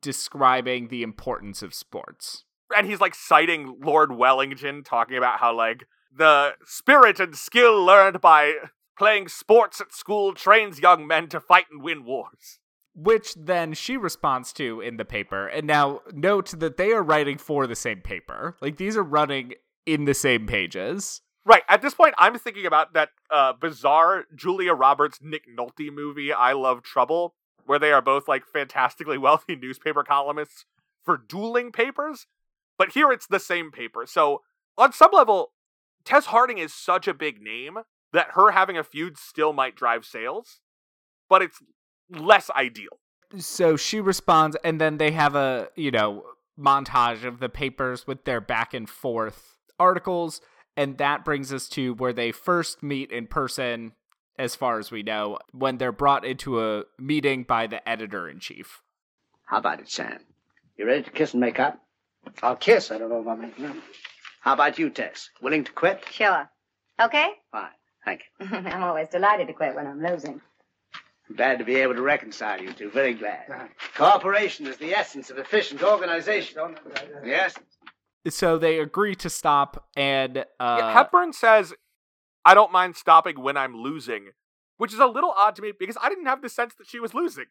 describing 0.01 0.87
the 0.87 1.03
importance 1.03 1.61
of 1.61 1.73
sports. 1.73 2.43
And 2.75 2.87
he's 2.87 3.01
like 3.01 3.15
citing 3.15 3.77
Lord 3.81 4.11
Wellington, 4.15 4.83
talking 4.83 5.17
about 5.17 5.39
how 5.39 5.55
like 5.55 5.85
the 6.15 6.53
spirit 6.65 7.19
and 7.19 7.35
skill 7.35 7.83
learned 7.83 8.21
by 8.21 8.53
playing 8.97 9.29
sports 9.29 9.81
at 9.81 9.93
school 9.93 10.33
trains 10.33 10.79
young 10.79 11.07
men 11.07 11.27
to 11.29 11.39
fight 11.39 11.65
and 11.71 11.81
win 11.81 12.05
wars. 12.05 12.59
Which 12.93 13.33
then 13.35 13.73
she 13.73 13.97
responds 13.97 14.51
to 14.53 14.81
in 14.81 14.97
the 14.97 15.05
paper. 15.05 15.47
And 15.47 15.65
now 15.65 16.01
note 16.11 16.59
that 16.59 16.77
they 16.77 16.91
are 16.91 17.01
writing 17.01 17.37
for 17.37 17.65
the 17.65 17.75
same 17.75 18.01
paper. 18.01 18.57
Like 18.61 18.77
these 18.77 18.97
are 18.97 19.03
running 19.03 19.53
in 19.85 20.05
the 20.05 20.13
same 20.13 20.45
pages. 20.45 21.21
Right. 21.49 21.63
At 21.67 21.81
this 21.81 21.95
point, 21.95 22.13
I'm 22.19 22.37
thinking 22.37 22.67
about 22.67 22.93
that 22.93 23.09
uh, 23.31 23.53
bizarre 23.53 24.25
Julia 24.35 24.75
Roberts 24.75 25.17
Nick 25.19 25.45
Nolte 25.49 25.91
movie, 25.91 26.31
I 26.31 26.53
Love 26.53 26.83
Trouble, 26.83 27.33
where 27.65 27.79
they 27.79 27.91
are 27.91 28.03
both 28.03 28.27
like 28.27 28.45
fantastically 28.45 29.17
wealthy 29.17 29.55
newspaper 29.55 30.03
columnists 30.03 30.65
for 31.03 31.17
dueling 31.17 31.71
papers. 31.71 32.27
But 32.77 32.91
here 32.91 33.11
it's 33.11 33.25
the 33.25 33.39
same 33.39 33.71
paper. 33.71 34.05
So, 34.05 34.43
on 34.77 34.93
some 34.93 35.09
level, 35.11 35.53
Tess 36.05 36.27
Harding 36.27 36.59
is 36.59 36.71
such 36.71 37.07
a 37.07 37.15
big 37.15 37.41
name 37.41 37.79
that 38.13 38.33
her 38.33 38.51
having 38.51 38.77
a 38.77 38.83
feud 38.83 39.17
still 39.17 39.51
might 39.51 39.75
drive 39.75 40.05
sales, 40.05 40.59
but 41.29 41.41
it's 41.41 41.57
less 42.11 42.51
ideal. 42.51 42.99
So 43.39 43.75
she 43.75 43.99
responds, 43.99 44.55
and 44.63 44.79
then 44.79 44.99
they 44.99 45.09
have 45.11 45.33
a, 45.33 45.69
you 45.75 45.89
know, 45.89 46.25
montage 46.59 47.23
of 47.23 47.39
the 47.39 47.49
papers 47.49 48.05
with 48.05 48.25
their 48.25 48.39
back 48.39 48.75
and 48.75 48.87
forth 48.87 49.57
articles 49.79 50.41
and 50.79 50.97
that 50.99 51.25
brings 51.25 51.51
us 51.51 51.67
to 51.67 51.93
where 51.95 52.13
they 52.13 52.31
first 52.31 52.81
meet 52.81 53.11
in 53.11 53.27
person, 53.27 53.91
as 54.37 54.55
far 54.55 54.79
as 54.79 54.89
we 54.89 55.03
know, 55.03 55.37
when 55.51 55.77
they're 55.77 55.91
brought 55.91 56.23
into 56.23 56.63
a 56.63 56.85
meeting 56.97 57.43
by 57.43 57.67
the 57.67 57.87
editor 57.87 58.29
in 58.29 58.39
chief. 58.39 58.81
How 59.43 59.57
about 59.57 59.81
it, 59.81 59.89
Sam? 59.89 60.19
You 60.77 60.87
ready 60.87 61.03
to 61.03 61.11
kiss 61.11 61.33
and 61.33 61.41
make 61.41 61.59
up? 61.59 61.81
I'll 62.41 62.55
kiss. 62.55 62.91
I 62.91 62.97
don't 62.97 63.09
know 63.09 63.19
if 63.19 63.27
I'm 63.27 63.41
making 63.41 63.65
up. 63.65 63.75
How 64.39 64.53
about 64.53 64.79
you, 64.79 64.89
Tess? 64.89 65.29
Willing 65.41 65.65
to 65.65 65.71
quit? 65.73 66.01
Sure. 66.11 66.49
Okay? 66.97 67.27
Fine. 67.51 67.71
Thank 68.05 68.21
you. 68.39 68.47
I'm 68.49 68.81
always 68.83 69.09
delighted 69.09 69.47
to 69.47 69.53
quit 69.53 69.75
when 69.75 69.85
I'm 69.85 70.01
losing. 70.01 70.39
Glad 71.35 71.59
to 71.59 71.65
be 71.65 71.75
able 71.75 71.95
to 71.95 72.01
reconcile 72.01 72.61
you 72.61 72.71
two. 72.71 72.89
Very 72.89 73.15
glad. 73.15 73.69
Cooperation 73.95 74.65
is 74.65 74.77
the 74.77 74.93
essence 74.93 75.29
of 75.29 75.39
efficient 75.39 75.83
organization. 75.83 76.77
Yes? 77.25 77.53
So 78.27 78.57
they 78.57 78.79
agree 78.79 79.15
to 79.15 79.29
stop, 79.29 79.87
and 79.95 80.39
uh, 80.59 80.77
Yeah, 80.79 80.93
Hepburn 80.93 81.33
says, 81.33 81.73
I 82.45 82.53
don't 82.53 82.71
mind 82.71 82.95
stopping 82.95 83.41
when 83.41 83.57
I'm 83.57 83.75
losing, 83.75 84.29
which 84.77 84.93
is 84.93 84.99
a 84.99 85.05
little 85.05 85.33
odd 85.37 85.55
to 85.55 85.61
me 85.61 85.71
because 85.77 85.97
I 86.01 86.09
didn't 86.09 86.25
have 86.25 86.41
the 86.41 86.49
sense 86.49 86.73
that 86.77 86.87
she 86.87 86.99
was 86.99 87.13
losing. 87.13 87.45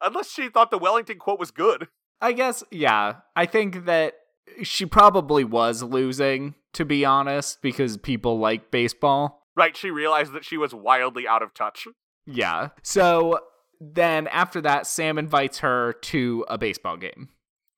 Unless 0.00 0.32
she 0.32 0.48
thought 0.48 0.70
the 0.70 0.78
Wellington 0.78 1.18
quote 1.18 1.38
was 1.38 1.50
good. 1.50 1.88
I 2.20 2.32
guess, 2.32 2.64
yeah. 2.70 3.16
I 3.36 3.46
think 3.46 3.86
that 3.86 4.14
she 4.62 4.86
probably 4.86 5.44
was 5.44 5.82
losing, 5.82 6.54
to 6.72 6.84
be 6.84 7.04
honest, 7.04 7.62
because 7.62 7.96
people 7.96 8.38
like 8.38 8.70
baseball. 8.70 9.46
Right, 9.56 9.76
she 9.76 9.90
realized 9.90 10.32
that 10.32 10.44
she 10.44 10.56
was 10.56 10.74
wildly 10.74 11.26
out 11.26 11.42
of 11.42 11.54
touch. 11.54 11.86
Yeah. 12.26 12.68
So 12.82 13.40
then 13.80 14.26
after 14.28 14.60
that, 14.60 14.86
Sam 14.86 15.18
invites 15.18 15.58
her 15.60 15.92
to 15.92 16.44
a 16.48 16.58
baseball 16.58 16.96
game. 16.96 17.28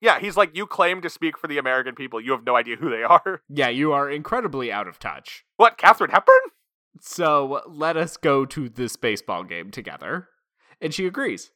Yeah, 0.01 0.19
he's 0.19 0.35
like, 0.35 0.55
You 0.55 0.65
claim 0.65 1.01
to 1.01 1.09
speak 1.09 1.37
for 1.37 1.47
the 1.47 1.57
American 1.57 1.95
people. 1.95 2.19
You 2.19 2.31
have 2.31 2.43
no 2.45 2.55
idea 2.55 2.75
who 2.75 2.89
they 2.89 3.03
are. 3.03 3.41
Yeah, 3.49 3.69
you 3.69 3.93
are 3.93 4.09
incredibly 4.09 4.71
out 4.71 4.87
of 4.87 4.99
touch. 4.99 5.45
What, 5.57 5.77
Katharine 5.77 6.11
Hepburn? 6.11 6.35
So 6.99 7.61
let 7.67 7.95
us 7.95 8.17
go 8.17 8.45
to 8.45 8.67
this 8.67 8.95
baseball 8.95 9.43
game 9.43 9.71
together. 9.71 10.27
And 10.81 10.93
she 10.93 11.05
agrees. 11.05 11.51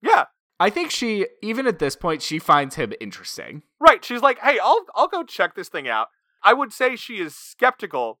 Yeah. 0.00 0.26
I 0.60 0.70
think 0.70 0.90
she, 0.90 1.26
even 1.42 1.66
at 1.66 1.78
this 1.78 1.96
point, 1.96 2.22
she 2.22 2.38
finds 2.38 2.76
him 2.76 2.92
interesting. 3.00 3.62
Right. 3.80 4.04
She's 4.04 4.22
like, 4.22 4.38
hey, 4.40 4.58
I'll 4.62 4.86
I'll 4.94 5.08
go 5.08 5.22
check 5.24 5.54
this 5.54 5.68
thing 5.68 5.88
out. 5.88 6.08
I 6.42 6.52
would 6.52 6.72
say 6.72 6.96
she 6.96 7.14
is 7.18 7.34
skeptical, 7.34 8.18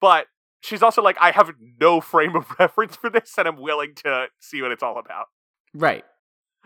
but 0.00 0.26
she's 0.60 0.82
also 0.82 1.02
like, 1.02 1.16
I 1.20 1.30
have 1.30 1.52
no 1.80 2.00
frame 2.00 2.36
of 2.36 2.46
reference 2.58 2.96
for 2.96 3.10
this, 3.10 3.34
and 3.38 3.46
I'm 3.46 3.60
willing 3.60 3.94
to 4.04 4.26
see 4.38 4.62
what 4.62 4.72
it's 4.72 4.82
all 4.82 4.98
about. 4.98 5.26
Right. 5.74 6.04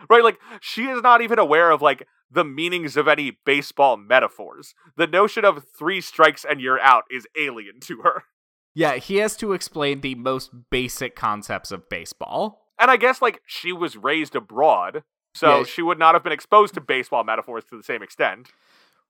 Right? 0.09 0.23
Like, 0.23 0.39
she 0.61 0.85
is 0.85 1.01
not 1.01 1.21
even 1.21 1.39
aware 1.39 1.71
of 1.71 1.81
like 1.81 2.05
the 2.33 2.43
meanings 2.43 2.97
of 2.97 3.07
any 3.07 3.37
baseball 3.45 3.95
metaphors. 3.97 4.73
The 4.97 5.07
notion 5.07 5.45
of 5.45 5.65
three 5.77 6.01
strikes 6.01 6.43
and 6.43 6.59
you're 6.59 6.79
out 6.79 7.03
is 7.11 7.27
alien 7.39 7.79
to 7.81 8.01
her. 8.03 8.23
Yeah, 8.75 8.95
he 8.95 9.17
has 9.17 9.37
to 9.37 9.53
explain 9.53 10.01
the 10.01 10.15
most 10.15 10.49
basic 10.71 11.15
concepts 11.15 11.71
of 11.71 11.87
baseball. 11.89 12.65
And 12.79 12.89
I 12.89 12.97
guess 12.97 13.21
like 13.21 13.39
she 13.45 13.71
was 13.71 13.95
raised 13.97 14.35
abroad, 14.35 15.03
so 15.35 15.59
Yeah. 15.59 15.63
she 15.65 15.83
would 15.83 15.99
not 15.99 16.15
have 16.15 16.23
been 16.23 16.33
exposed 16.33 16.73
to 16.73 16.81
baseball 16.81 17.23
metaphors 17.23 17.65
to 17.65 17.77
the 17.77 17.83
same 17.83 18.01
extent. 18.01 18.49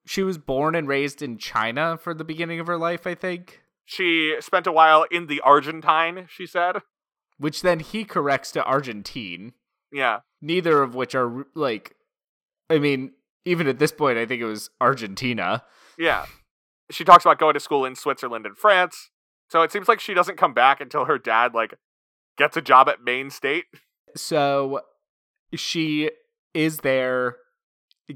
She 0.06 0.22
was 0.22 0.38
born 0.38 0.76
and 0.76 0.86
raised 0.86 1.22
in 1.22 1.38
China 1.38 1.96
for 1.98 2.14
the 2.14 2.26
beginning 2.26 2.60
of 2.60 2.68
her 2.68 2.78
life, 2.78 3.08
I 3.08 3.16
think. 3.16 3.62
She 3.86 4.36
spent 4.42 4.68
a 4.68 4.72
while 4.74 5.06
in 5.10 5.28
the 5.28 5.40
Argentine, 5.40 6.28
she 6.30 6.46
said. 6.46 6.82
Which 7.38 7.62
then 7.62 7.80
he 7.80 8.04
corrects 8.04 8.52
to 8.52 8.64
Argentine. 8.66 9.54
Yeah. 9.94 10.20
Neither 10.42 10.82
of 10.84 10.94
which 10.94 11.16
are 11.16 11.46
like, 11.56 11.96
I 12.70 12.80
mean, 12.80 13.12
even 13.46 13.68
at 13.68 13.80
this 13.80 13.92
point, 13.92 14.18
I 14.18 14.26
think 14.26 14.42
it 14.42 14.46
was 14.46 14.70
Argentina. 14.82 15.64
Yeah. 15.98 16.26
She 16.92 17.04
talks 17.04 17.26
about 17.26 17.40
going 17.40 17.54
to 17.54 17.60
school 17.60 17.86
in 17.86 17.96
Switzerland 17.96 18.46
and 18.46 18.58
France. 18.58 19.10
So 19.50 19.62
it 19.62 19.72
seems 19.72 19.88
like 19.88 20.00
she 20.00 20.14
doesn't 20.14 20.38
come 20.38 20.54
back 20.54 20.82
until 20.82 21.06
her 21.06 21.18
dad 21.18 21.54
like 21.54 21.76
gets 22.38 22.58
a 22.58 22.62
job 22.62 22.90
at 22.90 23.04
Maine 23.04 23.30
State. 23.30 23.66
So 24.16 24.82
she 25.54 26.10
is 26.54 26.78
there 26.80 27.38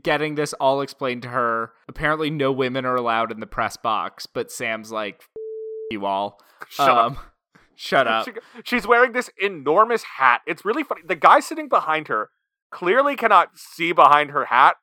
getting 0.03 0.35
this 0.35 0.53
all 0.53 0.81
explained 0.81 1.21
to 1.23 1.29
her. 1.29 1.71
Apparently, 1.87 2.29
no 2.29 2.51
women 2.51 2.85
are 2.85 2.95
allowed 2.95 3.31
in 3.31 3.39
the 3.39 3.47
press 3.47 3.77
box, 3.77 4.25
but 4.25 4.51
Sam's 4.51 4.91
like, 4.91 5.21
"F- 5.21 5.27
you 5.91 6.05
all. 6.05 6.39
Shut 6.69 6.89
up. 6.89 6.97
um, 7.11 7.17
Shut 7.75 8.07
up. 8.07 8.25
She, 8.25 8.31
she's 8.63 8.87
wearing 8.87 9.11
this 9.11 9.29
enormous 9.41 10.03
hat. 10.17 10.41
It's 10.47 10.65
really 10.65 10.83
funny. 10.83 11.01
The 11.05 11.15
guy 11.15 11.39
sitting 11.39 11.69
behind 11.69 12.07
her 12.07 12.29
clearly 12.71 13.15
cannot 13.15 13.57
see 13.57 13.91
behind 13.91 14.31
her 14.31 14.45
hat, 14.45 14.75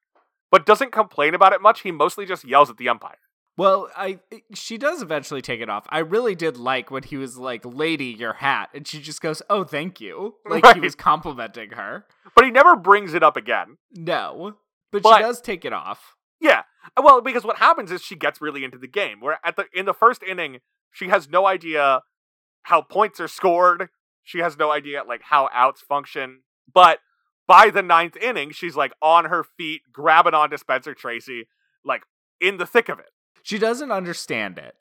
but 0.51 0.66
doesn't 0.66 0.93
complain 0.93 1.35
about 1.35 1.53
it 1.53 1.61
much. 1.62 1.80
He 1.82 1.91
mostly 1.91 2.26
just 2.26 2.45
yells 2.45 2.70
at 2.70 2.76
the 2.76 2.89
umpire. 2.89 3.18
Well, 3.57 3.89
I 3.97 4.18
she 4.53 4.78
does 4.78 5.01
eventually 5.01 5.41
take 5.41 5.61
it 5.61 5.68
off. 5.68 5.87
I 5.89 6.01
really 6.01 6.35
did 6.35 6.57
like 6.57 6.91
when 6.91 7.05
he 7.05 7.16
was 7.16 7.39
like, 7.39 7.64
"Lady, 7.64 8.07
your 8.07 8.32
hat," 8.35 8.70
and 8.74 8.87
she 8.87 9.01
just 9.01 9.20
goes, 9.20 9.43
"Oh, 9.49 9.62
thank 9.62 10.01
you." 10.01 10.35
Like 10.45 10.74
he 10.74 10.80
was 10.80 10.97
complimenting 10.97 11.70
her. 11.70 12.05
But 12.35 12.45
he 12.45 12.51
never 12.51 12.74
brings 12.74 13.14
it 13.14 13.22
up 13.22 13.37
again. 13.37 13.78
No, 13.93 14.57
but, 14.91 15.03
But- 15.03 15.16
she 15.18 15.22
does 15.22 15.41
take 15.41 15.64
it 15.64 15.72
off. 15.72 16.16
Yeah. 16.41 16.62
Well, 17.01 17.20
because 17.20 17.45
what 17.45 17.59
happens 17.59 17.91
is 17.93 18.03
she 18.03 18.16
gets 18.16 18.41
really 18.41 18.64
into 18.64 18.76
the 18.76 18.89
game. 18.89 19.20
Where 19.20 19.39
at 19.45 19.55
the 19.55 19.66
in 19.72 19.87
the 19.87 19.95
first 19.95 20.22
inning, 20.24 20.59
she 20.91 21.09
has 21.09 21.28
no 21.28 21.47
idea 21.47 22.03
how 22.64 22.82
points 22.82 23.20
are 23.20 23.28
scored. 23.28 23.89
She 24.24 24.41
has 24.41 24.59
no 24.59 24.72
idea 24.72 25.05
like 25.07 25.22
how 25.22 25.49
outs 25.53 25.80
function. 25.80 26.41
But 26.72 26.99
by 27.47 27.71
the 27.71 27.83
ninth 27.83 28.17
inning, 28.17 28.51
she's 28.51 28.77
like 28.77 28.93
on 29.03 29.27
her 29.27 29.45
feet, 29.45 29.83
grabbing 29.93 30.35
onto 30.35 30.57
Spencer 30.57 30.95
Tracy, 30.95 31.49
like 31.85 32.03
in 32.41 32.57
the 32.57 32.67
thick 32.67 32.89
of 32.89 32.99
it. 32.99 33.11
She 33.43 33.59
doesn't 33.59 33.93
understand 33.93 34.59
it, 34.59 34.75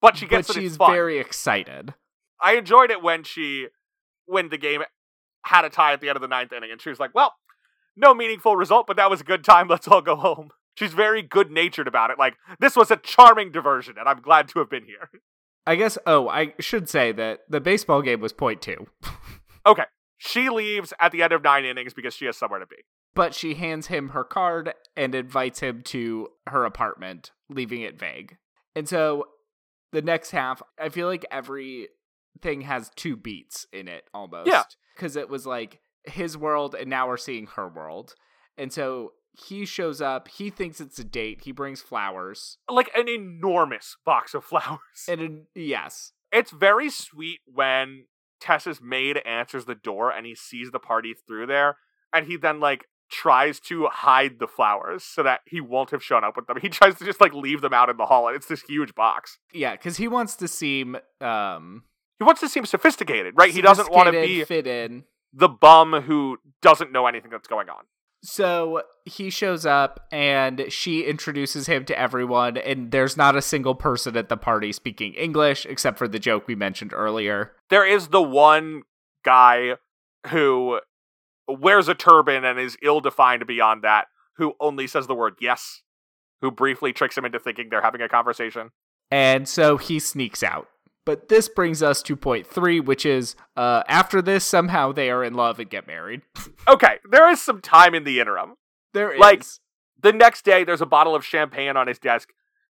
But 0.00 0.16
she 0.16 0.26
gets 0.26 0.48
but 0.48 0.54
she's 0.54 0.76
very 0.76 1.18
excited. 1.18 1.94
I 2.40 2.54
enjoyed 2.54 2.90
it 2.90 3.02
when 3.02 3.24
she 3.24 3.66
when 4.26 4.48
the 4.48 4.58
game 4.58 4.82
had 5.44 5.64
a 5.64 5.70
tie 5.70 5.92
at 5.92 6.00
the 6.00 6.08
end 6.08 6.16
of 6.16 6.22
the 6.22 6.28
ninth 6.28 6.52
inning, 6.52 6.70
and 6.70 6.80
she 6.80 6.88
was 6.90 6.98
like, 7.00 7.14
"Well, 7.14 7.34
no 7.96 8.14
meaningful 8.14 8.56
result, 8.56 8.86
but 8.86 8.96
that 8.96 9.10
was 9.10 9.20
a 9.20 9.24
good 9.24 9.44
time. 9.44 9.68
Let's 9.68 9.88
all 9.88 10.00
go 10.02 10.16
home." 10.16 10.50
She's 10.74 10.92
very 10.92 11.22
good 11.22 11.50
natured 11.50 11.88
about 11.88 12.10
it. 12.10 12.18
Like 12.18 12.36
this 12.60 12.76
was 12.76 12.90
a 12.90 12.96
charming 12.96 13.50
diversion, 13.50 13.96
and 13.98 14.08
I'm 14.08 14.20
glad 14.20 14.48
to 14.48 14.60
have 14.60 14.70
been 14.70 14.84
here. 14.84 15.10
I 15.66 15.74
guess. 15.76 15.98
Oh, 16.06 16.28
I 16.28 16.54
should 16.60 16.88
say 16.88 17.12
that 17.12 17.40
the 17.48 17.60
baseball 17.60 18.00
game 18.00 18.20
was 18.20 18.32
point 18.32 18.62
two, 18.62 18.86
Okay, 19.66 19.84
she 20.18 20.50
leaves 20.50 20.92
at 21.00 21.12
the 21.12 21.22
end 21.22 21.32
of 21.32 21.42
nine 21.42 21.64
innings 21.64 21.94
because 21.94 22.12
she 22.14 22.26
has 22.26 22.36
somewhere 22.36 22.60
to 22.60 22.66
be. 22.66 22.76
but 23.14 23.34
she 23.34 23.54
hands 23.54 23.86
him 23.86 24.10
her 24.10 24.24
card 24.24 24.74
and 24.96 25.14
invites 25.14 25.60
him 25.60 25.82
to 25.82 26.28
her 26.48 26.64
apartment, 26.64 27.32
leaving 27.48 27.80
it 27.80 27.98
vague. 27.98 28.36
And 28.76 28.88
so, 28.88 29.24
the 29.92 30.02
next 30.02 30.30
half, 30.32 30.62
I 30.78 30.88
feel 30.90 31.06
like 31.06 31.24
everything 31.30 32.60
has 32.62 32.90
two 32.94 33.16
beats 33.16 33.66
in 33.72 33.88
it 33.88 34.04
almost. 34.14 34.48
Yeah. 34.48 34.64
because 34.94 35.16
it 35.16 35.28
was 35.28 35.46
like 35.46 35.80
his 36.04 36.36
world, 36.36 36.74
and 36.74 36.88
now 36.90 37.08
we're 37.08 37.16
seeing 37.16 37.46
her 37.56 37.68
world. 37.68 38.14
And 38.56 38.72
so 38.72 39.12
he 39.32 39.64
shows 39.64 40.00
up. 40.00 40.28
He 40.28 40.50
thinks 40.50 40.80
it's 40.80 40.98
a 40.98 41.04
date. 41.04 41.42
He 41.44 41.52
brings 41.52 41.80
flowers, 41.80 42.58
Like 42.68 42.90
an 42.96 43.08
enormous 43.08 43.96
box 44.04 44.34
of 44.34 44.44
flowers. 44.52 44.80
and 45.08 45.20
it- 45.20 45.32
yes, 45.54 46.12
It's 46.32 46.50
very 46.50 46.90
sweet 46.90 47.40
when 47.46 48.06
Tess's 48.40 48.80
maid 48.80 49.18
answers 49.26 49.64
the 49.64 49.74
door 49.74 50.10
and 50.10 50.26
he 50.26 50.34
sees 50.34 50.70
the 50.70 50.78
party 50.78 51.14
through 51.14 51.46
there, 51.46 51.76
and 52.12 52.26
he 52.26 52.36
then 52.36 52.60
like 52.60 52.84
tries 53.10 53.58
to 53.58 53.86
hide 53.86 54.38
the 54.38 54.46
flowers 54.46 55.02
so 55.02 55.22
that 55.22 55.40
he 55.46 55.60
won't 55.62 55.90
have 55.90 56.02
shown 56.04 56.24
up 56.24 56.36
with 56.36 56.46
them. 56.46 56.58
He 56.62 56.68
tries 56.68 56.96
to 56.96 57.04
just 57.04 57.20
like 57.20 57.32
leave 57.32 57.60
them 57.62 57.72
out 57.72 57.88
in 57.88 57.96
the 57.96 58.06
hall, 58.06 58.26
and 58.28 58.36
it's 58.36 58.46
this 58.46 58.62
huge 58.62 58.94
box. 58.94 59.38
yeah, 59.52 59.72
because 59.72 59.96
he 59.96 60.08
wants 60.08 60.36
to 60.36 60.48
seem 60.48 60.96
um 61.20 61.84
He 62.18 62.24
wants 62.24 62.40
to 62.42 62.48
seem 62.48 62.66
sophisticated, 62.66 63.34
right? 63.36 63.50
He 63.50 63.60
doesn't 63.62 63.90
want 63.90 64.12
to 64.12 64.20
be 64.20 64.44
fit 64.44 64.66
in. 64.66 65.04
the 65.32 65.48
bum 65.48 66.02
who 66.02 66.38
doesn't 66.62 66.92
know 66.92 67.06
anything 67.06 67.30
that's 67.30 67.48
going 67.48 67.68
on. 67.68 67.84
So 68.22 68.82
he 69.04 69.30
shows 69.30 69.64
up 69.64 70.06
and 70.10 70.66
she 70.68 71.02
introduces 71.02 71.66
him 71.66 71.84
to 71.84 71.98
everyone, 71.98 72.56
and 72.56 72.90
there's 72.90 73.16
not 73.16 73.36
a 73.36 73.42
single 73.42 73.74
person 73.74 74.16
at 74.16 74.28
the 74.28 74.36
party 74.36 74.72
speaking 74.72 75.14
English 75.14 75.66
except 75.66 75.98
for 75.98 76.08
the 76.08 76.18
joke 76.18 76.48
we 76.48 76.54
mentioned 76.54 76.92
earlier. 76.92 77.52
There 77.70 77.86
is 77.86 78.08
the 78.08 78.22
one 78.22 78.82
guy 79.24 79.74
who 80.28 80.80
wears 81.46 81.88
a 81.88 81.94
turban 81.94 82.44
and 82.44 82.58
is 82.58 82.76
ill 82.82 83.00
defined 83.00 83.46
beyond 83.46 83.82
that, 83.82 84.08
who 84.36 84.54
only 84.60 84.86
says 84.86 85.06
the 85.06 85.14
word 85.14 85.34
yes, 85.40 85.82
who 86.40 86.50
briefly 86.50 86.92
tricks 86.92 87.16
him 87.16 87.24
into 87.24 87.38
thinking 87.38 87.68
they're 87.70 87.82
having 87.82 88.02
a 88.02 88.08
conversation. 88.08 88.70
And 89.10 89.48
so 89.48 89.76
he 89.76 89.98
sneaks 89.98 90.42
out. 90.42 90.68
But 91.08 91.30
this 91.30 91.48
brings 91.48 91.82
us 91.82 92.02
to 92.02 92.16
point 92.16 92.46
three, 92.46 92.80
which 92.80 93.06
is 93.06 93.34
uh, 93.56 93.82
after 93.88 94.20
this, 94.20 94.44
somehow 94.44 94.92
they 94.92 95.08
are 95.08 95.24
in 95.24 95.32
love 95.32 95.58
and 95.58 95.70
get 95.70 95.86
married. 95.86 96.20
Okay, 96.68 96.98
there 97.10 97.30
is 97.30 97.40
some 97.40 97.62
time 97.62 97.94
in 97.94 98.04
the 98.04 98.20
interim. 98.20 98.56
There 98.92 99.10
is. 99.10 99.18
Like- 99.18 99.42
The 100.02 100.12
next 100.12 100.44
day, 100.44 100.64
there's 100.64 100.82
a 100.82 100.86
bottle 100.86 101.14
of 101.14 101.24
champagne 101.24 101.78
on 101.78 101.86
his 101.86 101.98
desk 101.98 102.28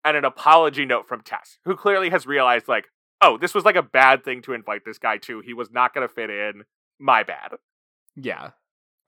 and 0.03 0.17
an 0.17 0.25
apology 0.25 0.83
note 0.83 1.07
from 1.07 1.21
Tess, 1.21 1.59
who 1.65 1.75
clearly 1.75 2.09
has 2.09 2.25
realized, 2.25 2.67
like, 2.67 2.85
oh, 3.21 3.37
this 3.37 3.53
was 3.53 3.65
like 3.65 3.75
a 3.75 3.83
bad 3.83 4.23
thing 4.25 4.41
to 4.41 4.53
invite 4.53 4.83
this 4.83 4.97
guy 4.97 5.17
to. 5.17 5.41
He 5.41 5.53
was 5.53 5.69
not 5.69 5.93
going 5.93 6.07
to 6.07 6.11
fit 6.11 6.31
in. 6.31 6.63
My 6.99 7.21
bad. 7.21 7.51
yeah. 8.15 8.49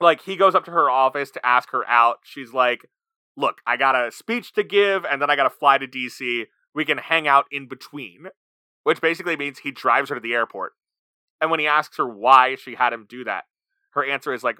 Like, 0.00 0.20
he 0.22 0.36
goes 0.36 0.54
up 0.54 0.64
to 0.66 0.70
her 0.70 0.88
office 0.88 1.32
to 1.32 1.44
ask 1.44 1.70
her 1.70 1.84
out. 1.88 2.18
She's 2.22 2.52
like, 2.52 2.88
look, 3.36 3.56
I 3.66 3.76
got 3.76 3.96
a 3.96 4.12
speech 4.12 4.52
to 4.52 4.62
give 4.62 5.04
and 5.04 5.20
then 5.20 5.30
I 5.30 5.34
got 5.36 5.44
to 5.44 5.50
fly 5.50 5.78
to 5.78 5.88
DC. 5.88 6.44
We 6.76 6.84
can 6.84 6.98
hang 6.98 7.26
out 7.26 7.46
in 7.50 7.66
between, 7.66 8.26
which 8.86 9.00
basically 9.00 9.36
means 9.36 9.58
he 9.58 9.72
drives 9.72 10.10
her 10.10 10.14
to 10.14 10.20
the 10.20 10.32
airport. 10.32 10.74
And 11.40 11.50
when 11.50 11.58
he 11.58 11.66
asks 11.66 11.96
her 11.96 12.06
why 12.06 12.54
she 12.54 12.76
had 12.76 12.92
him 12.92 13.04
do 13.08 13.24
that, 13.24 13.42
her 13.90 14.04
answer 14.04 14.32
is 14.32 14.44
like, 14.44 14.58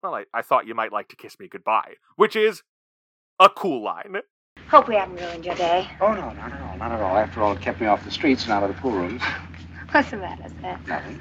well, 0.00 0.14
I, 0.14 0.26
I 0.32 0.42
thought 0.42 0.68
you 0.68 0.76
might 0.76 0.92
like 0.92 1.08
to 1.08 1.16
kiss 1.16 1.40
me 1.40 1.48
goodbye, 1.48 1.94
which 2.14 2.36
is 2.36 2.62
a 3.40 3.48
cool 3.48 3.82
line. 3.82 4.18
Hope 4.68 4.86
we 4.86 4.94
haven't 4.94 5.16
ruined 5.16 5.44
your 5.44 5.56
day. 5.56 5.90
Oh, 6.00 6.14
no, 6.14 6.32
not 6.34 6.52
at 6.52 6.62
all, 6.62 6.78
not 6.78 6.92
at 6.92 7.00
all. 7.00 7.16
After 7.16 7.42
all, 7.42 7.52
it 7.52 7.62
kept 7.62 7.80
me 7.80 7.88
off 7.88 8.04
the 8.04 8.12
streets 8.12 8.44
and 8.44 8.52
out 8.52 8.62
of 8.62 8.68
the 8.68 8.80
pool 8.80 8.92
rooms. 8.92 9.20
What's 9.90 10.12
the 10.12 10.18
matter, 10.18 10.44
sir? 10.60 10.78
Nothing. 10.86 11.20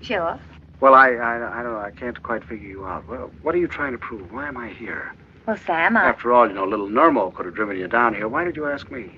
Sure. 0.00 0.40
Well, 0.80 0.94
I, 0.94 1.10
I, 1.10 1.60
I 1.60 1.62
don't 1.62 1.74
know. 1.74 1.80
I 1.80 1.90
can't 1.90 2.22
quite 2.22 2.44
figure 2.44 2.66
you 2.66 2.86
out. 2.86 3.06
Well, 3.06 3.30
what 3.42 3.54
are 3.54 3.58
you 3.58 3.68
trying 3.68 3.92
to 3.92 3.98
prove? 3.98 4.32
Why 4.32 4.48
am 4.48 4.56
I 4.56 4.70
here? 4.70 5.14
Well, 5.46 5.58
Sam, 5.58 5.98
I 5.98 6.04
After 6.04 6.32
all, 6.32 6.48
you 6.48 6.54
know, 6.54 6.64
little 6.64 6.88
Normo 6.88 7.34
could 7.34 7.44
have 7.44 7.54
driven 7.54 7.76
you 7.76 7.88
down 7.88 8.14
here. 8.14 8.26
Why 8.26 8.44
did 8.44 8.56
you 8.56 8.64
ask 8.66 8.90
me? 8.90 9.10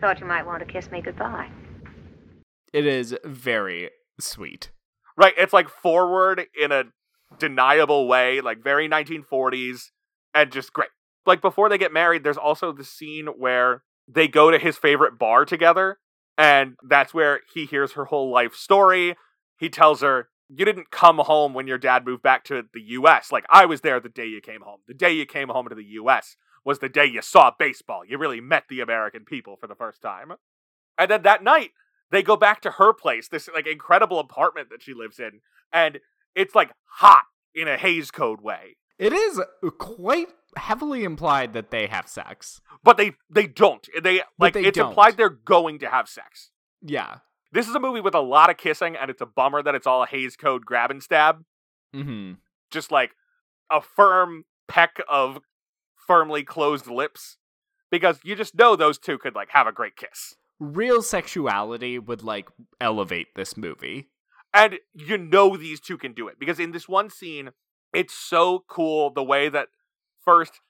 Thought 0.00 0.20
you 0.20 0.26
might 0.26 0.46
want 0.46 0.60
to 0.60 0.72
kiss 0.72 0.90
me 0.90 1.00
goodbye. 1.00 1.50
It 2.72 2.86
is 2.86 3.16
very 3.24 3.90
sweet. 4.20 4.70
Right, 5.16 5.34
it's 5.36 5.52
like 5.52 5.68
forward 5.68 6.46
in 6.60 6.72
a 6.72 6.84
deniable 7.38 8.06
way, 8.06 8.40
like 8.40 8.62
very 8.62 8.88
1940s, 8.88 9.90
and 10.34 10.52
just 10.52 10.72
great. 10.72 10.90
Like 11.24 11.40
before 11.40 11.68
they 11.68 11.78
get 11.78 11.92
married, 11.92 12.22
there's 12.22 12.36
also 12.36 12.72
the 12.72 12.84
scene 12.84 13.26
where 13.26 13.82
they 14.06 14.28
go 14.28 14.50
to 14.50 14.58
his 14.58 14.76
favorite 14.76 15.18
bar 15.18 15.44
together, 15.44 15.98
and 16.36 16.76
that's 16.86 17.14
where 17.14 17.40
he 17.52 17.64
hears 17.64 17.92
her 17.92 18.06
whole 18.06 18.30
life 18.30 18.54
story. 18.54 19.16
He 19.58 19.70
tells 19.70 20.02
her, 20.02 20.28
You 20.48 20.64
didn't 20.64 20.90
come 20.90 21.18
home 21.18 21.54
when 21.54 21.66
your 21.66 21.78
dad 21.78 22.04
moved 22.04 22.22
back 22.22 22.44
to 22.44 22.64
the 22.72 22.82
US. 22.82 23.32
Like, 23.32 23.46
I 23.48 23.64
was 23.64 23.80
there 23.80 23.98
the 23.98 24.08
day 24.08 24.26
you 24.26 24.40
came 24.40 24.60
home. 24.60 24.80
The 24.86 24.94
day 24.94 25.12
you 25.12 25.26
came 25.26 25.48
home 25.48 25.68
to 25.68 25.74
the 25.74 25.84
US 25.84 26.36
was 26.66 26.80
the 26.80 26.88
day 26.88 27.06
you 27.06 27.22
saw 27.22 27.52
baseball. 27.56 28.04
You 28.04 28.18
really 28.18 28.40
met 28.40 28.64
the 28.68 28.80
American 28.80 29.24
people 29.24 29.56
for 29.56 29.68
the 29.68 29.76
first 29.76 30.02
time. 30.02 30.32
And 30.98 31.10
then 31.10 31.22
that 31.22 31.44
night, 31.44 31.70
they 32.10 32.22
go 32.22 32.36
back 32.36 32.60
to 32.62 32.72
her 32.72 32.92
place, 32.92 33.28
this 33.28 33.48
like 33.54 33.68
incredible 33.68 34.18
apartment 34.18 34.68
that 34.70 34.82
she 34.82 34.92
lives 34.92 35.20
in, 35.20 35.40
and 35.72 36.00
it's 36.34 36.54
like 36.54 36.72
hot 36.84 37.24
in 37.54 37.68
a 37.68 37.76
Hays 37.76 38.10
Code 38.10 38.40
way. 38.40 38.76
It 38.98 39.12
is 39.12 39.40
quite 39.78 40.28
heavily 40.56 41.04
implied 41.04 41.52
that 41.52 41.70
they 41.70 41.86
have 41.86 42.08
sex. 42.08 42.60
But 42.82 42.96
they 42.96 43.12
they 43.30 43.46
don't. 43.46 43.86
They 44.02 44.22
like 44.38 44.54
they 44.54 44.64
it's 44.64 44.76
don't. 44.76 44.88
implied 44.88 45.16
they're 45.16 45.28
going 45.28 45.78
to 45.80 45.88
have 45.88 46.08
sex. 46.08 46.50
Yeah. 46.82 47.18
This 47.52 47.68
is 47.68 47.74
a 47.74 47.80
movie 47.80 48.00
with 48.00 48.14
a 48.14 48.20
lot 48.20 48.50
of 48.50 48.56
kissing, 48.56 48.96
and 48.96 49.08
it's 49.10 49.22
a 49.22 49.26
bummer 49.26 49.62
that 49.62 49.74
it's 49.74 49.86
all 49.86 50.02
a 50.02 50.06
Hays 50.06 50.36
Code 50.36 50.66
grab 50.66 50.90
and 50.90 51.02
stab. 51.02 51.44
Mm-hmm. 51.94 52.34
Just 52.70 52.90
like 52.90 53.12
a 53.70 53.80
firm 53.80 54.44
peck 54.68 55.00
of 55.08 55.38
firmly 56.06 56.42
closed 56.42 56.86
lips. 56.86 57.36
Because 57.90 58.18
you 58.24 58.34
just 58.34 58.56
know 58.56 58.74
those 58.74 58.98
two 58.98 59.18
could 59.18 59.34
like 59.34 59.50
have 59.50 59.66
a 59.66 59.72
great 59.72 59.96
kiss. 59.96 60.34
Real 60.58 61.02
sexuality 61.02 61.98
would 61.98 62.22
like 62.22 62.48
elevate 62.80 63.28
this 63.36 63.56
movie. 63.56 64.08
And 64.52 64.78
you 64.94 65.18
know 65.18 65.56
these 65.56 65.80
two 65.80 65.98
can 65.98 66.12
do 66.12 66.28
it 66.28 66.38
because 66.38 66.58
in 66.58 66.72
this 66.72 66.88
one 66.88 67.10
scene, 67.10 67.50
it's 67.92 68.14
so 68.14 68.64
cool 68.68 69.10
the 69.10 69.22
way 69.22 69.48
that 69.48 69.68
first 70.24 70.60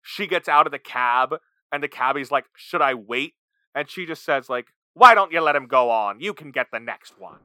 she 0.00 0.26
gets 0.26 0.48
out 0.48 0.66
of 0.66 0.72
the 0.72 0.78
cab 0.78 1.36
and 1.70 1.82
the 1.82 1.88
cabbie's 1.88 2.30
like, 2.30 2.46
"Should 2.56 2.82
I 2.82 2.94
wait?" 2.94 3.34
And 3.74 3.90
she 3.90 4.06
just 4.06 4.24
says 4.24 4.48
like, 4.48 4.68
"Why 4.94 5.14
don't 5.14 5.32
you 5.32 5.40
let 5.40 5.56
him 5.56 5.66
go 5.66 5.90
on? 5.90 6.20
You 6.20 6.34
can 6.34 6.52
get 6.52 6.68
the 6.72 6.80
next 6.80 7.18
one." 7.18 7.40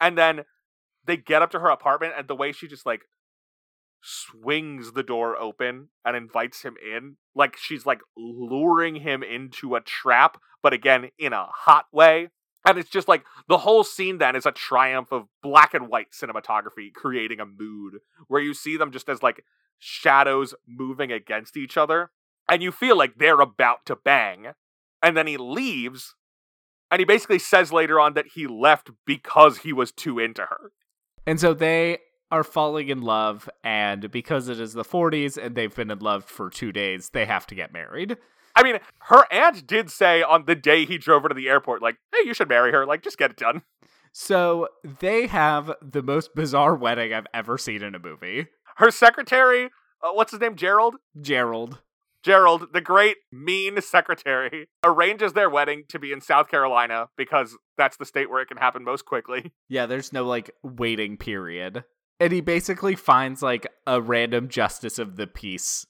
And 0.00 0.16
then 0.16 0.44
they 1.04 1.16
get 1.16 1.42
up 1.42 1.50
to 1.50 1.60
her 1.60 1.68
apartment 1.68 2.14
and 2.16 2.28
the 2.28 2.36
way 2.36 2.52
she 2.52 2.68
just 2.68 2.86
like 2.86 3.02
swings 4.02 4.92
the 4.92 5.02
door 5.02 5.36
open 5.36 5.88
and 6.04 6.16
invites 6.16 6.62
him 6.62 6.76
in, 6.84 7.16
like 7.34 7.56
she's 7.56 7.86
like 7.86 8.00
luring 8.16 8.96
him 8.96 9.22
into 9.22 9.74
a 9.74 9.80
trap, 9.80 10.38
but 10.62 10.72
again 10.72 11.10
in 11.18 11.32
a 11.32 11.46
hot 11.46 11.86
way. 11.92 12.28
And 12.66 12.78
it's 12.78 12.90
just 12.90 13.08
like 13.08 13.24
the 13.48 13.58
whole 13.58 13.82
scene 13.84 14.18
then 14.18 14.36
is 14.36 14.46
a 14.46 14.52
triumph 14.52 15.10
of 15.12 15.26
black 15.42 15.74
and 15.74 15.88
white 15.88 16.12
cinematography 16.12 16.92
creating 16.94 17.40
a 17.40 17.46
mood 17.46 17.94
where 18.28 18.40
you 18.40 18.54
see 18.54 18.76
them 18.76 18.92
just 18.92 19.08
as 19.08 19.22
like 19.22 19.44
shadows 19.78 20.54
moving 20.66 21.10
against 21.10 21.56
each 21.56 21.76
other 21.76 22.10
and 22.48 22.62
you 22.62 22.70
feel 22.70 22.96
like 22.96 23.16
they're 23.16 23.40
about 23.40 23.84
to 23.86 23.96
bang. 23.96 24.52
And 25.02 25.16
then 25.16 25.26
he 25.26 25.36
leaves 25.36 26.14
and 26.92 27.00
he 27.00 27.04
basically 27.04 27.38
says 27.38 27.72
later 27.72 27.98
on 27.98 28.14
that 28.14 28.26
he 28.34 28.46
left 28.46 28.90
because 29.06 29.58
he 29.58 29.72
was 29.72 29.90
too 29.90 30.18
into 30.18 30.42
her. 30.42 30.70
And 31.26 31.40
so 31.40 31.54
they 31.54 31.98
are 32.32 32.42
falling 32.42 32.88
in 32.88 33.02
love, 33.02 33.48
and 33.62 34.10
because 34.10 34.48
it 34.48 34.58
is 34.58 34.72
the 34.72 34.84
40s 34.84 35.36
and 35.36 35.54
they've 35.54 35.74
been 35.74 35.90
in 35.90 35.98
love 35.98 36.24
for 36.24 36.48
two 36.48 36.72
days, 36.72 37.10
they 37.10 37.26
have 37.26 37.46
to 37.48 37.54
get 37.54 37.72
married. 37.72 38.16
I 38.56 38.62
mean, 38.62 38.78
her 39.00 39.30
aunt 39.30 39.66
did 39.66 39.90
say 39.90 40.22
on 40.22 40.46
the 40.46 40.54
day 40.54 40.86
he 40.86 40.96
drove 40.96 41.22
her 41.22 41.28
to 41.28 41.34
the 41.34 41.48
airport, 41.48 41.82
like, 41.82 41.98
hey, 42.12 42.26
you 42.26 42.32
should 42.32 42.48
marry 42.48 42.72
her. 42.72 42.86
Like, 42.86 43.02
just 43.02 43.18
get 43.18 43.30
it 43.30 43.36
done. 43.36 43.62
So 44.12 44.68
they 45.00 45.26
have 45.26 45.72
the 45.80 46.02
most 46.02 46.34
bizarre 46.34 46.74
wedding 46.74 47.12
I've 47.14 47.26
ever 47.32 47.56
seen 47.58 47.82
in 47.82 47.94
a 47.94 47.98
movie. 47.98 48.48
Her 48.76 48.90
secretary, 48.90 49.66
uh, 50.02 50.12
what's 50.12 50.32
his 50.32 50.40
name? 50.40 50.56
Gerald? 50.56 50.96
Gerald. 51.20 51.80
Gerald, 52.22 52.72
the 52.72 52.80
great 52.80 53.16
mean 53.30 53.80
secretary, 53.82 54.68
arranges 54.84 55.32
their 55.32 55.50
wedding 55.50 55.84
to 55.88 55.98
be 55.98 56.12
in 56.12 56.20
South 56.20 56.48
Carolina 56.48 57.08
because 57.16 57.56
that's 57.76 57.96
the 57.96 58.04
state 58.04 58.30
where 58.30 58.40
it 58.40 58.46
can 58.48 58.58
happen 58.58 58.84
most 58.84 59.04
quickly. 59.04 59.52
Yeah, 59.68 59.86
there's 59.86 60.12
no 60.12 60.24
like 60.24 60.50
waiting 60.62 61.16
period. 61.16 61.84
And 62.22 62.32
he 62.32 62.40
basically 62.40 62.94
finds 62.94 63.42
like 63.42 63.66
a 63.84 64.00
random 64.00 64.48
justice 64.48 65.00
of 65.00 65.16
the 65.16 65.26
peace 65.26 65.88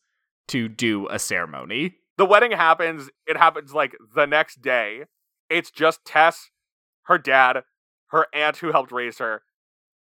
to 0.48 0.66
do 0.66 1.06
a 1.10 1.18
ceremony. 1.18 1.96
The 2.16 2.24
wedding 2.24 2.52
happens, 2.52 3.10
it 3.26 3.36
happens 3.36 3.74
like 3.74 3.94
the 4.14 4.24
next 4.24 4.62
day. 4.62 5.02
It's 5.50 5.70
just 5.70 6.06
Tess, 6.06 6.48
her 7.02 7.18
dad, 7.18 7.64
her 8.06 8.28
aunt 8.32 8.56
who 8.56 8.72
helped 8.72 8.92
raise 8.92 9.18
her, 9.18 9.42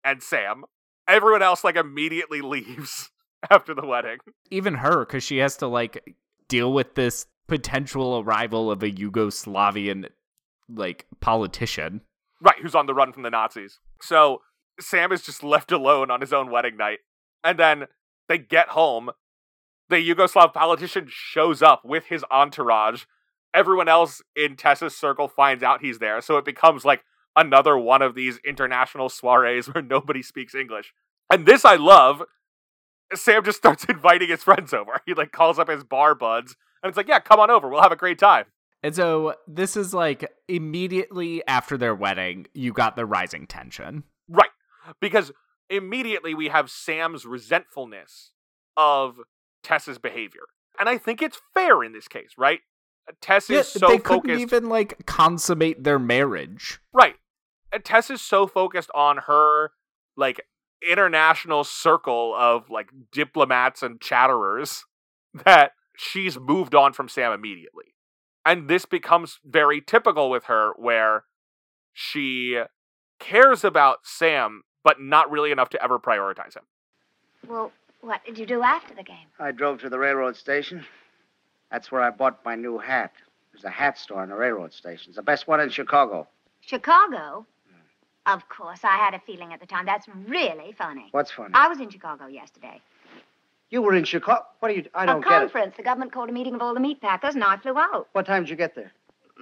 and 0.03 0.23
Sam. 0.23 0.63
Everyone 1.07 1.43
else 1.43 1.63
like 1.63 1.75
immediately 1.75 2.41
leaves 2.41 3.11
after 3.51 3.75
the 3.75 3.85
wedding. 3.85 4.17
Even 4.49 4.73
her, 4.73 5.05
because 5.05 5.23
she 5.23 5.37
has 5.37 5.55
to 5.57 5.67
like 5.67 6.15
deal 6.47 6.73
with 6.73 6.95
this 6.95 7.27
potential 7.47 8.23
arrival 8.25 8.71
of 8.71 8.81
a 8.81 8.89
Yugoslavian 8.89 10.09
like 10.67 11.05
politician. 11.19 12.01
Right, 12.41 12.57
who's 12.59 12.73
on 12.73 12.87
the 12.87 12.95
run 12.95 13.13
from 13.13 13.21
the 13.21 13.29
Nazis. 13.29 13.77
So 14.01 14.41
Sam 14.79 15.11
is 15.11 15.23
just 15.23 15.43
left 15.43 15.71
alone 15.71 16.11
on 16.11 16.21
his 16.21 16.33
own 16.33 16.51
wedding 16.51 16.77
night. 16.77 16.99
And 17.43 17.57
then 17.57 17.85
they 18.27 18.37
get 18.37 18.69
home. 18.69 19.11
The 19.89 19.95
Yugoslav 19.95 20.53
politician 20.53 21.07
shows 21.09 21.61
up 21.61 21.83
with 21.85 22.05
his 22.05 22.25
entourage. 22.29 23.03
Everyone 23.53 23.87
else 23.87 24.21
in 24.35 24.55
Tess's 24.55 24.95
circle 24.95 25.27
finds 25.27 25.63
out 25.63 25.81
he's 25.81 25.99
there. 25.99 26.21
So 26.21 26.37
it 26.37 26.45
becomes 26.45 26.83
like 26.83 27.03
another 27.35 27.77
one 27.77 28.01
of 28.01 28.15
these 28.15 28.39
international 28.45 29.09
soirees 29.09 29.67
where 29.73 29.83
nobody 29.83 30.21
speaks 30.21 30.53
English. 30.53 30.93
And 31.31 31.45
this 31.45 31.65
I 31.65 31.75
love. 31.75 32.23
Sam 33.13 33.43
just 33.43 33.57
starts 33.59 33.85
inviting 33.85 34.29
his 34.29 34.43
friends 34.43 34.73
over. 34.73 35.01
He 35.05 35.13
like 35.13 35.31
calls 35.31 35.59
up 35.59 35.69
his 35.69 35.83
bar 35.83 36.15
buds 36.15 36.55
and 36.83 36.89
it's 36.89 36.97
like, 36.97 37.07
yeah, 37.07 37.19
come 37.19 37.39
on 37.39 37.49
over. 37.49 37.69
We'll 37.69 37.81
have 37.81 37.91
a 37.91 37.97
great 37.97 38.19
time. 38.19 38.45
And 38.83 38.95
so 38.95 39.35
this 39.47 39.75
is 39.75 39.93
like 39.93 40.31
immediately 40.47 41.45
after 41.47 41.77
their 41.77 41.95
wedding, 41.95 42.47
you 42.53 42.73
got 42.73 42.95
the 42.95 43.05
rising 43.05 43.47
tension. 43.47 44.03
Because 45.01 45.31
immediately 45.69 46.33
we 46.33 46.47
have 46.47 46.69
Sam's 46.69 47.25
resentfulness 47.25 48.31
of 48.75 49.19
Tess's 49.63 49.97
behavior. 49.97 50.43
And 50.79 50.87
I 50.87 50.97
think 50.97 51.21
it's 51.21 51.39
fair 51.53 51.83
in 51.83 51.93
this 51.93 52.07
case, 52.07 52.31
right? 52.37 52.59
Uh, 53.09 53.13
Tess 53.21 53.49
Yeah, 53.49 53.59
is 53.59 53.67
so 53.67 53.79
focused 53.79 54.03
they 54.03 54.19
couldn't 54.19 54.39
even 54.39 54.69
like 54.69 55.05
consummate 55.05 55.83
their 55.83 55.99
marriage. 55.99 56.79
Right. 56.93 57.15
And 57.71 57.83
Tess 57.83 58.09
is 58.09 58.21
so 58.21 58.47
focused 58.47 58.91
on 58.93 59.17
her 59.27 59.71
like 60.15 60.41
international 60.87 61.63
circle 61.63 62.35
of 62.37 62.69
like 62.69 62.89
diplomats 63.11 63.81
and 63.81 63.99
chatterers 63.99 64.85
that 65.45 65.71
she's 65.97 66.37
moved 66.39 66.75
on 66.75 66.93
from 66.93 67.09
Sam 67.09 67.31
immediately. 67.31 67.85
And 68.45 68.69
this 68.69 68.85
becomes 68.85 69.39
very 69.43 69.81
typical 69.81 70.29
with 70.29 70.45
her 70.45 70.71
where 70.77 71.25
she 71.93 72.61
cares 73.19 73.63
about 73.63 73.99
Sam 74.03 74.61
but 74.87 75.01
not 75.01 75.29
really 75.29 75.51
enough 75.51 75.67
to 75.67 75.83
ever 75.83 75.99
prioritize 75.99 76.55
him. 76.55 76.63
Well, 77.45 77.73
what 77.99 78.23
did 78.23 78.37
you 78.37 78.45
do 78.45 78.63
after 78.63 78.95
the 78.95 79.03
game? 79.03 79.27
I 79.37 79.51
drove 79.51 79.81
to 79.81 79.89
the 79.89 79.99
railroad 79.99 80.37
station. 80.37 80.85
That's 81.69 81.91
where 81.91 82.01
I 82.01 82.09
bought 82.09 82.39
my 82.45 82.55
new 82.55 82.77
hat. 82.77 83.11
There's 83.51 83.65
a 83.65 83.69
hat 83.69 83.97
store 83.97 84.23
in 84.23 84.29
the 84.29 84.35
railroad 84.37 84.71
station. 84.71 85.09
It's 85.09 85.17
the 85.17 85.23
best 85.23 85.45
one 85.45 85.59
in 85.59 85.69
Chicago. 85.69 86.25
Chicago? 86.61 87.45
Hmm. 87.69 88.33
Of 88.33 88.47
course, 88.47 88.79
I 88.85 88.95
had 88.95 89.13
a 89.13 89.19
feeling 89.19 89.51
at 89.51 89.59
the 89.59 89.65
time. 89.65 89.85
That's 89.85 90.07
really 90.25 90.73
funny. 90.77 91.09
What's 91.11 91.31
funny? 91.31 91.51
I 91.53 91.67
was 91.67 91.81
in 91.81 91.89
Chicago 91.89 92.27
yesterday. 92.27 92.79
You 93.69 93.81
were 93.81 93.93
in 93.93 94.05
Chicago. 94.05 94.45
What 94.59 94.71
are 94.71 94.75
you? 94.75 94.85
I 94.95 95.03
a 95.03 95.07
don't 95.07 95.21
get 95.21 95.33
it. 95.33 95.35
conference. 95.35 95.75
The 95.75 95.83
government 95.83 96.13
called 96.13 96.29
a 96.29 96.31
meeting 96.31 96.55
of 96.55 96.61
all 96.61 96.73
the 96.73 96.79
meat 96.79 97.01
packers, 97.01 97.35
and 97.35 97.43
I 97.43 97.57
flew 97.57 97.77
out. 97.77 98.07
What 98.13 98.25
time 98.25 98.43
did 98.43 98.51
you 98.51 98.55
get 98.55 98.73
there? 98.73 98.93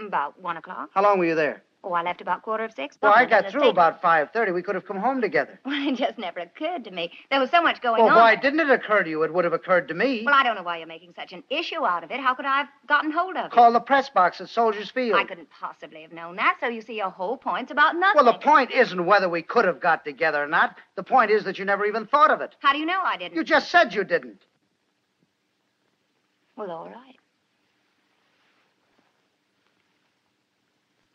About 0.08 0.42
one 0.42 0.58
o'clock. 0.58 0.90
How 0.96 1.04
long 1.04 1.20
were 1.20 1.26
you 1.26 1.36
there? 1.36 1.62
Oh, 1.88 1.94
I 1.94 2.02
left 2.02 2.20
about 2.20 2.42
quarter 2.42 2.64
of 2.64 2.74
six. 2.74 2.98
Well, 3.00 3.14
I 3.16 3.26
got 3.26 3.52
through 3.52 3.70
about 3.70 4.02
five 4.02 4.32
thirty. 4.32 4.52
We 4.52 4.64
could 4.64 4.74
have 4.74 4.88
come 4.88 4.98
home 4.98 5.22
together. 5.22 5.60
Well, 5.66 5.88
it 5.88 5.96
just 5.98 6.18
never 6.18 6.40
occurred 6.40 6.84
to 6.86 6.92
me. 6.92 7.12
There 7.30 7.40
was 7.40 7.52
so 7.52 7.62
much 7.62 7.80
going 7.80 8.02
Well, 8.02 8.12
on. 8.12 8.18
why 8.18 8.36
didn't 8.36 8.60
it 8.60 8.70
occur 8.72 9.04
to 9.04 9.10
you? 9.10 9.22
It 9.22 9.32
would 9.32 9.44
have 9.44 9.54
occurred 9.54 9.88
to 9.90 9.94
me. 9.94 10.24
Well, 10.26 10.34
I 10.34 10.42
don't 10.42 10.56
know 10.56 10.64
why 10.64 10.78
you're 10.78 10.88
making 10.88 11.14
such 11.16 11.32
an 11.32 11.44
issue 11.52 11.86
out 11.86 12.04
of 12.04 12.10
it. 12.10 12.20
How 12.20 12.34
could 12.34 12.46
I 12.46 12.58
have 12.58 12.68
gotten 12.88 13.12
hold 13.12 13.36
of 13.38 13.46
it? 13.46 13.52
Call 13.52 13.72
the 13.72 13.80
press 13.80 14.10
box 14.10 14.42
at 14.42 14.50
Soldiers 14.50 14.90
Field. 14.90 15.16
I 15.20 15.26
couldn't 15.26 15.50
possibly 15.52 16.02
have 16.02 16.12
known 16.12 16.38
that, 16.38 16.58
so 16.60 16.68
you 16.68 16.82
see, 16.82 16.98
your 16.98 17.12
whole 17.12 17.38
point's 17.38 17.72
about 17.72 17.96
nothing. 17.96 18.24
Well, 18.24 18.34
the 18.34 18.40
point 18.40 18.72
isn't 18.72 19.06
whether 19.06 19.30
we 19.30 19.44
could 19.44 19.66
have 19.66 19.80
got 19.80 20.04
together 20.06 20.42
or 20.44 20.48
not. 20.48 20.78
The 20.96 21.04
point 21.04 21.30
is 21.30 21.44
that 21.44 21.60
you 21.60 21.66
never 21.66 21.86
even 21.86 22.08
thought 22.08 22.32
of 22.32 22.42
it. 22.42 22.56
How 22.62 22.74
do 22.74 22.80
you 22.80 22.86
know 22.88 23.00
I 23.04 23.18
didn't? 23.18 23.36
You 23.36 23.44
just 23.44 23.70
said 23.70 23.94
you 23.94 24.04
didn't. 24.04 24.42
Well, 26.56 26.72
all 26.72 26.86
right. 26.90 27.18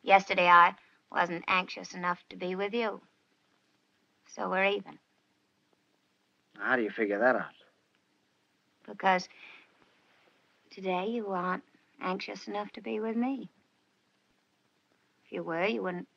Yesterday, 0.03 0.49
I 0.49 0.75
wasn't 1.13 1.45
anxious 1.47 1.95
enough 1.95 2.19
to 2.31 2.37
be 2.37 2.55
with 2.55 2.73
you. 2.73 3.01
So 4.35 4.49
we're 4.49 4.65
even. 4.65 4.99
How 6.59 6.77
do 6.77 6.83
you 6.83 6.91
figure 6.91 7.19
that 7.19 7.37
out? 7.37 7.45
Because 8.87 9.29
today 10.71 11.07
you 11.07 11.29
aren't 11.29 11.65
anxious 12.01 12.49
enough 12.49 12.71
to 12.73 12.81
be 12.81 13.01
with 13.01 13.17
me. 13.17 13.51
If 15.25 15.33
you 15.33 15.43
were, 15.43 15.65
you 15.65 15.83
wouldn't 15.83 16.09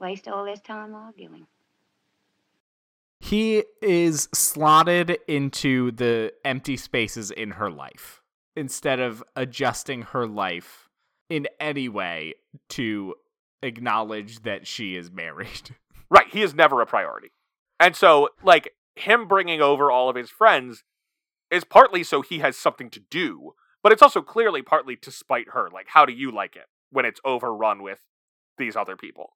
waste 0.00 0.28
all 0.28 0.44
this 0.44 0.60
time 0.60 0.94
arguing. 0.94 1.46
He 3.20 3.64
is 3.80 4.28
slotted 4.34 5.18
into 5.26 5.90
the 5.90 6.32
empty 6.44 6.76
spaces 6.76 7.30
in 7.30 7.52
her 7.52 7.70
life 7.70 8.22
instead 8.54 9.00
of 9.00 9.22
adjusting 9.34 10.02
her 10.02 10.26
life 10.26 10.85
in 11.28 11.48
any 11.60 11.88
way 11.88 12.34
to 12.70 13.14
acknowledge 13.62 14.42
that 14.42 14.66
she 14.66 14.96
is 14.96 15.10
married. 15.10 15.76
Right, 16.08 16.28
he 16.28 16.42
is 16.42 16.54
never 16.54 16.80
a 16.80 16.86
priority. 16.86 17.32
And 17.80 17.96
so, 17.96 18.28
like, 18.44 18.74
him 18.94 19.26
bringing 19.26 19.60
over 19.60 19.90
all 19.90 20.08
of 20.08 20.14
his 20.14 20.30
friends 20.30 20.84
is 21.50 21.64
partly 21.64 22.04
so 22.04 22.22
he 22.22 22.38
has 22.38 22.56
something 22.56 22.90
to 22.90 23.00
do, 23.00 23.54
but 23.82 23.90
it's 23.90 24.02
also 24.02 24.22
clearly 24.22 24.62
partly 24.62 24.94
to 24.96 25.10
spite 25.10 25.48
her. 25.52 25.68
Like, 25.72 25.86
how 25.88 26.06
do 26.06 26.12
you 26.12 26.30
like 26.30 26.54
it 26.54 26.66
when 26.90 27.04
it's 27.04 27.20
overrun 27.24 27.82
with 27.82 28.00
these 28.56 28.76
other 28.76 28.96
people? 28.96 29.30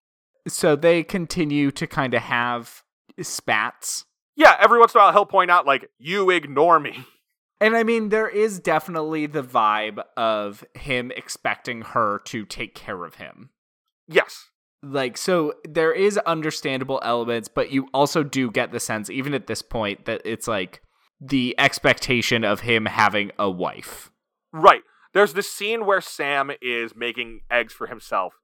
So 0.47 0.76
they 0.76 1.03
continue 1.03 1.70
to 1.72 1.88
kind 1.88 2.14
of 2.14 2.22
have 2.22 2.84
spats. 3.20 4.07
Yeah, 4.36 4.57
every 4.61 4.78
once 4.78 4.95
in 4.95 5.01
a 5.01 5.05
while 5.05 5.12
he'll 5.12 5.26
point 5.26 5.51
out, 5.51 5.66
like, 5.66 5.91
you 5.99 6.30
ignore 6.30 6.78
me. 6.78 7.05
And 7.61 7.76
I 7.76 7.82
mean, 7.82 8.08
there 8.08 8.28
is 8.28 8.58
definitely 8.58 9.26
the 9.26 9.42
vibe 9.42 10.02
of 10.16 10.64
him 10.74 11.12
expecting 11.14 11.82
her 11.82 12.20
to 12.26 12.46
take 12.46 12.74
care 12.74 13.04
of 13.04 13.16
him. 13.16 13.50
Yes. 14.08 14.46
like 14.82 15.16
so 15.16 15.52
there 15.68 15.92
is 15.92 16.16
understandable 16.18 17.00
elements 17.04 17.48
but 17.48 17.70
you 17.70 17.86
also 17.92 18.22
do 18.24 18.50
get 18.50 18.72
the 18.72 18.80
sense 18.80 19.11
even 19.11 19.34
at 19.34 19.46
this 19.46 19.61
point 19.62 20.06
that 20.06 20.22
it's 20.24 20.48
like 20.48 20.80
the 21.20 21.54
expectation 21.58 22.42
of 22.44 22.61
him 22.61 22.86
having 22.86 23.30
a 23.38 23.48
wife 23.48 24.11
Right. 24.52 24.82
There's 25.12 25.32
this 25.32 25.50
scene 25.50 25.86
where 25.86 26.00
Sam 26.00 26.50
is 26.62 26.94
making 26.94 27.40
eggs 27.50 27.72
for 27.72 27.86
himself, 27.86 28.34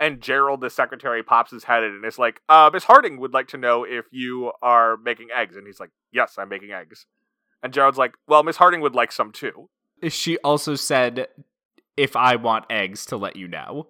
and 0.00 0.20
Gerald, 0.20 0.60
the 0.60 0.70
secretary, 0.70 1.22
pops 1.22 1.50
his 1.50 1.64
head 1.64 1.82
in 1.82 1.92
and 1.92 2.04
is 2.04 2.18
like, 2.18 2.40
uh, 2.48 2.70
Miss 2.72 2.84
Harding 2.84 3.20
would 3.20 3.32
like 3.32 3.48
to 3.48 3.56
know 3.56 3.84
if 3.84 4.06
you 4.10 4.52
are 4.62 4.96
making 4.96 5.28
eggs. 5.34 5.56
And 5.56 5.66
he's 5.66 5.80
like, 5.80 5.90
Yes, 6.12 6.36
I'm 6.38 6.48
making 6.48 6.72
eggs. 6.72 7.06
And 7.62 7.72
Gerald's 7.72 7.98
like, 7.98 8.14
Well, 8.26 8.42
Miss 8.42 8.56
Harding 8.56 8.80
would 8.80 8.94
like 8.94 9.12
some 9.12 9.32
too. 9.32 9.68
she 10.08 10.38
also 10.38 10.74
said 10.76 11.26
if 11.96 12.14
i 12.14 12.36
want 12.36 12.64
eggs 12.70 13.04
to 13.06 13.16
let 13.16 13.34
you 13.34 13.48
know 13.48 13.88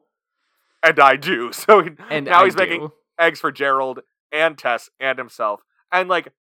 And 0.83 0.99
I 0.99 1.17
do. 1.17 1.53
So 1.53 1.83
he- 1.83 1.91
and 2.11 2.25
now 2.27 2.41
I 2.43 2.45
he's 2.47 2.57
making 2.57 2.89
eggs 3.19 3.41
for 3.41 3.51
Gerald 3.53 4.01
and 4.33 4.57
Tess 4.57 4.89
and 5.01 5.19
himself. 5.19 5.61
And 5.93 6.09
like, 6.09 6.33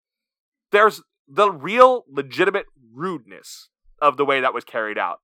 there's 0.72 1.02
the 1.28 1.52
real 1.52 2.06
legitimate 2.10 2.66
rudeness 2.94 3.70
of 4.02 4.16
the 4.18 4.24
way 4.26 4.40
that 4.42 4.54
was 4.54 4.64
carried 4.64 4.98
out. 4.98 5.20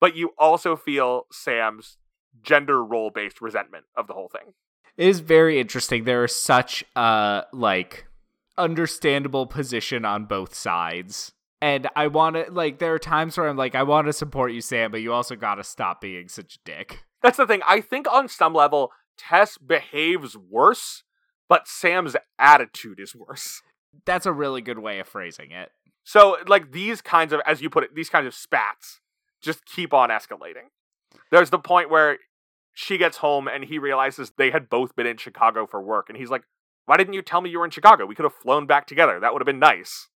But 0.00 0.16
you 0.16 0.30
also 0.38 0.76
feel 0.76 1.26
Sam's 1.32 1.96
gender 2.42 2.84
role 2.84 3.10
based 3.10 3.40
resentment 3.40 3.84
of 3.96 4.06
the 4.06 4.12
whole 4.14 4.28
thing. 4.28 4.52
it 4.96 5.06
is 5.08 5.20
very 5.20 5.58
interesting 5.60 6.04
there 6.04 6.24
is 6.24 6.34
such 6.36 6.84
a 6.96 7.44
like 7.52 8.06
understandable 8.58 9.46
position 9.46 10.04
on 10.04 10.24
both 10.26 10.54
sides 10.54 11.32
and 11.60 11.88
i 11.96 12.06
want 12.06 12.36
to 12.36 12.46
like 12.52 12.78
there 12.78 12.94
are 12.94 12.98
times 12.98 13.36
where 13.36 13.48
i'm 13.48 13.56
like 13.56 13.74
i 13.74 13.82
want 13.82 14.06
to 14.06 14.12
support 14.12 14.52
you 14.52 14.60
sam 14.60 14.90
but 14.90 15.00
you 15.00 15.12
also 15.12 15.34
gotta 15.34 15.64
stop 15.64 16.00
being 16.00 16.28
such 16.28 16.56
a 16.56 16.58
dick 16.64 17.04
That's 17.22 17.36
the 17.36 17.48
thing. 17.48 17.62
I 17.66 17.80
think 17.80 18.06
on 18.10 18.28
some 18.28 18.54
level, 18.54 18.92
Tess 19.16 19.58
behaves 19.58 20.36
worse, 20.36 21.02
but 21.48 21.66
Sam's 21.66 22.14
attitude 22.38 23.00
is 23.00 23.12
worse. 23.14 23.60
that's 24.06 24.24
a 24.26 24.32
really 24.32 24.60
good 24.60 24.78
way 24.78 25.00
of 25.00 25.08
phrasing 25.08 25.50
it 25.50 25.70
So, 26.04 26.36
like, 26.46 26.70
these 26.70 27.00
kinds 27.00 27.32
of, 27.32 27.40
as 27.44 27.60
you 27.60 27.70
put 27.70 27.82
it, 27.82 27.94
these 27.94 28.08
kinds 28.08 28.28
of 28.28 28.34
spats 28.34 29.00
just 29.42 29.66
keep 29.66 29.92
on 29.92 30.10
escalating. 30.10 30.70
There's 31.32 31.50
the 31.50 31.58
point 31.58 31.90
where 31.90 32.18
she 32.72 32.98
gets 32.98 33.16
home 33.16 33.48
and 33.48 33.64
he 33.64 33.80
realizes 33.80 34.30
they 34.38 34.52
had 34.52 34.68
both 34.70 34.94
been 34.94 35.06
in 35.08 35.16
Chicago 35.16 35.66
for 35.66 35.82
work. 35.82 36.08
And 36.08 36.16
he's 36.16 36.30
like, 36.30 36.44
Why 36.86 36.96
didn't 36.96 37.14
you 37.14 37.22
tell 37.22 37.40
me 37.40 37.50
you 37.50 37.58
were 37.58 37.64
in 37.64 37.72
Chicago? 37.72 38.06
We 38.06 38.14
could 38.14 38.24
have 38.24 38.34
flown 38.34 38.66
back 38.66 38.86
together. 38.86 39.18
That 39.18 39.32
would 39.32 39.42
have 39.42 39.46
been 39.46 39.58
nice. 39.58 40.06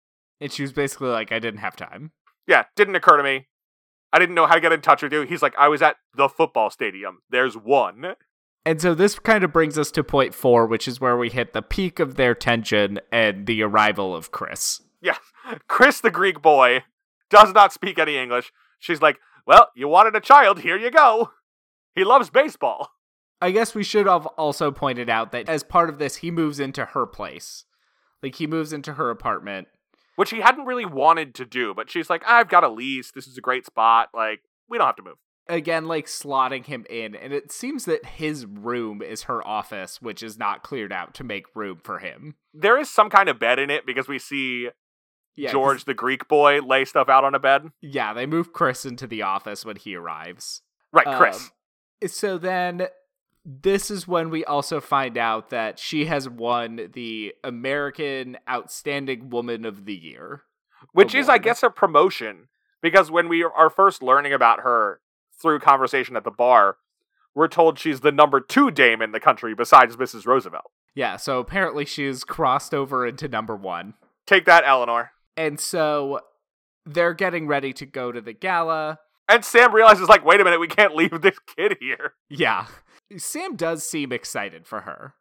And 0.43 0.53
she 0.53 0.63
was 0.63 0.73
basically 0.73 1.11
like, 1.11 1.31
I 1.31 1.39
didn't 1.39 1.61
have 1.61 1.77
time. 1.77 2.11
Yeah, 2.49 2.65
didn't 2.75 2.97
occur 2.97 3.17
to 3.17 3.23
me. 3.23 3.47
I 4.13 4.19
didn't 4.19 4.35
know 4.35 4.49
how 4.49 4.55
to 4.55 4.61
get 4.61 4.73
in 4.73 4.81
touch 4.81 5.01
with 5.01 5.13
you. 5.13 5.23
He's 5.23 5.41
like, 5.41 5.55
I 5.57 5.69
was 5.69 5.81
at 5.81 5.97
the 6.17 6.29
football 6.29 6.69
stadium. 6.69 7.19
There's 7.31 7.57
one. 7.57 8.17
And 8.67 8.81
so 8.81 8.93
this 8.93 9.21
kind 9.21 9.45
of 9.45 9.53
brings 9.53 9.79
us 9.79 9.93
to 9.93 10.03
point 10.03 10.35
four, 10.35 10.67
which 10.67 10.89
is 10.89 11.01
where 11.01 11.17
we 11.17 11.31
hit 11.31 11.53
the 11.53 11.63
peak 11.63 12.01
of 12.01 12.17
their 12.17 12.35
tension 12.35 12.99
and 13.13 13.47
the 13.47 13.63
arrival 13.63 14.17
of 14.17 14.33
Chris. 14.33 14.83
Yeah. 15.01 15.19
Chris, 15.69 16.01
the 16.01 16.11
Greek 16.11 16.43
boy, 16.43 16.83
does 17.31 17.53
not 17.53 17.73
speak 17.73 18.01
any 18.01 18.17
English. 18.17 18.53
She's 18.81 19.01
like, 19.01 19.21
Well, 19.47 19.69
you 19.77 19.87
wanted 19.87 20.17
a 20.17 20.21
child. 20.21 20.61
Here 20.61 20.77
you 20.77 20.91
go. 20.91 21.31
He 21.95 22.03
loves 22.03 22.31
baseball. 22.31 22.89
I 23.41 23.53
guess 23.53 23.77
we 23.77 23.85
should 23.85 24.07
have 24.07 24.27
also 24.27 24.73
pointed 24.73 25.09
out 25.09 25.31
that 25.31 25.49
as 25.49 25.63
part 25.63 25.89
of 25.89 25.99
this, 25.99 26.17
he 26.17 26.33
moves 26.33 26.59
into 26.59 26.85
her 26.85 27.07
place. 27.07 27.65
Like 28.23 28.37
he 28.37 28.49
moves 28.49 28.73
into 28.73 28.95
her 28.95 29.09
apartment. 29.09 29.69
Which 30.17 30.31
he 30.31 30.41
hadn't 30.41 30.67
really 30.67 30.85
wanted 30.85 31.35
to 31.37 31.45
do, 31.45 31.75
but 31.75 31.91
she's 31.91 32.11
like, 32.11 32.23
I've 32.27 32.49
got 32.49 32.65
a 32.65 32.69
lease. 32.69 33.11
This 33.11 33.27
is 33.27 33.39
a 33.39 33.43
great 33.43 33.67
spot. 33.67 34.11
Like, 34.15 34.41
we 34.69 34.79
don't 34.79 34.87
have 34.87 34.97
to 34.97 35.03
move. 35.03 35.17
Again, 35.49 35.87
like 35.87 36.07
slotting 36.07 36.67
him 36.67 36.87
in, 36.89 37.17
and 37.17 37.33
it 37.33 37.51
seems 37.51 37.85
that 37.87 38.05
his 38.07 38.47
room 38.47 39.03
is 39.03 39.23
her 39.25 39.47
office, 39.47 40.01
which 40.01 40.23
is 40.23 40.39
not 40.39 40.63
cleared 40.63 40.93
out 40.93 41.15
to 41.15 41.25
make 41.25 41.55
room 41.57 41.81
for 41.83 41.99
him. 41.99 42.37
There 42.55 42.79
is 42.79 42.89
some 42.89 43.11
kind 43.11 43.29
of 43.29 43.41
bed 43.41 43.59
in 43.59 43.69
it 43.69 43.85
because 43.85 44.07
we 44.07 44.21
see 44.21 44.69
Yeah, 45.35 45.51
George, 45.51 45.85
the 45.85 45.95
Greek 45.95 46.29
boy, 46.29 46.61
lay 46.61 46.85
stuff 46.85 47.09
out 47.09 47.25
on 47.25 47.35
a 47.35 47.41
bed. 47.41 47.73
Yeah, 47.81 48.15
they 48.15 48.25
move 48.25 48.53
Chris 48.53 48.85
into 48.85 49.07
the 49.09 49.23
office 49.23 49.65
when 49.65 49.77
he 49.77 49.97
arrives. 49.97 50.63
Right, 50.93 51.19
Chris. 51.19 51.51
Um, 52.03 52.09
so 52.09 52.39
then 52.39 52.87
this 53.45 53.91
is 53.91 54.07
when 54.07 54.31
we 54.31 54.45
also 54.45 54.81
find 54.81 55.19
out 55.19 55.51
that 55.51 55.79
she 55.79 56.05
has 56.07 56.29
won 56.29 56.91
the 56.93 57.35
American 57.43 58.39
Outstanding 58.49 59.31
Woman 59.31 59.65
of 59.65 59.85
the 59.85 59.95
Year. 59.95 60.43
which 60.93 61.15
is, 61.15 61.29
I 61.29 61.39
guess, 61.39 61.63
a 61.63 61.71
promotion 61.71 62.49
because 62.83 63.11
when 63.11 63.29
we 63.29 63.43
are 63.45 63.71
first 63.71 64.03
learning 64.03 64.33
about 64.33 64.61
her 64.61 65.01
through 65.41 65.61
conversation 65.61 66.17
at 66.17 66.25
the 66.25 66.31
bar, 66.31 66.77
we're 67.35 67.49
told 67.49 67.79
she's 67.79 68.01
the 68.01 68.13
number 68.13 68.41
two 68.41 68.71
dame 68.71 69.01
in 69.01 69.13
the 69.13 69.21
country 69.21 69.55
besides 69.55 69.97
Mrs. 69.97 70.27
Roosevelt. 70.27 70.71
Yeah, 70.95 71.17
so 71.17 71.39
apparently 71.39 71.85
she's 71.85 72.25
crossed 72.25 72.75
over 72.75 73.07
into 73.07 73.27
number 73.29 73.57
one. 73.57 73.95
Take 74.27 74.45
that, 74.45 74.65
Eleanor. 74.67 75.13
And 75.37 75.59
so 75.59 76.21
they're 76.85 77.15
getting 77.15 77.47
ready 77.47 77.73
to 77.75 77.87
go 77.87 78.13
to 78.13 78.21
the 78.21 78.33
gala. 78.35 78.99
And 79.29 79.45
Sam 79.45 79.73
realizes, 79.75 80.09
like, 80.09 80.25
wait 80.25 80.41
a 80.41 80.45
minute, 80.45 80.61
we 80.61 80.69
can't 80.69 80.95
leave 80.97 81.23
this 81.23 81.39
kid 81.57 81.77
here. 81.81 82.13
Yeah. 82.29 82.67
Sam 83.19 83.57
does 83.57 83.89
seem 83.89 84.13
excited 84.13 84.67
for 84.67 84.83
her 84.83 85.15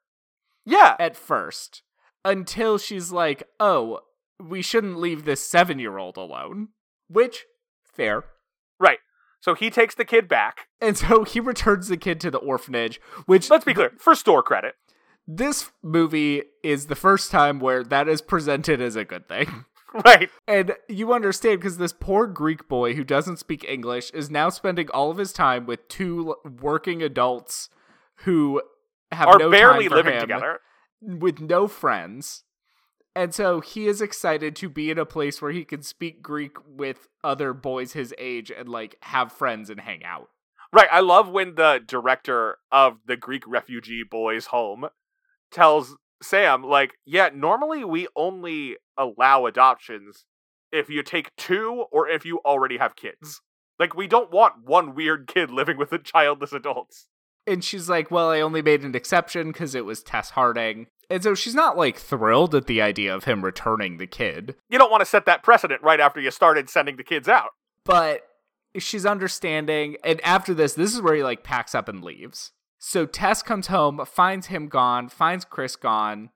Yeah. 0.66 0.96
at 1.00 1.16
first 1.16 1.84
until 2.24 2.78
she's 2.78 3.12
like, 3.12 3.44
oh, 3.60 4.00
we 4.39 4.62
shouldn't 4.62 5.00
leave 5.00 5.26
this 5.26 5.46
seven 5.46 5.80
year 5.80 5.98
old 5.98 6.18
alone. 6.18 6.70
Which, 7.08 7.46
fair. 7.84 8.24
Right. 8.80 9.00
So 9.39 9.54
he 9.56 9.70
takes 9.70 9.96
the 9.96 10.06
kid 10.06 10.28
back. 10.28 10.68
And 10.80 10.98
so 10.98 11.24
he 11.24 11.39
returns 11.39 11.88
the 11.88 11.98
kid 11.98 12.20
to 12.22 12.32
the 12.32 12.38
orphanage, 12.38 13.00
which 13.26 13.50
Let's 13.50 13.66
be 13.66 13.74
clear, 13.74 13.92
for 13.98 14.14
store 14.16 14.44
credit. 14.44 14.76
this 15.28 15.72
movie 15.84 16.44
is 16.64 16.88
the 16.88 16.96
first 16.96 17.32
time 17.32 17.60
where 17.60 17.84
that 17.84 18.08
is 18.08 18.22
presented 18.22 18.82
as 18.82 18.96
a 18.96 19.06
good 19.06 19.28
thing. 19.28 19.66
Right. 20.06 20.30
And 20.48 20.76
you 20.88 21.12
understand 21.12 21.60
because 21.60 21.78
this 21.78 21.92
poor 21.92 22.26
Greek 22.26 22.70
boy 22.70 22.94
who 22.94 23.04
doesn't 23.04 23.39
speak 23.39 23.66
English 23.68 24.10
is 24.12 24.32
now 24.32 24.48
spending 24.48 24.88
all 24.92 25.12
of 25.12 25.18
his 25.18 25.34
time 25.34 25.66
with 25.66 25.86
two 25.89 26.34
working 26.62 27.04
adults 27.04 27.68
who 28.24 28.61
have 29.11 29.28
Are 29.28 29.38
no 29.39 29.49
barely 29.49 29.86
time 29.86 29.89
for 29.89 29.95
living 29.97 30.19
together. 30.19 30.59
with 31.01 31.39
no 31.39 31.67
friends. 31.67 32.43
And 33.15 33.34
so 33.34 33.59
he 33.59 33.88
is 33.88 34.01
excited 34.01 34.55
to 34.57 34.69
be 34.69 34.89
in 34.89 34.97
a 34.97 35.05
place 35.05 35.41
where 35.41 35.51
he 35.51 35.65
can 35.65 35.82
speak 35.82 36.22
Greek 36.22 36.55
with 36.65 37.07
other 37.24 37.53
boys 37.53 37.93
his 37.93 38.13
age 38.17 38.51
and 38.51 38.69
like 38.69 38.95
have 39.01 39.32
friends 39.34 39.69
and 39.69 39.82
hang 39.82 40.03
out. 40.05 40.30
Right. 40.72 40.88
I 40.89 41.01
love 41.01 41.28
when 41.30 41.55
the 41.55 41.82
director 41.86 42.57
of 42.72 42.99
the 43.05 43.17
Greek 43.17 43.43
refugee 43.45 44.03
boys' 44.09 44.45
home 44.47 44.88
tells 45.51 45.97
Sam, 46.24 46.63
like, 46.63 46.93
yeah, 47.05 47.30
normally 47.34 47.84
we 47.84 48.07
only 48.15 48.78
allow 48.97 49.45
adoptions 49.45 50.24
if 50.72 50.89
you 50.89 51.03
take 51.03 51.36
two 51.36 51.86
or 51.91 52.07
if 52.07 52.26
you 52.26 52.39
already 52.45 52.78
have 52.78 52.95
kids. 52.95 53.41
Like, 53.80 53.95
we 53.95 54.07
don't 54.07 54.32
want 54.32 54.63
one 54.63 54.95
weird 54.95 55.28
kid 55.28 55.49
living 55.51 55.78
with 55.78 55.89
the 55.89 55.97
childless 55.97 56.53
adults. 56.53 57.07
And 57.48 57.64
she's 57.64 57.89
like, 57.89 58.12
Well, 58.12 58.30
I 58.30 58.42
only 58.42 58.62
made 58.62 58.84
an 58.84 58.96
exception 58.96 59.52
because 59.52 59.76
it 59.76 59.86
was 59.86 60.04
Tess 60.04 60.32
Harding. 60.32 60.88
And 61.10 61.22
so 61.22 61.36
she's 61.36 61.56
not 61.56 61.78
like 61.78 61.98
thrilled 61.98 62.56
at 62.56 62.68
the 62.68 62.82
idea 62.82 63.14
of 63.14 63.26
him 63.26 63.44
returning 63.44 63.98
the 63.98 64.08
kid. 64.08 64.56
You 64.70 64.80
don't 64.80 64.92
want 64.92 65.02
to 65.02 65.06
set 65.06 65.26
that 65.26 65.44
precedent 65.44 65.82
right 65.82 66.00
after 66.00 66.22
you 66.22 66.32
started 66.32 66.70
sending 66.70 66.96
the 66.98 67.04
kids 67.04 67.28
out. 67.28 67.50
but 67.86 68.22
she's 68.78 69.06
understanding 69.06 69.98
and 70.02 70.22
after 70.22 70.54
this 70.54 70.76
this 70.76 70.94
is 70.94 71.02
where 71.02 71.16
he 71.16 71.22
like 71.24 71.44
packs 71.44 71.76
up 71.76 71.89
and 71.89 72.02
leaves 72.02 72.54
so 72.80 73.06
tess 73.06 73.44
comes 73.44 73.68
home 73.68 74.00
finds 74.06 74.48
him 74.48 74.70
gone 74.70 75.10
finds 75.10 75.44
chris 75.44 75.76
gone 75.76 76.30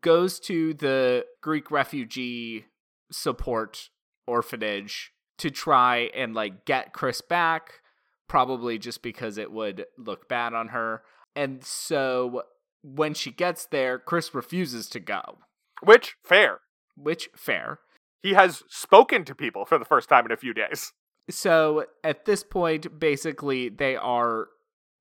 goes 0.00 0.40
to 0.40 0.74
the 0.74 1.24
Greek 1.42 1.70
refugee 1.70 2.66
support 3.10 3.90
orphanage 4.26 5.12
to 5.38 5.50
try 5.50 6.10
and 6.14 6.34
like 6.34 6.64
get 6.64 6.92
Chris 6.92 7.20
back, 7.20 7.80
probably 8.28 8.78
just 8.78 9.02
because 9.02 9.38
it 9.38 9.52
would 9.52 9.86
look 9.98 10.28
bad 10.28 10.54
on 10.54 10.68
her. 10.68 11.02
And 11.36 11.64
so 11.64 12.42
when 12.82 13.14
she 13.14 13.30
gets 13.30 13.66
there, 13.66 13.98
Chris 13.98 14.34
refuses 14.34 14.88
to 14.90 15.00
go, 15.00 15.38
Which, 15.82 16.16
fair. 16.24 16.60
which 16.96 17.28
fair. 17.36 17.80
He 18.22 18.34
has 18.34 18.62
spoken 18.68 19.24
to 19.24 19.34
people 19.34 19.64
for 19.66 19.78
the 19.78 19.84
first 19.84 20.08
time 20.08 20.24
in 20.26 20.32
a 20.32 20.36
few 20.36 20.54
days. 20.54 20.92
So 21.30 21.86
at 22.02 22.26
this 22.26 22.42
point, 22.44 23.00
basically, 23.00 23.70
they 23.70 23.96
are 23.96 24.48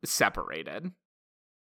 separated. 0.06 0.94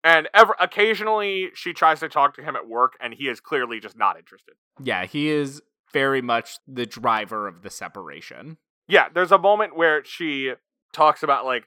And 0.03 0.29
ever 0.33 0.55
occasionally 0.59 1.49
she 1.55 1.75
tries 1.75 2.01
to 2.01 2.09
talk 2.09 2.35
to 2.37 2.43
him 2.43 2.57
at 2.57 2.67
work, 2.67 2.95
and 2.99 3.13
he 3.13 3.25
is 3.29 3.41
clearly 3.41 3.79
just 3.79 3.95
not 3.95 4.17
interested. 4.17 4.55
Yeah, 4.83 5.05
he 5.05 5.29
is 5.29 5.61
very 5.93 6.23
much 6.23 6.59
the 6.67 6.87
driver 6.87 7.47
of 7.47 7.61
the 7.63 7.69
separation. 7.69 8.57
Yeah, 8.87 9.09
there's 9.13 9.33
a 9.33 9.39
moment 9.39 9.77
where 9.77 10.03
she 10.03 10.53
talks 10.93 11.23
about 11.23 11.45
like, 11.45 11.65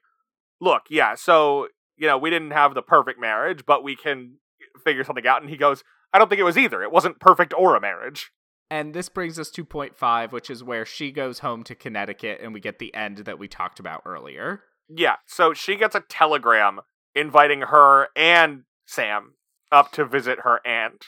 look, 0.59 0.83
yeah, 0.89 1.15
so 1.15 1.67
you 1.97 2.07
know, 2.07 2.17
we 2.17 2.29
didn't 2.29 2.51
have 2.51 2.73
the 2.73 2.81
perfect 2.81 3.19
marriage, 3.19 3.63
but 3.65 3.83
we 3.83 3.95
can 3.95 4.37
figure 4.83 5.03
something 5.03 5.27
out. 5.27 5.41
And 5.41 5.49
he 5.49 5.57
goes, 5.57 5.83
I 6.13 6.17
don't 6.17 6.29
think 6.29 6.39
it 6.39 6.45
was 6.45 6.57
either. 6.57 6.81
It 6.81 6.91
wasn't 6.91 7.19
perfect 7.19 7.53
or 7.55 7.75
a 7.75 7.81
marriage. 7.81 8.31
And 8.69 8.93
this 8.93 9.09
brings 9.09 9.37
us 9.37 9.51
to 9.51 9.65
point 9.65 9.95
five, 9.95 10.31
which 10.31 10.49
is 10.49 10.63
where 10.63 10.85
she 10.85 11.11
goes 11.11 11.39
home 11.39 11.63
to 11.65 11.75
Connecticut 11.75 12.39
and 12.41 12.53
we 12.53 12.59
get 12.59 12.79
the 12.79 12.93
end 12.95 13.17
that 13.19 13.37
we 13.37 13.47
talked 13.47 13.79
about 13.79 14.01
earlier. 14.05 14.61
Yeah, 14.89 15.17
so 15.25 15.53
she 15.53 15.75
gets 15.75 15.93
a 15.93 16.03
telegram 16.07 16.79
inviting 17.13 17.61
her 17.61 18.07
and 18.15 18.63
Sam 18.85 19.33
up 19.71 19.91
to 19.93 20.05
visit 20.05 20.39
her 20.43 20.65
aunt. 20.65 21.07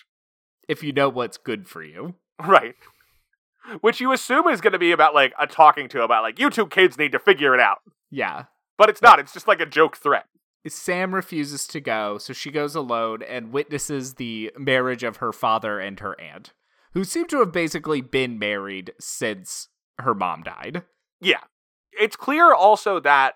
If 0.68 0.84
you 0.84 0.94
know 0.94 1.10
what's 1.10 1.38
good 1.38 1.68
for 1.68 1.84
you. 1.84 2.16
Right. 2.40 2.76
Which 3.82 4.02
you 4.02 4.12
assume 4.12 4.48
is 4.48 4.62
going 4.62 4.74
to 4.74 4.80
be 4.80 4.92
about 4.92 5.14
like 5.14 5.34
a 5.40 5.48
talking 5.48 5.88
to 5.90 6.04
about 6.04 6.24
like 6.24 6.40
you 6.40 6.50
two 6.50 6.68
kids 6.68 6.98
need 6.98 7.14
to 7.14 7.20
figure 7.20 7.54
it 7.54 7.60
out. 7.60 7.80
Yeah. 8.14 8.46
But 8.78 8.90
it's 8.90 9.02
not. 9.02 9.20
It's 9.20 9.34
just 9.34 9.48
like 9.48 9.60
a 9.60 9.66
joke 9.66 9.98
threat. 9.98 10.26
Sam 10.68 11.14
refuses 11.14 11.68
to 11.68 11.82
go, 11.82 12.18
so 12.18 12.32
she 12.32 12.52
goes 12.52 12.76
alone 12.76 13.22
and 13.22 13.52
witnesses 13.52 14.14
the 14.14 14.52
marriage 14.58 15.04
of 15.04 15.18
her 15.18 15.34
father 15.34 15.80
and 15.80 16.00
her 16.00 16.20
aunt, 16.22 16.54
who 16.94 17.04
seem 17.04 17.28
to 17.28 17.40
have 17.40 17.52
basically 17.52 18.02
been 18.02 18.40
married 18.40 18.94
since 19.00 19.68
her 20.00 20.14
mom 20.14 20.44
died. 20.44 20.84
Yeah. 21.20 21.42
It's 21.92 22.16
clear 22.16 22.54
also 22.54 23.00
that 23.02 23.34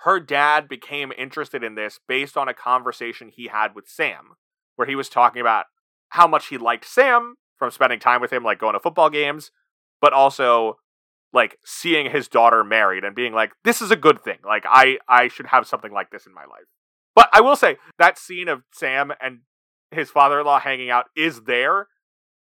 her 0.00 0.20
dad 0.20 0.68
became 0.68 1.12
interested 1.16 1.64
in 1.64 1.74
this 1.74 1.98
based 2.06 2.36
on 2.36 2.46
a 2.46 2.54
conversation 2.54 3.30
he 3.30 3.48
had 3.48 3.74
with 3.74 3.88
Sam, 3.88 4.34
where 4.76 4.86
he 4.86 4.94
was 4.94 5.08
talking 5.08 5.40
about 5.40 5.66
how 6.10 6.28
much 6.28 6.48
he 6.48 6.58
liked 6.58 6.84
Sam 6.84 7.34
from 7.58 7.70
spending 7.70 7.98
time 7.98 8.20
with 8.20 8.32
him, 8.32 8.44
like 8.44 8.58
going 8.58 8.74
to 8.74 8.80
football 8.80 9.10
games, 9.10 9.50
but 10.00 10.12
also 10.12 10.76
like 11.34 11.58
seeing 11.64 12.10
his 12.10 12.28
daughter 12.28 12.64
married 12.64 13.04
and 13.04 13.14
being 13.14 13.34
like, 13.34 13.50
this 13.64 13.82
is 13.82 13.90
a 13.90 13.96
good 13.96 14.22
thing. 14.22 14.38
Like 14.46 14.64
I 14.66 14.98
I 15.08 15.28
should 15.28 15.46
have 15.46 15.66
something 15.66 15.92
like 15.92 16.10
this 16.10 16.26
in 16.26 16.32
my 16.32 16.44
life. 16.44 16.64
But 17.14 17.28
I 17.32 17.40
will 17.40 17.56
say 17.56 17.76
that 17.98 18.18
scene 18.18 18.48
of 18.48 18.62
Sam 18.72 19.12
and 19.20 19.40
his 19.90 20.10
father-in-law 20.10 20.60
hanging 20.60 20.90
out 20.90 21.06
is 21.16 21.42
there. 21.42 21.88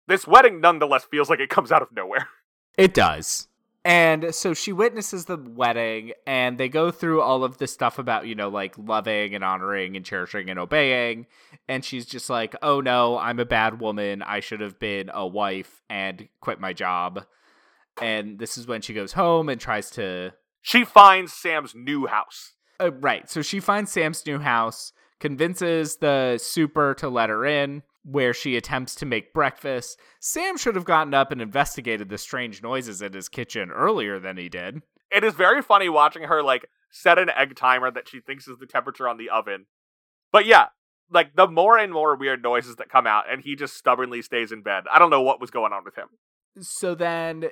This 0.08 0.26
wedding 0.26 0.62
nonetheless 0.62 1.06
feels 1.06 1.30
like 1.30 1.40
it 1.40 1.50
comes 1.50 1.72
out 1.72 1.82
of 1.82 1.90
nowhere. 1.92 2.28
It 2.78 2.94
does. 2.94 3.48
And 3.84 4.36
so 4.36 4.54
she 4.54 4.72
witnesses 4.72 5.26
the 5.26 5.38
wedding, 5.38 6.12
and 6.28 6.60
they 6.60 6.70
go 6.70 6.92
through 6.92 7.22
all 7.22 7.44
of 7.44 7.58
this 7.58 7.74
stuff 7.74 7.98
about, 7.98 8.28
you 8.28 8.36
know, 8.36 8.50
like 8.50 8.78
loving 8.78 9.34
and 9.34 9.44
honoring 9.44 9.96
and 9.96 10.06
cherishing 10.06 10.50
and 10.52 10.60
obeying. 10.60 11.26
And 11.68 11.84
she's 11.84 12.06
just 12.06 12.30
like, 12.30 12.56
oh 12.62 12.82
no, 12.82 13.18
I'm 13.18 13.40
a 13.40 13.46
bad 13.46 13.80
woman. 13.80 14.22
I 14.22 14.42
should 14.42 14.60
have 14.60 14.78
been 14.78 15.10
a 15.12 15.26
wife 15.26 15.82
and 15.90 16.28
quit 16.40 16.60
my 16.60 16.74
job. 16.74 17.26
And 18.02 18.40
this 18.40 18.58
is 18.58 18.68
when 18.68 18.82
she 18.82 18.94
goes 18.94 19.14
home 19.14 19.50
and 19.50 19.60
tries 19.60 19.90
to. 19.92 20.34
She 20.62 20.84
finds 20.84 21.34
Sam's 21.34 21.74
new 21.76 22.08
house. 22.08 22.54
Uh, 22.80 22.92
right. 22.92 23.30
So 23.30 23.42
she 23.42 23.60
finds 23.60 23.92
Sam's 23.92 24.26
new 24.26 24.40
house, 24.40 24.92
convinces 25.20 25.98
the 25.98 26.38
super 26.38 26.94
to 26.96 27.10
let 27.10 27.30
her 27.30 27.46
in, 27.46 27.84
where 28.04 28.34
she 28.34 28.56
attempts 28.56 28.96
to 28.96 29.06
make 29.06 29.34
breakfast. 29.34 30.00
Sam 30.20 30.58
should 30.58 30.76
have 30.76 30.86
gotten 30.86 31.14
up 31.14 31.32
and 31.32 31.42
investigated 31.42 32.10
the 32.10 32.18
strange 32.18 32.62
noises 32.62 33.02
in 33.02 33.14
his 33.14 33.30
kitchen 33.30 33.72
earlier 33.72 34.20
than 34.20 34.38
he 34.38 34.50
did. 34.50 34.82
It 35.12 35.24
is 35.24 35.34
very 35.34 35.62
funny 35.62 35.90
watching 35.90 36.24
her 36.24 36.44
like 36.44 36.70
set 36.92 37.18
an 37.18 37.30
egg 37.30 37.56
timer 37.56 37.92
that 37.92 38.08
she 38.08 38.20
thinks 38.20 38.48
is 38.48 38.58
the 38.60 38.66
temperature 38.66 39.08
on 39.08 39.18
the 39.18 39.30
oven. 39.30 39.66
But 40.32 40.46
yeah, 40.46 40.68
like 41.12 41.36
the 41.36 41.48
more 41.48 41.78
and 41.78 41.92
more 41.92 42.16
weird 42.16 42.42
noises 42.42 42.76
that 42.78 42.90
come 42.90 43.08
out, 43.08 43.26
and 43.32 43.42
he 43.42 43.56
just 43.56 43.76
stubbornly 43.76 44.22
stays 44.22 44.52
in 44.52 44.62
bed. 44.62 44.84
I 44.92 45.00
don't 45.00 45.10
know 45.10 45.22
what 45.22 45.42
was 45.42 45.52
going 45.52 45.74
on 45.74 45.84
with 45.84 45.96
him. 45.96 46.08
So 46.60 46.96
then 46.96 47.50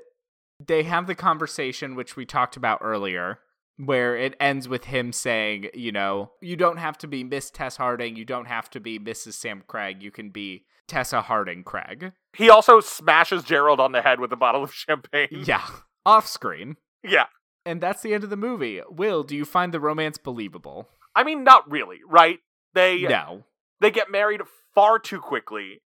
they 0.60 0.84
have 0.84 1.08
the 1.08 1.16
conversation, 1.16 1.96
which 1.96 2.16
we 2.16 2.26
talked 2.26 2.56
about 2.58 2.80
earlier, 2.82 3.40
where 3.78 4.16
it 4.16 4.36
ends 4.40 4.70
with 4.70 4.86
him 4.86 5.12
saying, 5.12 5.68
you 5.74 5.92
know, 5.92 6.32
you 6.42 6.56
don't 6.56 6.78
have 6.78 6.98
to 7.00 7.08
be 7.08 7.24
Miss 7.24 7.50
Tess 7.50 7.78
Harding, 7.78 8.16
you 8.16 8.26
don't 8.26 8.46
have 8.48 8.70
to 8.72 8.80
be 8.80 8.98
Mrs. 9.00 9.34
Sam 9.34 9.64
Craig, 9.68 10.02
you 10.02 10.12
can 10.12 10.30
be 10.30 10.66
Tessa 10.88 11.22
Harding 11.22 11.64
Craig. 11.64 12.14
He 12.38 12.50
also 12.50 12.80
smashes 12.80 13.44
Gerald 13.44 13.80
on 13.80 13.92
the 13.92 14.02
head 14.02 14.20
with 14.20 14.32
a 14.32 14.36
bottle 14.38 14.64
of 14.64 14.74
champagne. 14.74 15.28
Yeah, 15.32 15.66
off 16.06 16.28
screen. 16.28 16.78
Yeah. 17.04 17.26
And 17.66 17.82
that's 17.82 18.02
the 18.04 18.14
end 18.14 18.24
of 18.24 18.30
the 18.30 18.38
movie. 18.38 18.80
Will, 18.90 19.24
do 19.24 19.36
you 19.36 19.44
find 19.44 19.74
the 19.74 19.80
romance 19.80 20.18
believable? 20.20 20.88
I 21.16 21.24
mean, 21.24 21.44
not 21.44 21.70
really, 21.70 22.00
right? 22.08 22.40
They 22.76 23.02
No. 23.02 23.46
they 23.82 23.90
get 23.90 24.12
married 24.12 24.42
far 24.76 25.00
too 25.00 25.20
quickly, 25.20 25.82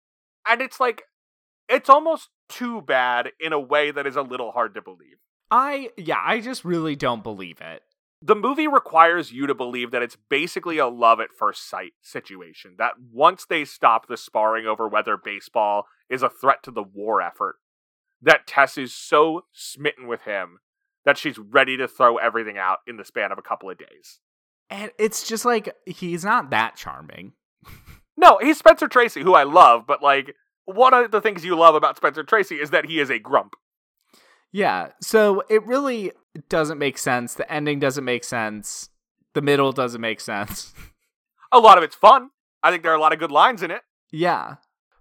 and 0.47 0.61
it's 0.61 0.81
like 0.81 1.03
it's 1.69 1.89
almost 1.89 2.31
too 2.49 2.83
bad 2.83 3.31
in 3.41 3.53
a 3.53 3.61
way 3.61 3.91
that 3.91 4.07
is 4.07 4.17
a 4.17 4.23
little 4.23 4.53
hard 4.53 4.75
to 4.75 4.83
believe. 4.83 5.17
I, 5.51 5.91
yeah, 5.97 6.21
I 6.25 6.41
just 6.41 6.65
really 6.65 6.97
don't 6.97 7.23
believe 7.23 7.61
it. 7.61 7.83
the 8.21 8.35
movie 8.35 8.67
requires 8.67 9.31
you 9.33 9.47
to 9.47 9.55
believe 9.55 9.91
that 9.93 10.03
it's 10.03 10.17
basically 10.29 10.79
a 10.79 10.89
love 10.89 11.21
at 11.21 11.33
first 11.39 11.69
sight 11.69 11.93
situation. 12.03 12.75
That 12.79 12.95
once 13.13 13.47
they 13.49 13.65
stop 13.65 14.09
the 14.09 14.17
sparring 14.17 14.67
over 14.67 14.89
whether 14.89 15.17
baseball 15.17 15.87
is 16.11 16.23
a 16.23 16.29
threat 16.29 16.63
to 16.65 16.71
the 16.71 16.83
war 16.83 17.23
effort, 17.23 17.57
that 18.21 18.47
Tess 18.47 18.77
is 18.77 18.93
so 18.93 19.43
smitten 19.53 20.09
with 20.09 20.23
him 20.23 20.59
that 21.05 21.17
she's 21.17 21.39
ready 21.39 21.77
to 21.77 21.87
throw 21.87 22.17
everything 22.17 22.59
out 22.59 22.79
in 22.87 22.97
the 22.97 23.05
span 23.05 23.31
of 23.33 23.39
a 23.39 23.43
couple 23.43 23.71
of 23.71 23.79
days. 23.79 24.21
And 24.69 24.91
it's 24.99 25.27
just 25.27 25.45
like, 25.45 25.75
he's 25.87 26.25
not 26.25 26.51
that 26.51 26.77
charming. 26.77 27.33
No, 28.21 28.39
he's 28.43 28.59
Spencer 28.59 28.89
Tracy, 28.89 29.23
who 29.23 29.35
I 29.35 29.45
love, 29.45 29.85
but 29.87 30.03
like 30.03 30.35
one 30.69 30.93
of 30.95 31.11
the 31.11 31.21
things 31.21 31.45
you 31.45 31.57
love 31.57 31.75
about 31.75 31.97
Spencer 31.97 32.23
Tracy 32.23 32.57
is 32.57 32.71
that 32.71 32.87
he 32.87 33.01
is 33.01 33.11
a 33.11 33.19
grump. 33.19 33.55
Yeah, 34.53 34.89
so 35.01 35.43
it 35.49 35.67
really 35.67 36.13
doesn't 36.49 36.79
make 36.79 36.99
sense. 36.99 37.35
The 37.35 37.51
ending 37.53 37.79
doesn't 37.81 38.05
make 38.05 38.25
sense. 38.25 38.89
The 39.35 39.43
middle 39.43 39.73
doesn't 39.73 40.01
make 40.01 40.21
sense. 40.21 40.73
A 41.53 41.59
lot 41.59 41.79
of 41.79 41.85
it's 41.85 41.95
fun. 41.97 42.31
I 42.63 42.71
think 42.71 42.83
there 42.83 42.93
are 42.93 42.97
a 42.97 43.01
lot 43.01 43.13
of 43.15 43.19
good 43.19 43.31
lines 43.31 43.63
in 43.63 43.71
it. 43.71 43.81
yeah. 44.11 44.57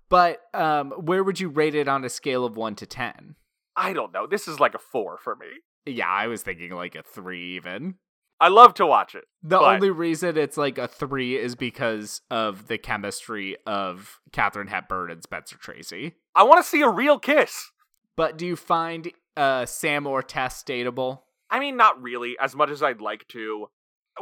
But 0.10 0.40
um 0.54 0.92
where 0.92 1.22
would 1.24 1.40
you 1.42 1.50
rate 1.50 1.76
it 1.76 1.90
on 1.90 2.06
a 2.06 2.10
scale 2.10 2.46
of 2.46 2.56
1 2.56 2.76
to 2.76 2.86
10? 2.86 3.36
I 3.76 3.92
don't 3.92 4.14
know. 4.14 4.26
This 4.28 4.48
is 4.48 4.58
like 4.60 4.74
a 4.74 4.80
four 4.80 5.18
for 5.18 5.36
me. 5.36 5.48
Yeah, 5.86 6.08
I 6.10 6.28
was 6.28 6.42
thinking 6.44 6.72
like 6.72 6.96
a 6.96 7.04
3 7.04 7.56
even. 7.56 7.96
I 8.40 8.50
love 8.50 8.74
to 8.76 8.86
watch 8.86 9.16
it. 9.16 9.26
The 9.42 9.58
But- 9.58 9.76
only 9.76 9.90
reason 9.90 10.38
it's 10.38 10.58
like 10.58 10.78
a 10.78 10.88
3 10.88 11.38
is 11.38 11.56
because 11.56 12.22
of 12.30 12.68
the 12.68 12.78
chemistry 12.78 13.58
of 13.66 14.20
Katharine 14.32 14.68
Hepburn 14.68 15.10
and 15.10 15.24
Spencer 15.24 15.58
Tracy. 15.58 16.16
I 16.36 16.44
want 16.44 16.64
to 16.64 16.70
see 16.70 16.82
a 16.82 16.90
real 16.90 17.18
kiss. 17.20 17.72
But 18.16 18.38
do 18.38 18.46
you 18.46 18.56
find 18.56 19.12
uh 19.36 19.66
Sam 19.66 20.08
or 20.08 20.22
Tess 20.24 20.64
dateable? 20.64 21.22
I 21.50 21.60
mean, 21.60 21.78
not 21.78 22.02
really, 22.02 22.38
as 22.40 22.56
much 22.56 22.70
as 22.70 22.84
I'd 22.84 23.02
like 23.02 23.28
to. 23.30 23.70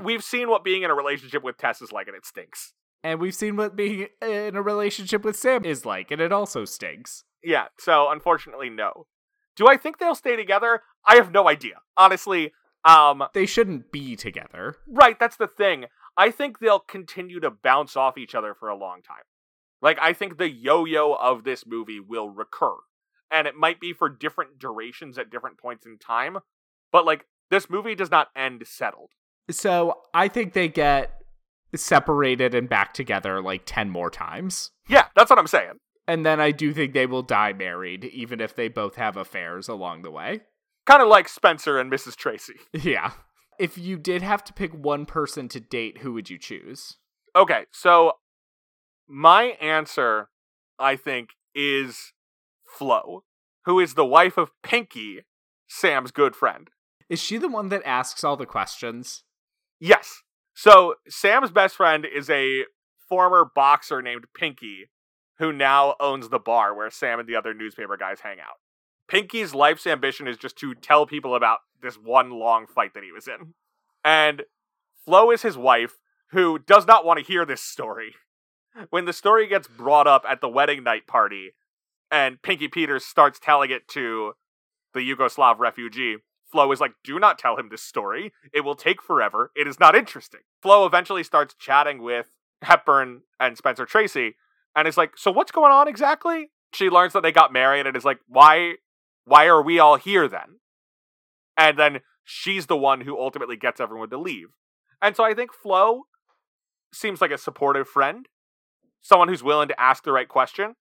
We've 0.01 0.24
seen 0.24 0.49
what 0.49 0.63
being 0.63 0.84
in 0.84 0.91
a 0.91 0.95
relationship 0.95 1.41
with 1.43 1.57
Tess 1.57 1.82
is 1.82 1.91
like, 1.91 2.07
and 2.07 2.16
it 2.16 2.26
stinks. 2.26 2.74
And 3.03 3.20
we've 3.20 3.34
seen 3.36 3.55
what 3.55 3.76
being 3.76 4.07
in 4.22 4.55
a 4.55 4.61
relationship 4.61 5.24
with 5.24 5.36
Sam 5.36 5.63
is 5.66 5.86
like, 5.86 6.11
and 6.11 6.20
it 6.22 6.32
also 6.32 6.66
stinks. 6.66 7.24
Yeah, 7.43 7.68
so 7.78 8.09
unfortunately, 8.09 8.70
no. 8.70 9.07
Do 9.55 9.68
I 9.68 9.78
think 9.78 9.97
they'll 9.97 10.16
stay 10.16 10.36
together? 10.36 10.82
I 11.05 11.16
have 11.16 11.32
no 11.32 11.47
idea. 11.47 11.76
Honestly, 11.95 12.51
um, 12.86 13.23
They 13.33 13.45
shouldn't 13.45 13.91
be 13.91 14.15
together. 14.15 14.77
right, 14.88 15.19
that's 15.19 15.38
the 15.38 15.47
thing. 15.47 15.86
I 16.17 16.31
think 16.31 16.59
they'll 16.59 16.79
continue 16.79 17.39
to 17.41 17.51
bounce 17.51 17.97
off 17.97 18.17
each 18.17 18.36
other 18.36 18.53
for 18.53 18.69
a 18.69 18.77
long 18.77 19.01
time. 19.01 19.23
Like, 19.81 19.97
I 20.01 20.13
think 20.13 20.38
the 20.38 20.49
yo 20.49 20.86
yo 20.86 21.13
of 21.13 21.43
this 21.43 21.65
movie 21.65 21.99
will 21.99 22.29
recur. 22.29 22.75
And 23.31 23.47
it 23.47 23.55
might 23.55 23.79
be 23.81 23.91
for 23.91 24.07
different 24.07 24.57
durations 24.59 25.17
at 25.17 25.29
different 25.29 25.57
points 25.57 25.86
in 25.86 25.97
time. 25.97 26.38
But, 26.91 27.05
like, 27.05 27.25
this 27.51 27.69
movie 27.69 27.95
does 27.95 28.11
not 28.11 28.29
end 28.36 28.63
settled. 28.65 29.09
So 29.51 30.01
I 30.13 30.27
think 30.27 30.53
they 30.53 30.69
get 30.69 31.19
separated 31.75 32.55
and 32.55 32.69
back 32.69 32.93
together 32.93 33.41
like 33.41 33.63
10 33.65 33.89
more 33.89 34.09
times. 34.09 34.71
Yeah, 34.88 35.07
that's 35.15 35.29
what 35.29 35.39
I'm 35.39 35.47
saying. 35.47 35.73
And 36.07 36.25
then 36.25 36.39
I 36.39 36.51
do 36.51 36.73
think 36.73 36.93
they 36.93 37.05
will 37.05 37.23
die 37.23 37.53
married, 37.53 38.05
even 38.05 38.39
if 38.39 38.55
they 38.55 38.67
both 38.67 38.95
have 38.95 39.17
affairs 39.17 39.67
along 39.67 40.03
the 40.03 40.11
way. 40.11 40.41
Kind 40.86 41.01
of 41.01 41.07
like 41.07 41.27
Spencer 41.27 41.79
and 41.79 41.91
Mrs. 41.91 42.15
Tracy. 42.15 42.55
Yeah. 42.73 43.11
If 43.57 43.77
you 43.77 43.97
did 43.97 44.21
have 44.21 44.43
to 44.45 44.53
pick 44.53 44.73
one 44.73 45.05
person 45.05 45.47
to 45.47 45.61
date, 45.61 45.99
who 45.99 46.11
would 46.11 46.29
you 46.29 46.38
choose? 46.38 46.97
Okay, 47.38 47.65
so 47.71 48.13
my 49.07 49.55
answer 49.61 50.27
I 50.79 50.95
think, 50.95 51.29
is 51.53 52.13
Flo, 52.65 53.23
who 53.65 53.79
is 53.79 53.93
the 53.93 54.05
wife 54.05 54.38
of 54.38 54.51
Pinky, 54.63 55.21
Sam's 55.67 56.11
good 56.11 56.36
friend. 56.36 56.69
Is 57.09 57.21
she 57.21 57.38
the 57.38 57.47
one 57.47 57.69
that 57.69 57.83
asks 57.86 58.23
all 58.23 58.38
the 58.38 58.45
questions? 58.45 59.23
Yes. 59.79 60.21
So 60.53 60.95
Sam's 61.07 61.51
best 61.51 61.75
friend 61.75 62.05
is 62.05 62.29
a 62.29 62.63
former 63.07 63.45
boxer 63.53 64.01
named 64.01 64.25
Pinky, 64.36 64.89
who 65.38 65.51
now 65.51 65.95
owns 65.99 66.29
the 66.29 66.39
bar 66.39 66.73
where 66.73 66.89
Sam 66.89 67.19
and 67.19 67.27
the 67.27 67.36
other 67.36 67.53
newspaper 67.53 67.97
guys 67.97 68.21
hang 68.21 68.39
out. 68.39 68.57
Pinky's 69.08 69.53
life's 69.53 69.86
ambition 69.88 70.28
is 70.28 70.38
just 70.38 70.58
to 70.58 70.74
tell 70.76 71.06
people 71.06 71.36
about 71.36 71.60
this 71.82 71.95
one 71.95 72.32
long 72.32 72.66
fight 72.68 72.93
that 72.93 73.03
he 73.03 73.12
was 73.12 73.28
in. 73.28 73.53
And 74.03 74.43
Flo 75.06 75.32
is 75.32 75.41
his 75.41 75.58
wife, 75.58 75.97
who 76.32 76.60
does 76.60 76.88
not 76.88 77.06
want 77.06 77.20
to 77.20 77.26
hear 77.26 77.45
this 77.45 77.62
story. 77.62 78.16
When 78.89 79.06
the 79.06 79.14
story 79.14 79.47
gets 79.47 79.68
brought 79.68 80.08
up 80.08 80.24
at 80.28 80.41
the 80.41 80.49
wedding 80.49 80.84
night 80.84 81.08
party, 81.08 81.51
and 82.12 82.41
Pinky 82.41 82.68
Peters 82.68 83.06
starts 83.06 83.39
telling 83.39 83.72
it 83.72 83.88
to 83.89 84.34
the 84.93 84.99
Yugoslav 84.99 85.60
refugee, 85.60 86.18
Flo 86.51 86.72
is 86.72 86.80
like, 86.80 86.93
do 87.03 87.20
not 87.20 87.39
tell 87.39 87.58
him 87.58 87.70
this 87.70 87.82
story. 87.82 88.32
It 88.53 88.62
will 88.62 88.76
take 88.76 89.01
forever. 89.01 89.51
It 89.56 89.68
is 89.68 89.80
not 89.80 89.95
interesting. 89.95 90.41
Flo 90.62 90.86
eventually 90.86 91.24
starts 91.24 91.56
chatting 91.56 92.01
with 92.01 92.28
Hepburn 92.62 93.22
and 93.39 93.58
Spencer 93.58 93.86
Tracy 93.86 94.36
and 94.76 94.88
is 94.88 94.97
like, 94.97 95.18
so 95.18 95.32
what's 95.32 95.51
going 95.51 95.72
on 95.72 95.88
exactly? 95.88 96.51
She 96.74 96.89
learns 96.89 97.14
that 97.14 97.24
they 97.24 97.32
got 97.32 97.53
married 97.53 97.88
and 97.88 97.95
is 97.95 98.06
like, 98.06 98.20
why 98.28 98.76
why 99.26 99.45
are 99.47 99.61
we 99.61 99.80
all 99.80 99.97
here 99.97 100.28
then? 100.28 100.59
And 101.57 101.78
then 101.78 101.99
she's 102.23 102.67
the 102.67 102.78
one 102.78 103.01
who 103.01 103.19
ultimately 103.19 103.57
gets 103.57 103.80
everyone 103.80 104.09
to 104.09 104.17
leave. 104.17 104.49
And 105.01 105.15
so 105.15 105.23
I 105.23 105.34
think 105.34 105.51
Flo 105.53 106.03
seems 106.93 107.21
like 107.21 107.32
a 107.32 107.38
supportive 107.38 107.88
friend, 107.88 108.28
someone 109.01 109.28
who's 109.28 109.43
willing 109.43 109.67
to 109.67 109.80
ask 109.80 110.03
the 110.03 110.11
right 110.11 110.28
question, 110.28 110.76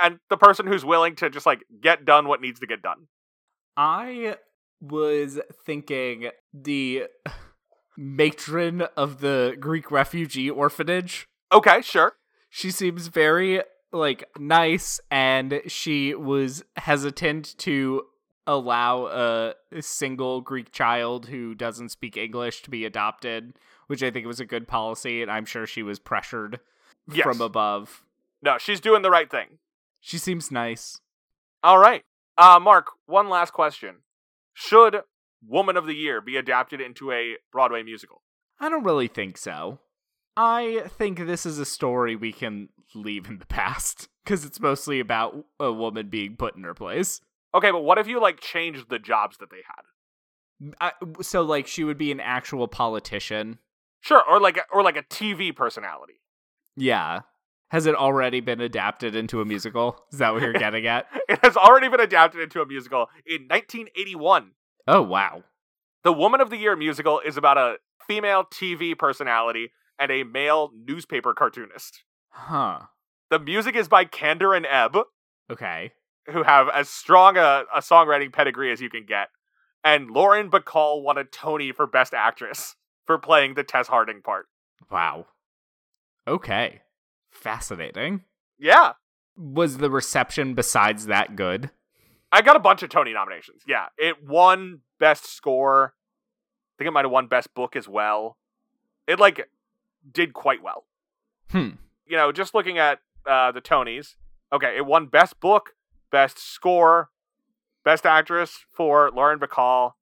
and 0.00 0.18
the 0.30 0.36
person 0.36 0.66
who's 0.66 0.84
willing 0.84 1.14
to 1.16 1.30
just 1.30 1.46
like 1.46 1.62
get 1.80 2.04
done 2.04 2.26
what 2.26 2.40
needs 2.40 2.60
to 2.60 2.66
get 2.66 2.82
done. 2.82 3.06
I 3.76 4.36
was 4.80 5.40
thinking 5.64 6.30
the 6.52 7.04
matron 7.96 8.82
of 8.96 9.20
the 9.20 9.56
Greek 9.58 9.90
refugee 9.90 10.50
orphanage. 10.50 11.26
Okay, 11.52 11.82
sure. 11.82 12.14
She 12.50 12.70
seems 12.70 13.08
very 13.08 13.62
like 13.94 14.28
nice 14.38 15.00
and 15.10 15.60
she 15.66 16.14
was 16.14 16.64
hesitant 16.76 17.56
to 17.58 18.02
allow 18.46 19.06
a 19.06 19.54
single 19.80 20.40
Greek 20.42 20.70
child 20.72 21.26
who 21.26 21.54
doesn't 21.54 21.88
speak 21.90 22.16
English 22.16 22.62
to 22.62 22.70
be 22.70 22.84
adopted, 22.84 23.54
which 23.86 24.02
I 24.02 24.10
think 24.10 24.26
was 24.26 24.40
a 24.40 24.44
good 24.44 24.68
policy 24.68 25.22
and 25.22 25.30
I'm 25.30 25.46
sure 25.46 25.66
she 25.66 25.82
was 25.82 25.98
pressured 25.98 26.60
Yes. 27.10 27.22
from 27.24 27.40
above. 27.40 28.02
No, 28.42 28.58
she's 28.58 28.80
doing 28.80 29.02
the 29.02 29.10
right 29.10 29.30
thing. 29.30 29.58
She 30.00 30.18
seems 30.18 30.50
nice. 30.50 31.00
All 31.62 31.78
right. 31.78 32.02
Uh 32.36 32.58
Mark, 32.60 32.88
one 33.06 33.28
last 33.28 33.52
question. 33.52 33.96
Should 34.52 35.02
Woman 35.46 35.76
of 35.76 35.86
the 35.86 35.94
Year 35.94 36.20
be 36.20 36.36
adapted 36.36 36.80
into 36.80 37.12
a 37.12 37.36
Broadway 37.52 37.82
musical? 37.82 38.22
I 38.60 38.68
don't 38.68 38.84
really 38.84 39.08
think 39.08 39.36
so. 39.38 39.78
I 40.36 40.84
think 40.98 41.18
this 41.18 41.46
is 41.46 41.58
a 41.58 41.64
story 41.64 42.16
we 42.16 42.32
can 42.32 42.68
leave 42.94 43.26
in 43.26 43.38
the 43.38 43.46
past 43.46 44.08
because 44.24 44.44
it's 44.44 44.60
mostly 44.60 45.00
about 45.00 45.44
a 45.60 45.72
woman 45.72 46.08
being 46.08 46.36
put 46.36 46.56
in 46.56 46.64
her 46.64 46.74
place. 46.74 47.20
Okay, 47.54 47.70
but 47.70 47.84
what 47.84 47.98
if 47.98 48.08
you 48.08 48.20
like 48.20 48.40
changed 48.40 48.90
the 48.90 48.98
jobs 48.98 49.38
that 49.38 49.50
they 49.50 49.62
had? 49.66 50.74
I, 50.80 50.92
so, 51.22 51.42
like, 51.42 51.66
she 51.66 51.84
would 51.84 51.98
be 51.98 52.10
an 52.10 52.20
actual 52.20 52.68
politician. 52.68 53.58
Sure, 54.00 54.22
or 54.28 54.40
like 54.40 54.58
or 54.72 54.82
like 54.82 54.96
a 54.96 55.02
TV 55.02 55.54
personality. 55.54 56.20
Yeah. 56.76 57.20
Has 57.68 57.86
it 57.86 57.94
already 57.94 58.40
been 58.40 58.60
adapted 58.60 59.16
into 59.16 59.40
a 59.40 59.44
musical? 59.44 60.04
Is 60.12 60.18
that 60.18 60.32
what 60.32 60.42
you're 60.42 60.52
getting 60.52 60.86
at? 60.86 61.06
It 61.28 61.40
has 61.42 61.56
already 61.56 61.88
been 61.88 62.00
adapted 62.00 62.40
into 62.40 62.60
a 62.60 62.66
musical 62.66 63.08
in 63.26 63.48
1981. 63.48 64.52
Oh, 64.86 65.02
wow. 65.02 65.42
The 66.02 66.12
Woman 66.12 66.40
of 66.40 66.50
the 66.50 66.56
Year 66.56 66.76
musical 66.76 67.20
is 67.20 67.36
about 67.36 67.56
a 67.56 67.76
female 68.06 68.44
TV 68.44 68.96
personality 68.96 69.70
and 69.98 70.10
a 70.10 70.22
male 70.24 70.70
newspaper 70.74 71.34
cartoonist. 71.34 72.02
Huh. 72.30 72.80
The 73.30 73.38
music 73.38 73.74
is 73.76 73.88
by 73.88 74.04
Kander 74.04 74.56
and 74.56 74.66
Ebb, 74.66 74.96
Okay. 75.50 75.92
who 76.30 76.42
have 76.42 76.68
as 76.68 76.88
strong 76.88 77.36
a, 77.36 77.64
a 77.74 77.80
songwriting 77.80 78.32
pedigree 78.32 78.70
as 78.72 78.80
you 78.80 78.90
can 78.90 79.04
get. 79.06 79.28
And 79.82 80.10
Lauren 80.10 80.50
Bacall 80.50 81.02
won 81.02 81.18
a 81.18 81.24
Tony 81.24 81.70
for 81.72 81.86
Best 81.86 82.14
Actress 82.14 82.74
for 83.06 83.18
playing 83.18 83.54
the 83.54 83.64
Tess 83.64 83.88
Harding 83.88 84.22
part. 84.22 84.46
Wow. 84.90 85.26
Okay. 86.26 86.80
Fascinating. 87.30 88.22
Yeah, 88.58 88.92
Was 89.36 89.78
the 89.78 89.90
reception 89.90 90.54
besides 90.54 91.06
that 91.06 91.36
good? 91.36 91.70
I 92.32 92.40
got 92.42 92.56
a 92.56 92.60
bunch 92.60 92.82
of 92.82 92.88
Tony 92.88 93.12
nominations. 93.12 93.62
Yeah, 93.66 93.86
it 93.98 94.24
won 94.24 94.80
Best 94.98 95.26
Score. 95.26 95.94
I 95.94 96.72
think 96.78 96.88
it 96.88 96.92
might 96.92 97.04
have 97.04 97.10
won 97.12 97.26
Best 97.26 97.52
Book 97.54 97.76
as 97.76 97.86
well. 97.88 98.36
It 99.06 99.18
like 99.20 99.48
did 100.10 100.32
quite 100.32 100.62
well. 100.62 100.84
Hmm. 101.50 101.70
You 102.06 102.16
know, 102.16 102.32
just 102.32 102.54
looking 102.54 102.78
at 102.78 103.00
uh, 103.26 103.52
the 103.52 103.60
Tonys. 103.60 104.16
Okay, 104.52 104.76
it 104.76 104.86
won 104.86 105.06
Best 105.06 105.40
Book, 105.40 105.70
Best 106.10 106.38
Score, 106.38 107.10
Best 107.84 108.06
Actress 108.06 108.64
for 108.70 109.10
Lauren 109.10 109.38
Bacall, 109.38 109.92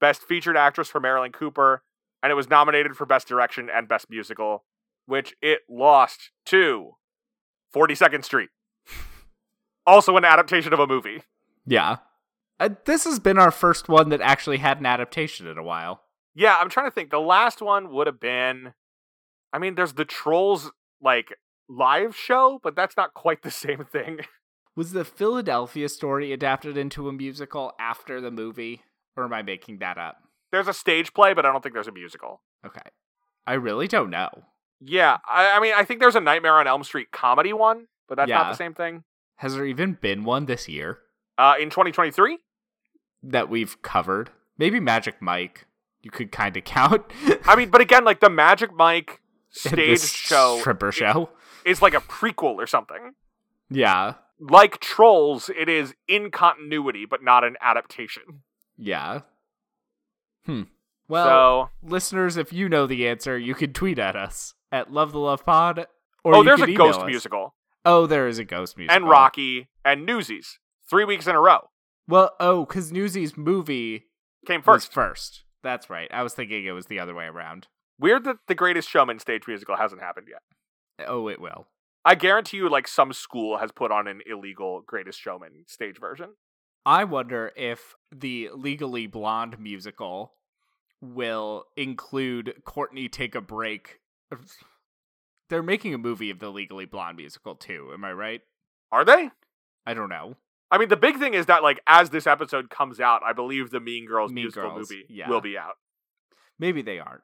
Best 0.00 0.22
Featured 0.22 0.56
Actress 0.56 0.88
for 0.88 1.00
Marilyn 1.00 1.32
Cooper, 1.32 1.82
and 2.22 2.30
it 2.30 2.34
was 2.34 2.48
nominated 2.48 2.96
for 2.96 3.06
Best 3.06 3.26
Direction 3.26 3.70
and 3.72 3.88
Best 3.88 4.10
Musical, 4.10 4.64
which 5.06 5.34
it 5.40 5.60
lost 5.68 6.30
to 6.46 6.92
42nd 7.74 8.24
Street. 8.24 8.50
also 9.86 10.16
an 10.16 10.24
adaptation 10.24 10.72
of 10.72 10.80
a 10.80 10.86
movie. 10.86 11.22
Yeah. 11.66 11.98
Uh, 12.60 12.70
this 12.84 13.04
has 13.04 13.18
been 13.18 13.38
our 13.38 13.50
first 13.50 13.88
one 13.88 14.10
that 14.10 14.20
actually 14.20 14.58
had 14.58 14.78
an 14.78 14.86
adaptation 14.86 15.46
in 15.46 15.58
a 15.58 15.62
while. 15.62 16.02
Yeah, 16.34 16.56
I'm 16.60 16.68
trying 16.68 16.86
to 16.86 16.94
think. 16.94 17.10
The 17.10 17.20
last 17.20 17.62
one 17.62 17.92
would 17.92 18.06
have 18.06 18.20
been 18.20 18.74
I 19.54 19.58
mean, 19.58 19.76
there's 19.76 19.92
the 19.94 20.04
Trolls 20.04 20.72
like 21.00 21.32
live 21.68 22.16
show, 22.16 22.58
but 22.62 22.74
that's 22.74 22.96
not 22.96 23.14
quite 23.14 23.42
the 23.42 23.50
same 23.64 23.84
thing. 23.84 24.20
Was 24.76 24.90
the 24.92 25.04
Philadelphia 25.04 25.88
story 25.88 26.32
adapted 26.32 26.76
into 26.76 27.08
a 27.08 27.12
musical 27.12 27.72
after 27.78 28.20
the 28.20 28.32
movie? 28.32 28.82
Or 29.16 29.24
am 29.24 29.32
I 29.32 29.42
making 29.42 29.78
that 29.78 29.96
up? 29.96 30.16
There's 30.50 30.66
a 30.66 30.72
stage 30.74 31.14
play, 31.14 31.32
but 31.34 31.46
I 31.46 31.52
don't 31.52 31.62
think 31.62 31.74
there's 31.74 31.86
a 31.86 31.92
musical. 31.92 32.42
Okay. 32.66 32.80
I 33.46 33.52
really 33.54 33.86
don't 33.86 34.10
know. 34.10 34.30
Yeah, 34.80 35.18
I, 35.28 35.52
I 35.56 35.60
mean, 35.60 35.72
I 35.76 35.84
think 35.84 36.00
there's 36.00 36.16
a 36.16 36.20
Nightmare 36.20 36.54
on 36.54 36.66
Elm 36.66 36.82
Street 36.82 37.12
comedy 37.12 37.52
one, 37.52 37.86
but 38.08 38.16
that's 38.16 38.28
not 38.28 38.50
the 38.50 38.56
same 38.56 38.74
thing. 38.74 39.04
Has 39.36 39.54
there 39.54 39.64
even 39.64 39.92
been 40.00 40.24
one 40.24 40.46
this 40.46 40.68
year 40.68 40.98
Uh, 41.38 41.54
in 41.60 41.70
2023, 41.70 42.38
that 43.22 43.48
we've 43.48 43.80
covered? 43.82 44.30
Maybe 44.58 44.80
Magic 44.80 45.22
Mike. 45.22 45.66
You 46.02 46.10
could 46.10 46.32
kind 46.32 46.56
of 46.56 46.64
count. 46.64 47.04
I 47.46 47.54
mean, 47.56 47.70
but 47.70 47.80
again, 47.80 48.04
like 48.04 48.18
the 48.20 48.30
Magic 48.30 48.74
Mike 48.74 49.20
stage 49.70 50.00
show 50.00 50.58
stripper 50.60 50.92
show. 50.92 51.30
is 51.64 51.80
like 51.82 51.94
a 51.94 52.00
prequel 52.00 52.54
or 52.56 52.66
something. 52.66 53.12
Yeah. 53.70 54.14
Like 54.40 54.80
Trolls, 54.80 55.48
it 55.56 55.68
is 55.68 55.94
in 56.08 56.30
continuity, 56.30 57.06
but 57.08 57.22
not 57.22 57.44
an 57.44 57.56
adaptation. 57.62 58.42
Yeah. 58.76 59.20
Hmm. 60.46 60.62
Well, 61.08 61.70
so, 61.82 61.88
listeners, 61.88 62.36
if 62.36 62.52
you 62.52 62.68
know 62.68 62.86
the 62.86 63.06
answer, 63.06 63.38
you 63.38 63.54
can 63.54 63.72
tweet 63.72 63.98
at 63.98 64.16
us 64.16 64.54
at 64.72 64.92
Love 64.92 65.12
the 65.12 65.18
Love 65.18 65.44
Pod. 65.44 65.86
Or 66.24 66.34
oh, 66.34 66.42
there's 66.42 66.60
a 66.62 66.72
ghost 66.72 67.00
us. 67.00 67.06
musical 67.06 67.54
Oh, 67.84 68.06
there 68.06 68.26
is 68.26 68.38
a 68.38 68.44
ghost 68.44 68.76
musical. 68.78 68.96
and 68.96 69.08
Rocky 69.08 69.68
and 69.84 70.06
Newsies 70.06 70.58
three 70.88 71.04
weeks 71.04 71.26
in 71.26 71.34
a 71.34 71.40
row 71.40 71.68
Well, 72.08 72.32
oh, 72.40 72.64
because 72.64 72.90
Newsies 72.90 73.36
movie 73.36 74.06
came 74.46 74.62
first. 74.62 74.92
first. 74.92 75.44
That's 75.62 75.88
right. 75.90 76.08
I 76.12 76.22
was 76.22 76.32
thinking 76.34 76.64
it 76.64 76.72
was 76.72 76.86
the 76.86 76.98
other 76.98 77.14
way 77.14 77.26
around. 77.26 77.68
Weird 77.98 78.24
that 78.24 78.36
the 78.48 78.54
Greatest 78.54 78.88
Showman 78.88 79.18
stage 79.18 79.42
musical 79.46 79.76
hasn't 79.76 80.02
happened 80.02 80.28
yet. 80.28 80.42
Oh, 81.08 81.28
it 81.28 81.40
will. 81.40 81.66
I 82.04 82.14
guarantee 82.14 82.58
you, 82.58 82.68
like 82.68 82.86
some 82.86 83.12
school 83.12 83.58
has 83.58 83.72
put 83.72 83.90
on 83.90 84.06
an 84.06 84.20
illegal 84.26 84.82
Greatest 84.86 85.20
Showman 85.20 85.64
stage 85.66 85.98
version. 85.98 86.34
I 86.84 87.04
wonder 87.04 87.50
if 87.56 87.94
the 88.14 88.50
Legally 88.52 89.06
Blonde 89.06 89.58
musical 89.58 90.34
will 91.00 91.64
include 91.76 92.62
Courtney 92.64 93.08
Take 93.08 93.34
a 93.34 93.40
Break. 93.40 94.00
They're 95.48 95.62
making 95.62 95.94
a 95.94 95.98
movie 95.98 96.30
of 96.30 96.40
the 96.40 96.50
Legally 96.50 96.84
Blonde 96.84 97.16
musical 97.16 97.54
too. 97.54 97.90
Am 97.92 98.04
I 98.04 98.12
right? 98.12 98.42
Are 98.92 99.04
they? 99.04 99.30
I 99.86 99.94
don't 99.94 100.08
know. 100.08 100.36
I 100.70 100.78
mean, 100.78 100.88
the 100.88 100.96
big 100.96 101.18
thing 101.18 101.34
is 101.34 101.46
that, 101.46 101.62
like, 101.62 101.80
as 101.86 102.10
this 102.10 102.26
episode 102.26 102.68
comes 102.68 102.98
out, 102.98 103.22
I 103.24 103.32
believe 103.32 103.70
the 103.70 103.80
Mean 103.80 104.06
Girls 104.06 104.32
Mean 104.32 104.44
musical 104.44 104.70
Girls, 104.70 104.90
movie 104.90 105.04
yeah. 105.08 105.28
will 105.28 105.40
be 105.40 105.56
out. 105.56 105.74
Maybe 106.58 106.82
they 106.82 106.98
aren't. 106.98 107.22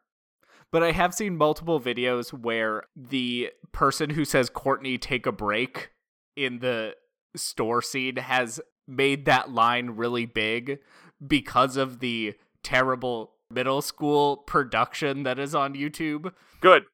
But 0.72 0.82
I 0.82 0.92
have 0.92 1.14
seen 1.14 1.36
multiple 1.36 1.80
videos 1.80 2.32
where 2.32 2.84
the 2.94 3.50
person 3.72 4.10
who 4.10 4.24
says 4.24 4.48
Courtney 4.48 4.98
take 4.98 5.26
a 5.26 5.32
break 5.32 5.90
in 6.36 6.60
the 6.60 6.94
store 7.34 7.82
scene 7.82 8.16
has 8.16 8.60
made 8.86 9.24
that 9.24 9.50
line 9.50 9.90
really 9.90 10.26
big 10.26 10.78
because 11.26 11.76
of 11.76 12.00
the 12.00 12.34
terrible 12.62 13.32
middle 13.50 13.82
school 13.82 14.36
production 14.36 15.24
that 15.24 15.38
is 15.38 15.54
on 15.54 15.74
YouTube. 15.74 16.32
Good. 16.60 16.84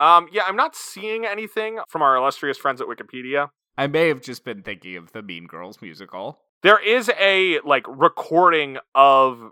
Um, 0.00 0.28
yeah, 0.32 0.42
I'm 0.46 0.56
not 0.56 0.76
seeing 0.76 1.26
anything 1.26 1.80
from 1.88 2.02
our 2.02 2.16
illustrious 2.16 2.56
friends 2.56 2.80
at 2.80 2.86
Wikipedia. 2.86 3.50
I 3.76 3.86
may 3.86 4.08
have 4.08 4.22
just 4.22 4.44
been 4.44 4.62
thinking 4.62 4.96
of 4.96 5.12
the 5.12 5.22
Mean 5.22 5.46
Girls 5.46 5.82
musical. 5.82 6.40
There 6.62 6.82
is 6.82 7.10
a 7.18 7.60
like 7.60 7.84
recording 7.88 8.78
of 8.94 9.50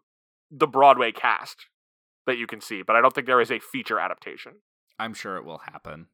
the 0.50 0.66
Broadway 0.66 1.12
cast 1.12 1.66
that 2.26 2.38
you 2.38 2.46
can 2.46 2.60
see, 2.60 2.82
but 2.82 2.96
I 2.96 3.00
don't 3.00 3.14
think 3.14 3.26
there 3.26 3.40
is 3.40 3.50
a 3.50 3.58
feature 3.58 3.98
adaptation. 3.98 4.52
I'm 4.98 5.14
sure 5.14 5.36
it 5.36 5.44
will 5.44 5.58
happen, 5.58 6.06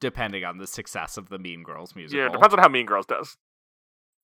depending 0.00 0.44
on 0.44 0.58
the 0.58 0.66
success 0.66 1.16
of 1.16 1.28
the 1.28 1.38
Mean 1.38 1.62
Girls 1.62 1.94
musical. 1.96 2.20
Yeah, 2.20 2.26
it 2.28 2.32
depends 2.32 2.54
on 2.54 2.60
how 2.60 2.68
Mean 2.68 2.86
Girls 2.86 3.06
does. 3.06 3.36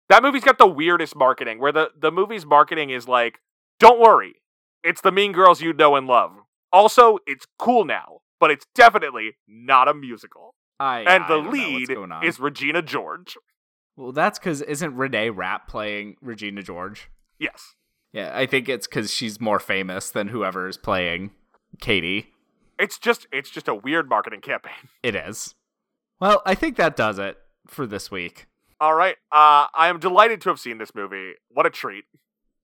That 0.09 0.23
movie's 0.23 0.43
got 0.43 0.57
the 0.57 0.67
weirdest 0.67 1.15
marketing, 1.15 1.59
where 1.59 1.71
the, 1.71 1.91
the 1.97 2.11
movie's 2.11 2.45
marketing 2.45 2.89
is 2.89 3.07
like, 3.07 3.39
don't 3.79 3.99
worry, 3.99 4.35
it's 4.83 5.01
the 5.01 5.11
Mean 5.11 5.31
Girls 5.31 5.61
you 5.61 5.73
know 5.73 5.95
and 5.95 6.07
love. 6.07 6.31
Also, 6.73 7.19
it's 7.25 7.45
cool 7.57 7.85
now, 7.85 8.19
but 8.39 8.51
it's 8.51 8.65
definitely 8.75 9.37
not 9.47 9.87
a 9.87 9.93
musical. 9.93 10.55
I, 10.79 10.99
And 11.01 11.23
I 11.23 11.27
the 11.27 11.35
don't 11.35 11.43
know 11.45 11.49
what's 11.71 11.89
lead 11.89 12.25
is 12.27 12.39
Regina 12.39 12.81
George. 12.81 13.37
well, 13.95 14.11
that's 14.11 14.39
because 14.39 14.61
isn't 14.63 14.95
Reneé 14.97 15.31
Rapp 15.33 15.67
playing 15.67 16.15
Regina 16.21 16.61
George? 16.63 17.09
Yes. 17.39 17.75
Yeah, 18.14 18.32
I 18.34 18.45
think 18.45 18.68
it's 18.68 18.88
because 18.88 19.14
she's 19.14 19.39
more 19.39 19.59
famous 19.59 20.12
than 20.12 20.28
whoever 20.28 20.68
is 20.68 20.78
playing 20.78 21.32
Katie. 21.80 22.28
It's 22.78 22.97
just 22.97 23.28
it's 23.32 23.49
just 23.49 23.68
a 23.68 23.76
weird 23.76 24.09
marketing 24.09 24.41
campaign. 24.41 24.74
It 25.03 25.16
is. 25.16 25.55
Well, 26.20 26.41
I 26.45 26.53
think 26.55 26.78
that 26.78 26.95
does 26.95 27.18
it 27.18 27.38
for 27.68 27.88
this 27.88 28.12
week. 28.12 28.47
All 28.80 28.93
right. 28.93 29.16
Uh, 29.32 29.68
I 29.74 29.88
am 29.88 29.99
delighted 29.99 30.41
to 30.41 30.49
have 30.49 30.59
seen 30.59 30.78
this 30.78 30.93
movie. 30.93 31.34
What 31.49 31.66
a 31.66 31.70
treat. 31.70 32.05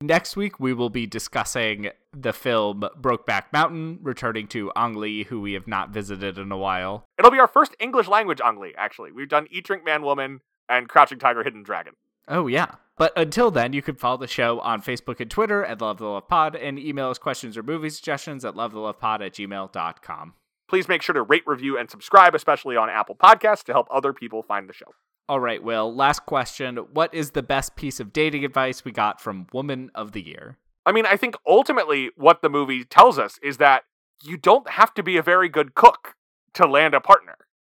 Next 0.02 0.36
week, 0.36 0.60
we 0.60 0.74
will 0.74 0.91
be 0.91 1.08
discussing 1.08 1.89
the 2.16 2.32
film 2.32 2.88
Brokeback 3.02 3.45
Mountain, 3.52 4.00
returning 4.04 4.48
to 4.50 4.72
Ang 4.76 4.93
Lee, 4.95 5.24
who 5.24 5.41
we 5.41 5.54
have 5.54 5.68
not 5.68 5.89
visited 5.89 6.38
in 6.38 6.52
a 6.52 6.58
while. 6.58 7.06
It'll 7.18 7.32
be 7.32 7.39
our 7.39 7.48
first 7.48 7.76
English 7.80 8.08
language 8.08 8.39
Ang 8.43 8.60
Lee, 8.60 8.76
actually. 8.78 9.12
We've 9.12 9.28
done 9.28 9.48
Eat, 9.50 9.66
Drink, 9.66 9.84
Man, 9.84 10.04
Woman, 10.04 10.41
and 10.70 10.88
Crouching 10.88 11.18
Tiger, 11.18 11.43
Hidden 11.43 11.64
Dragon. 11.64 11.93
Oh, 12.28 12.45
yeah. 12.45 12.76
But 12.98 13.14
until 13.16 13.52
then, 13.52 13.74
you 13.74 13.84
can 13.84 13.95
follow 13.95 14.18
the 14.18 14.28
show 14.28 14.60
on 14.62 14.82
Facebook 14.82 15.20
and 15.20 15.30
Twitter 15.30 15.64
at 15.64 15.80
Love 15.82 16.00
the 16.00 16.06
Love 16.06 16.28
Pod 16.28 16.56
and 16.56 16.80
email 16.80 17.10
us 17.10 17.20
questions 17.20 17.56
or 17.56 17.64
movie 17.64 17.91
suggestions 17.91 18.43
at 18.43 18.56
lovethelovepod 18.56 19.26
at 19.26 19.34
gmail.com. 19.34 20.34
Please 20.68 20.88
make 20.88 21.02
sure 21.02 21.14
to 21.14 21.22
rate, 21.22 21.43
review, 21.45 21.78
and 21.78 21.89
subscribe, 21.89 22.34
especially 22.34 22.76
on 22.76 22.89
Apple 22.89 23.16
Podcasts, 23.16 23.64
to 23.66 23.72
help 23.72 23.88
other 23.91 24.14
people 24.14 24.41
find 24.41 24.68
the 24.68 24.74
show. 24.74 24.88
All 25.30 25.39
right, 25.39 25.62
Will, 25.62 25.93
last 25.93 26.26
question. 26.26 26.78
What 26.78 27.14
is 27.14 27.32
the 27.32 27.43
best 27.43 27.76
piece 27.76 28.00
of 28.00 28.12
dating 28.12 28.43
advice 28.43 28.84
we 28.84 28.91
got 28.91 29.22
from 29.22 29.48
Woman 29.54 29.91
of 29.93 30.14
the 30.14 30.22
Year? 30.22 30.58
I 30.86 30.91
mean, 30.91 31.06
I 31.06 31.18
think 31.18 31.36
ultimately 31.45 32.12
what 32.16 32.41
the 32.41 32.50
movie 32.50 32.84
tells 32.84 33.20
us 33.20 33.38
is 33.43 33.58
that 33.58 33.84
you 34.24 34.38
don't 34.38 34.70
have 34.72 34.93
to 34.95 35.04
be 35.04 35.18
a 35.18 35.22
very 35.22 35.50
good 35.50 35.76
cook 35.76 36.16
to 36.54 36.66
land 36.66 36.93
a 36.93 37.02
partner. 37.02 37.36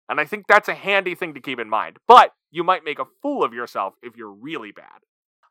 And 0.10 0.20
I 0.20 0.26
think 0.26 0.46
that's 0.48 0.70
a 0.70 0.76
handy 0.76 1.16
thing 1.16 1.34
to 1.34 1.42
keep 1.42 1.60
in 1.60 1.70
mind. 1.70 1.98
But 2.08 2.32
you 2.52 2.64
might 2.64 2.86
make 2.86 3.00
a 3.00 3.06
fool 3.22 3.44
of 3.44 3.54
yourself 3.54 3.96
if 4.02 4.16
you're 4.16 4.32
really 4.32 4.72
bad. 4.72 5.02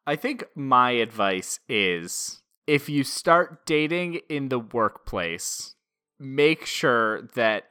I 0.07 0.17
think 0.17 0.45
my 0.55 0.93
advice 0.93 1.61
is 1.69 2.43
if 2.67 2.89
you 2.89 3.05
start 3.05 3.67
dating 3.67 4.21
in 4.29 4.49
the 4.49 4.59
workplace, 4.59 5.75
make 6.19 6.65
sure 6.65 7.23
that 7.35 7.65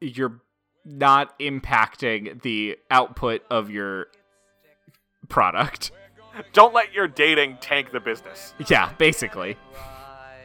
you're 0.00 0.40
not 0.84 1.38
impacting 1.38 2.40
the 2.42 2.76
output 2.90 3.42
of 3.50 3.70
your 3.70 4.06
product. 5.28 5.90
Don't 6.52 6.72
let 6.72 6.92
your 6.92 7.08
dating 7.08 7.58
tank 7.60 7.90
the 7.92 8.00
business. 8.00 8.54
Yeah, 8.68 8.92
basically. 8.94 9.56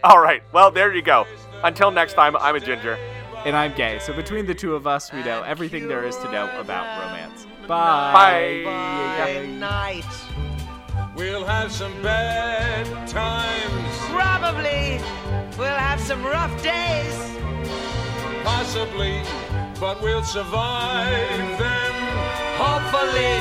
All 0.03 0.19
right, 0.19 0.43
well, 0.51 0.71
there 0.71 0.93
you 0.93 1.01
go. 1.01 1.25
Until 1.63 1.91
next 1.91 2.13
time, 2.13 2.35
I'm 2.35 2.55
a 2.55 2.59
ginger. 2.59 2.97
And 3.45 3.57
I'm 3.57 3.73
gay, 3.73 3.99
so 3.99 4.13
between 4.13 4.45
the 4.45 4.55
two 4.55 4.73
of 4.73 4.87
us, 4.87 5.11
we 5.11 5.21
know 5.23 5.43
everything 5.43 5.89
there 5.89 6.05
is 6.05 6.15
to 6.17 6.31
know 6.31 6.49
about 6.59 6.85
romance. 7.01 7.45
Bye. 7.67 8.61
Bye. 8.63 9.45
night. 9.47 10.05
We'll 11.15 11.43
have 11.45 11.71
some 11.71 11.93
bad 12.01 12.85
times, 13.07 13.97
Probably 14.09 14.99
we'll 15.57 15.77
have 15.89 15.99
some 15.99 16.23
rough 16.23 16.55
days. 16.63 17.15
possibly, 18.43 19.21
but 19.79 20.01
we'll 20.01 20.23
survive 20.23 21.59
them. 21.59 21.93
Hopefully, 22.57 23.37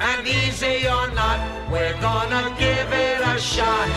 and 0.00 0.28
easy 0.28 0.86
or 0.86 1.10
not, 1.12 1.40
we're 1.72 1.98
gonna 2.00 2.54
give 2.58 2.92
it 2.92 3.20
a 3.20 3.40
shot. 3.40 3.88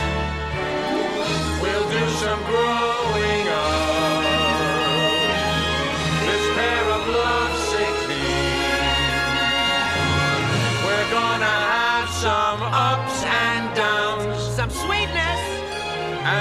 We'll 1.62 1.90
do 1.90 2.10
some 2.22 2.42
growing 2.44 3.48
up. 3.50 3.83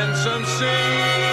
And 0.03 0.17
some 0.17 0.43
we 0.43 1.32